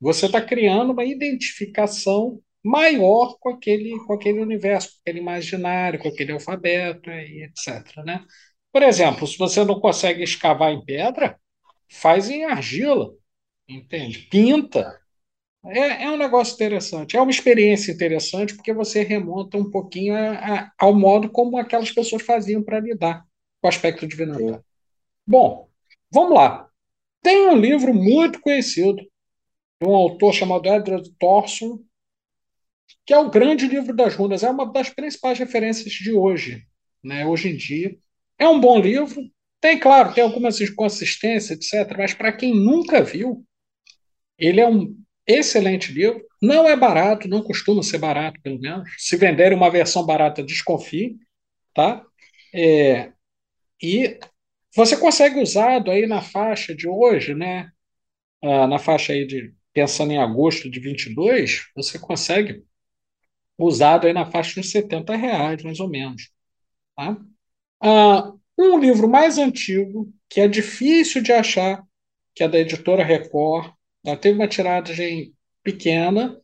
[0.00, 6.08] Você está criando uma identificação maior com aquele, com aquele universo, com aquele imaginário, com
[6.08, 7.96] aquele alfabeto e etc.
[8.04, 8.24] Né?
[8.72, 11.38] Por exemplo, se você não consegue escavar em pedra,
[11.88, 13.12] faz em argila,
[13.68, 14.20] entende?
[14.30, 14.99] Pinta.
[15.66, 20.30] É, é um negócio interessante, é uma experiência interessante porque você remonta um pouquinho a,
[20.32, 23.26] a, ao modo como aquelas pessoas faziam para lidar
[23.60, 24.64] com o aspecto divinatório.
[25.26, 25.68] Bom,
[26.10, 26.68] vamos lá.
[27.22, 31.78] Tem um livro muito conhecido de um autor chamado Edward Thorson,
[33.04, 36.64] que é o grande livro das runas, é uma das principais referências de hoje,
[37.04, 37.98] né, hoje em dia.
[38.38, 39.22] É um bom livro,
[39.60, 43.44] tem, claro, tem algumas inconsistências, etc., mas para quem nunca viu,
[44.38, 46.22] ele é um excelente livro.
[46.42, 48.90] Não é barato, não costuma ser barato, pelo menos.
[48.98, 51.18] Se venderem uma versão barata, desconfie,
[51.74, 52.04] tá?
[52.54, 53.12] É,
[53.82, 54.18] e
[54.74, 57.70] você consegue usado aí na faixa de hoje, né?
[58.42, 62.64] Ah, na faixa aí de, pensando em agosto de 22, você consegue
[63.58, 66.30] usado aí na faixa de 70 reais, mais ou menos.
[66.96, 67.18] Tá?
[67.82, 71.84] Ah, um livro mais antigo, que é difícil de achar,
[72.34, 73.72] que é da editora Record.
[74.04, 76.40] Ela teve uma tiragem pequena,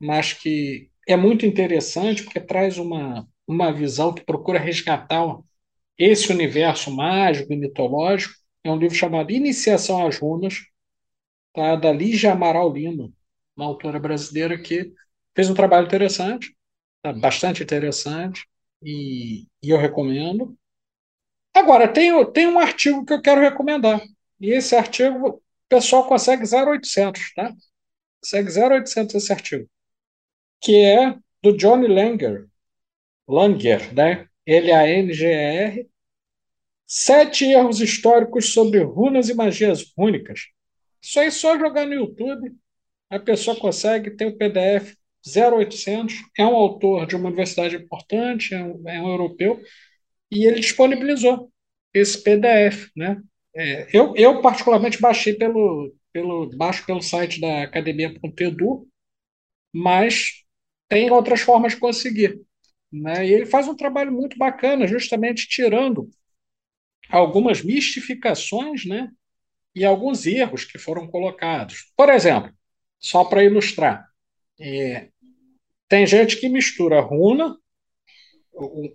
[0.00, 5.38] mas que é muito interessante, porque traz uma, uma visão que procura resgatar
[5.98, 8.34] esse universo mágico e mitológico.
[8.64, 10.56] É um livro chamado Iniciação às Runas,
[11.54, 11.76] tá?
[11.76, 13.10] da Lígia Amaral Lima,
[13.56, 14.92] uma autora brasileira que
[15.34, 16.54] fez um trabalho interessante
[17.02, 18.46] Tá bastante interessante
[18.82, 20.58] e, e eu recomendo.
[21.54, 24.00] Agora, tem, tem um artigo que eu quero recomendar.
[24.40, 27.52] E esse artigo, o pessoal consegue 0,800, tá?
[28.22, 29.68] Consegue 0,800 esse artigo.
[30.60, 32.46] Que é do Johnny Langer.
[33.28, 34.28] Langer, né?
[34.46, 35.88] L-A-N-G-E-R.
[36.86, 40.46] Sete erros históricos sobre runas e magias únicas.
[41.02, 42.54] Isso aí só jogar no YouTube,
[43.10, 48.62] a pessoa consegue, tem o PDF 0800, é um autor de uma universidade importante, é
[48.62, 49.60] um, é um europeu,
[50.30, 51.50] e ele disponibilizou
[51.92, 53.20] esse PDF, né?
[53.58, 58.86] É, eu, eu, particularmente, baixei pelo, pelo, baixo pelo site da academia.edu,
[59.72, 60.44] mas
[60.88, 62.38] tem outras formas de conseguir.
[62.92, 63.26] Né?
[63.26, 66.10] E ele faz um trabalho muito bacana, justamente tirando
[67.08, 69.10] algumas mistificações né?
[69.74, 71.90] e alguns erros que foram colocados.
[71.96, 72.52] Por exemplo,
[72.98, 74.06] só para ilustrar,
[74.60, 75.08] é,
[75.88, 77.56] tem gente que mistura runa,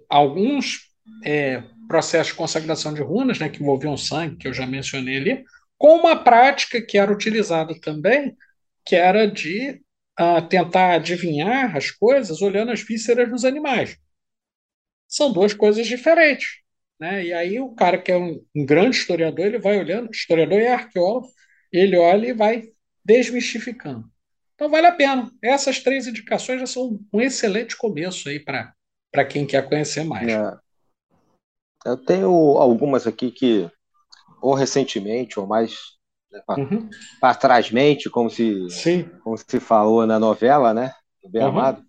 [0.08, 0.92] alguns
[1.24, 5.44] é, processos de consagração de runas, né, que envolviam sangue, que eu já mencionei ali,
[5.78, 8.34] com uma prática que era utilizada também,
[8.86, 9.82] que era de
[10.18, 13.98] uh, tentar adivinhar as coisas olhando as vísceras dos animais.
[15.06, 16.62] São duas coisas diferentes.
[16.98, 17.26] Né?
[17.26, 20.68] E aí o cara que é um, um grande historiador, ele vai olhando, historiador e
[20.68, 21.28] arqueólogo,
[21.74, 22.70] ele olha e vai
[23.04, 24.10] desmistificando.
[24.56, 25.30] Então vale a pena.
[25.44, 30.32] Essas três indicações já são um excelente começo aí para quem quer conhecer mais.
[30.32, 30.71] É.
[31.86, 33.70] Eu tenho algumas aqui que,
[34.42, 35.76] ou recentemente, ou mais
[36.32, 36.90] né, para uhum.
[37.40, 38.68] trásmente, como se,
[39.24, 40.94] como se falou na novela, né?
[41.30, 41.50] Bem uhum.
[41.50, 41.84] amado.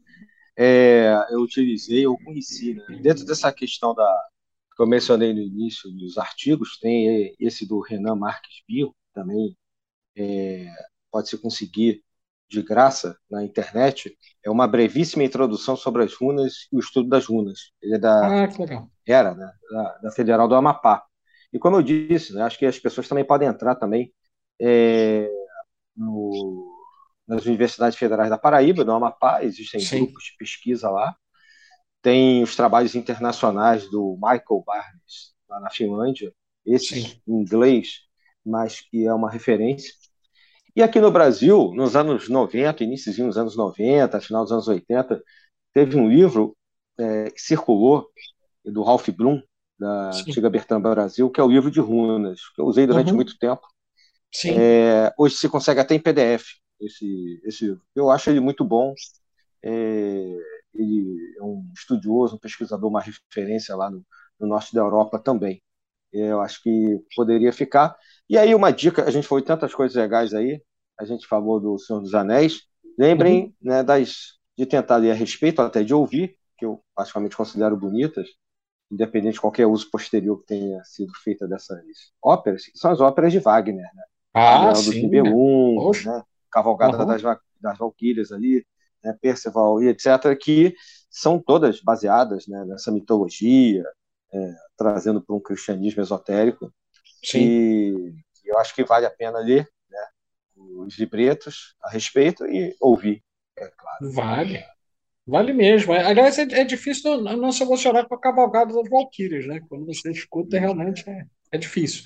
[0.57, 2.75] É, eu utilizei, eu conheci.
[2.75, 3.01] Né?
[3.01, 4.29] Dentro dessa questão da
[4.75, 9.55] que eu mencionei no início dos artigos, tem esse do Renan Marques Bio, também
[10.17, 10.67] é,
[11.11, 12.03] pode se conseguir
[12.53, 14.15] de graça na internet
[14.45, 17.73] é uma brevíssima introdução sobre as runas e o estudo das runas.
[17.83, 18.49] Ele é da ah,
[19.07, 21.03] era né, da, da, Federal do Amapá.
[21.51, 24.13] E como eu disse, né, acho que as pessoas também podem entrar também
[24.61, 25.31] é,
[25.97, 26.71] no,
[27.27, 30.05] nas universidades federais da Paraíba, no Amapá, existem Sim.
[30.05, 31.17] grupos de pesquisa lá.
[32.03, 36.33] Tem os trabalhos internacionais do Michael Barnes, lá na Finlândia,
[36.67, 37.23] esse Sim.
[37.27, 38.01] em inglês,
[38.45, 39.95] mas que é uma referência.
[40.75, 45.23] E aqui no Brasil, nos anos 90, início dos anos 90, final dos anos 80,
[45.73, 46.57] teve um livro
[46.99, 48.09] é, que circulou,
[48.65, 49.43] do Ralph Bloom,
[49.79, 50.31] da Sim.
[50.31, 53.17] antiga Bertrand Brasil, que é o livro de runas, que eu usei durante uhum.
[53.17, 53.67] muito tempo.
[54.57, 56.45] É, hoje se consegue até em PDF
[56.81, 57.83] esse, esse livro.
[57.95, 58.95] Eu acho ele muito bom.
[59.63, 60.37] É,
[60.75, 64.05] ele é um estudioso, um pesquisador, uma referência lá no,
[64.41, 65.63] no norte da Europa também.
[66.13, 67.97] Eu acho que poderia ficar.
[68.29, 70.63] E aí, uma dica: a gente falou de tantas coisas legais aí,
[70.99, 72.63] a gente falou do Senhor dos Anéis.
[72.99, 73.53] Lembrem uhum.
[73.63, 78.29] né, das, de tentar ler a respeito, até de ouvir, que eu particularmente considero bonitas,
[78.91, 81.81] independente de qualquer uso posterior que tenha sido feita dessas
[82.23, 84.03] óperas, que são as óperas de Wagner, né?
[84.35, 85.03] Ah, sim.
[85.03, 86.23] Nibelung, né?
[86.51, 87.07] Cavalgada uhum.
[87.07, 87.23] das,
[87.61, 88.65] das Valquírias ali,
[89.03, 89.17] né?
[89.21, 90.75] Perceval e etc., que
[91.11, 93.85] são todas baseadas né, nessa mitologia,
[94.33, 96.73] é, trazendo para um cristianismo esotérico.
[97.23, 97.41] Sim.
[97.41, 100.07] E eu acho que vale a pena ler né,
[100.57, 103.23] os libretos a respeito e ouvir,
[103.57, 104.13] é claro.
[104.13, 104.65] Vale.
[105.27, 105.93] Vale mesmo.
[105.93, 109.61] Aliás, é, é difícil não, não, se emocionar com a cavalgada das Valquírias, né?
[109.69, 112.05] Quando você escuta, realmente é, é difícil.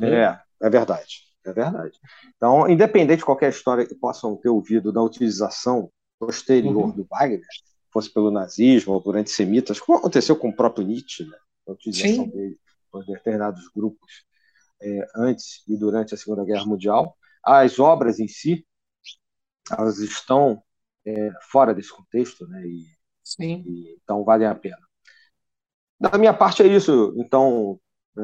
[0.00, 1.22] É, é verdade.
[1.44, 1.98] É verdade.
[2.36, 6.90] Então, independente de qualquer história que possam ter ouvido da utilização posterior uhum.
[6.92, 7.42] do Wagner,
[7.90, 11.36] fosse pelo nazismo ou por antissemitas, como aconteceu com o próprio Nietzsche, né?
[11.66, 12.30] a utilização Sim.
[12.30, 12.58] dele
[12.92, 14.24] por determinados grupos
[14.82, 18.66] é, antes e durante a Segunda Guerra Mundial, as obras em si,
[19.70, 20.62] elas estão
[21.06, 22.62] é, fora desse contexto, né?
[22.66, 22.84] E,
[23.22, 23.64] Sim.
[23.66, 24.78] E, então valem a pena.
[26.00, 27.14] Da minha parte é isso.
[27.16, 27.78] Então,
[28.18, 28.22] é,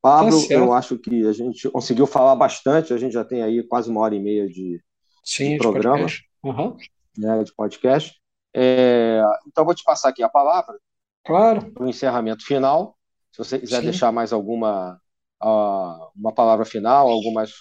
[0.00, 2.92] Pablo, tá eu acho que a gente conseguiu falar bastante.
[2.92, 4.82] A gente já tem aí quase uma hora e meia de,
[5.24, 6.28] Sim, de programa, de podcast.
[6.44, 6.76] Uhum.
[7.16, 8.20] Né, de podcast.
[8.54, 10.78] É, então, vou te passar aqui a palavra.
[11.24, 11.72] Claro.
[11.72, 12.96] Para o encerramento final.
[13.32, 13.84] Se você quiser Sim.
[13.84, 15.00] deixar mais alguma
[15.42, 17.52] uh, uma palavra final, algumas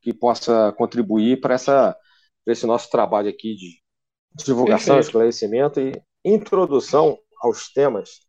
[0.00, 1.96] que possa contribuir para essa
[2.46, 3.82] esse nosso trabalho aqui de
[4.34, 5.06] divulgação, Perfeito.
[5.06, 5.92] esclarecimento e
[6.24, 8.20] introdução aos temas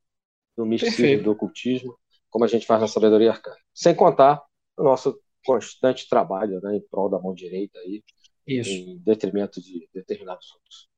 [0.57, 1.97] do misticismo e do ocultismo,
[2.29, 3.55] como a gente faz na sabedoria arcana.
[3.73, 4.43] Sem contar
[4.77, 8.03] o nosso constante trabalho né, em prol da mão direita aí,
[8.45, 8.69] Isso.
[8.69, 10.89] em detrimento de determinados outros.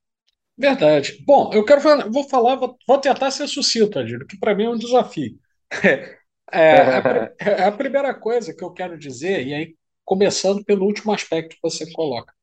[0.57, 1.23] Verdade.
[1.25, 4.65] Bom, eu quero falar, vou falar, vou, vou tentar ser sucinto, Adílio, que para mim
[4.65, 5.39] é um desafio.
[7.39, 11.55] É, a, a, primeira coisa que eu quero dizer, e aí começando pelo último aspecto
[11.55, 12.33] que você coloca,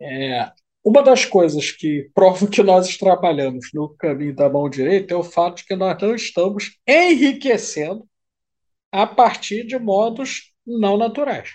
[0.00, 0.50] é,
[0.82, 5.24] uma das coisas que prova que nós trabalhamos no caminho da mão direita é o
[5.24, 8.08] fato de que nós não estamos enriquecendo
[8.92, 11.50] a partir de modos não naturais.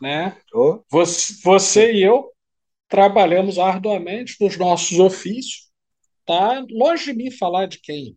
[0.00, 0.36] Né?
[0.52, 0.82] Oh.
[0.90, 2.32] Você, você e eu
[2.88, 5.70] trabalhamos arduamente nos nossos ofícios.
[6.24, 6.64] Tá?
[6.70, 8.16] Longe de mim falar de quem,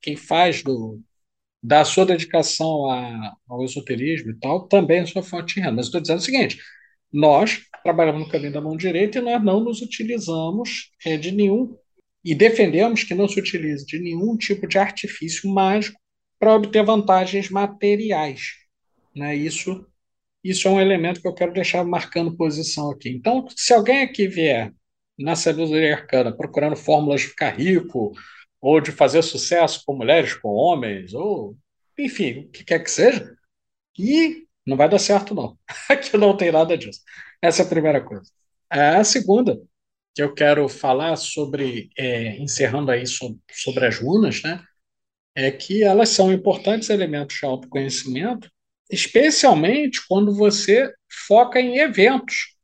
[0.00, 1.02] quem faz do,
[1.62, 5.76] da sua dedicação a, ao esoterismo e tal, também é sua fonte de renda.
[5.76, 6.58] Mas estou dizendo o seguinte:
[7.12, 11.76] nós trabalhamos no caminho da mão direita e nós não nos utilizamos é, de nenhum,
[12.24, 15.98] e defendemos que não se utilize de nenhum tipo de artifício mágico
[16.38, 18.52] para obter vantagens materiais.
[19.14, 19.34] Né?
[19.34, 19.86] Isso,
[20.44, 23.08] isso é um elemento que eu quero deixar marcando posição aqui.
[23.08, 24.72] Então, se alguém aqui vier
[25.18, 28.12] na sabedoria arcana procurando fórmulas de ficar rico,
[28.60, 31.56] ou de fazer sucesso com mulheres, com homens, ou
[31.98, 33.36] enfim, o que quer que seja,
[33.98, 35.58] e não vai dar certo, não.
[35.88, 37.00] Aqui não tem nada disso.
[37.42, 38.30] Essa é a primeira coisa.
[38.70, 39.60] A segunda,
[40.14, 44.62] que eu quero falar sobre, é, encerrando aí sobre as runas, né?
[45.34, 48.50] É que elas são importantes elementos de autoconhecimento,
[48.90, 50.92] especialmente quando você
[51.26, 52.56] foca em eventos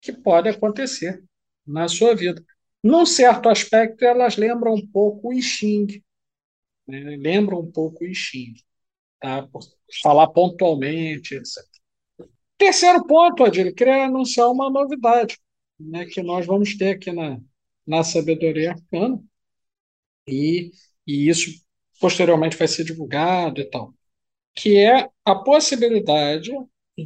[0.00, 1.22] que podem acontecer
[1.66, 2.42] na sua vida.
[2.82, 6.02] Num certo aspecto, elas lembram um pouco o I Ching,
[6.86, 7.16] né?
[7.16, 8.54] lembram um pouco o I Ching,
[9.20, 9.48] tá?
[10.02, 11.64] falar pontualmente, etc.
[12.58, 15.38] Terceiro ponto, Adilho, queria anunciar uma novidade
[15.78, 17.40] né, que nós vamos ter aqui na,
[17.86, 19.22] na Sabedoria Arcana,
[20.26, 20.70] e,
[21.06, 21.50] e isso
[22.00, 23.94] posteriormente vai ser divulgado e tal,
[24.54, 26.52] que é a possibilidade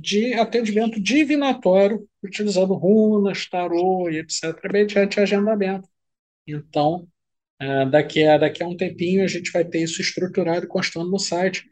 [0.01, 5.89] de atendimento divinatório utilizando runas, tarô e etc., mediante agendamento.
[6.47, 7.07] Então,
[7.61, 11.11] é, daqui a, daqui a um tempinho a gente vai ter isso estruturado e constando
[11.11, 11.65] no site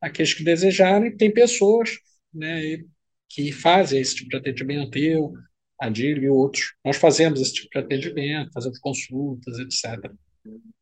[0.00, 1.98] aqueles que desejarem, tem pessoas
[2.32, 2.82] né,
[3.28, 5.32] que fazem esse tipo de atendimento, eu,
[5.80, 6.74] a Dílio e outros.
[6.84, 10.12] Nós fazemos esse tipo de atendimento, fazemos consultas, etc.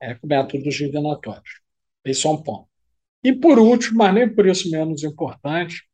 [0.01, 1.61] É, com métodos divinatórios.
[2.05, 2.69] Esse é um ponto.
[3.23, 5.88] E por último, mas nem por isso menos importante,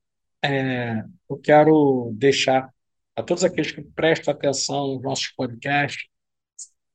[0.45, 2.71] é, eu quero deixar
[3.17, 6.07] a todos aqueles que prestam atenção nos nossos podcasts,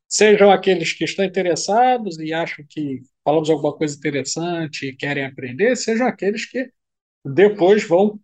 [0.08, 5.76] sejam aqueles que estão interessados e acham que falamos alguma coisa interessante e querem aprender,
[5.76, 6.72] sejam aqueles que
[7.26, 8.20] depois vão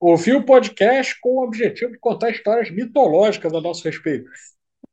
[0.00, 4.28] ouvir o podcast com o objetivo de contar histórias mitológicas a nosso respeito.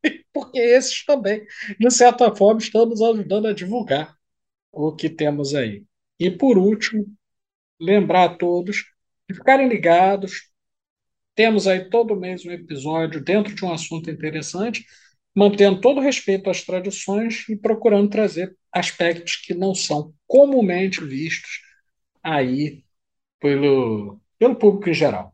[0.34, 1.45] Porque esses também,
[1.80, 4.16] de certa forma, estão nos ajudando a divulgar
[4.72, 5.84] o que temos aí.
[6.20, 7.06] E, por último,
[7.80, 8.90] lembrar a todos
[9.32, 10.49] de ficarem ligados.
[11.36, 14.86] Temos aí todo mês um episódio dentro de um assunto interessante,
[15.36, 21.62] mantendo todo respeito às tradições e procurando trazer aspectos que não são comumente vistos
[22.24, 22.84] aí
[23.40, 25.34] pelo, pelo público em geral.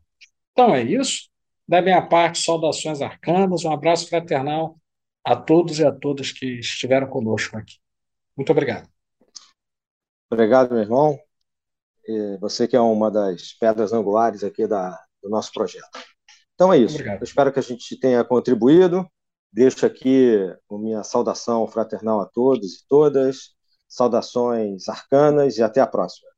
[0.52, 1.28] Então é isso.
[1.66, 4.80] Da minha parte, saudações arcanas, um abraço fraternal
[5.24, 7.74] a todos e a todas que estiveram conosco aqui.
[8.36, 8.88] Muito obrigado.
[10.30, 11.27] Obrigado, meu irmão.
[12.40, 15.88] Você que é uma das pedras angulares aqui da, do nosso projeto.
[16.54, 16.94] Então é isso.
[16.94, 17.20] Obrigado.
[17.20, 19.06] Eu espero que a gente tenha contribuído.
[19.52, 20.36] Deixo aqui
[20.70, 23.54] a minha saudação fraternal a todos e todas.
[23.88, 26.28] Saudações arcanas e até a próxima.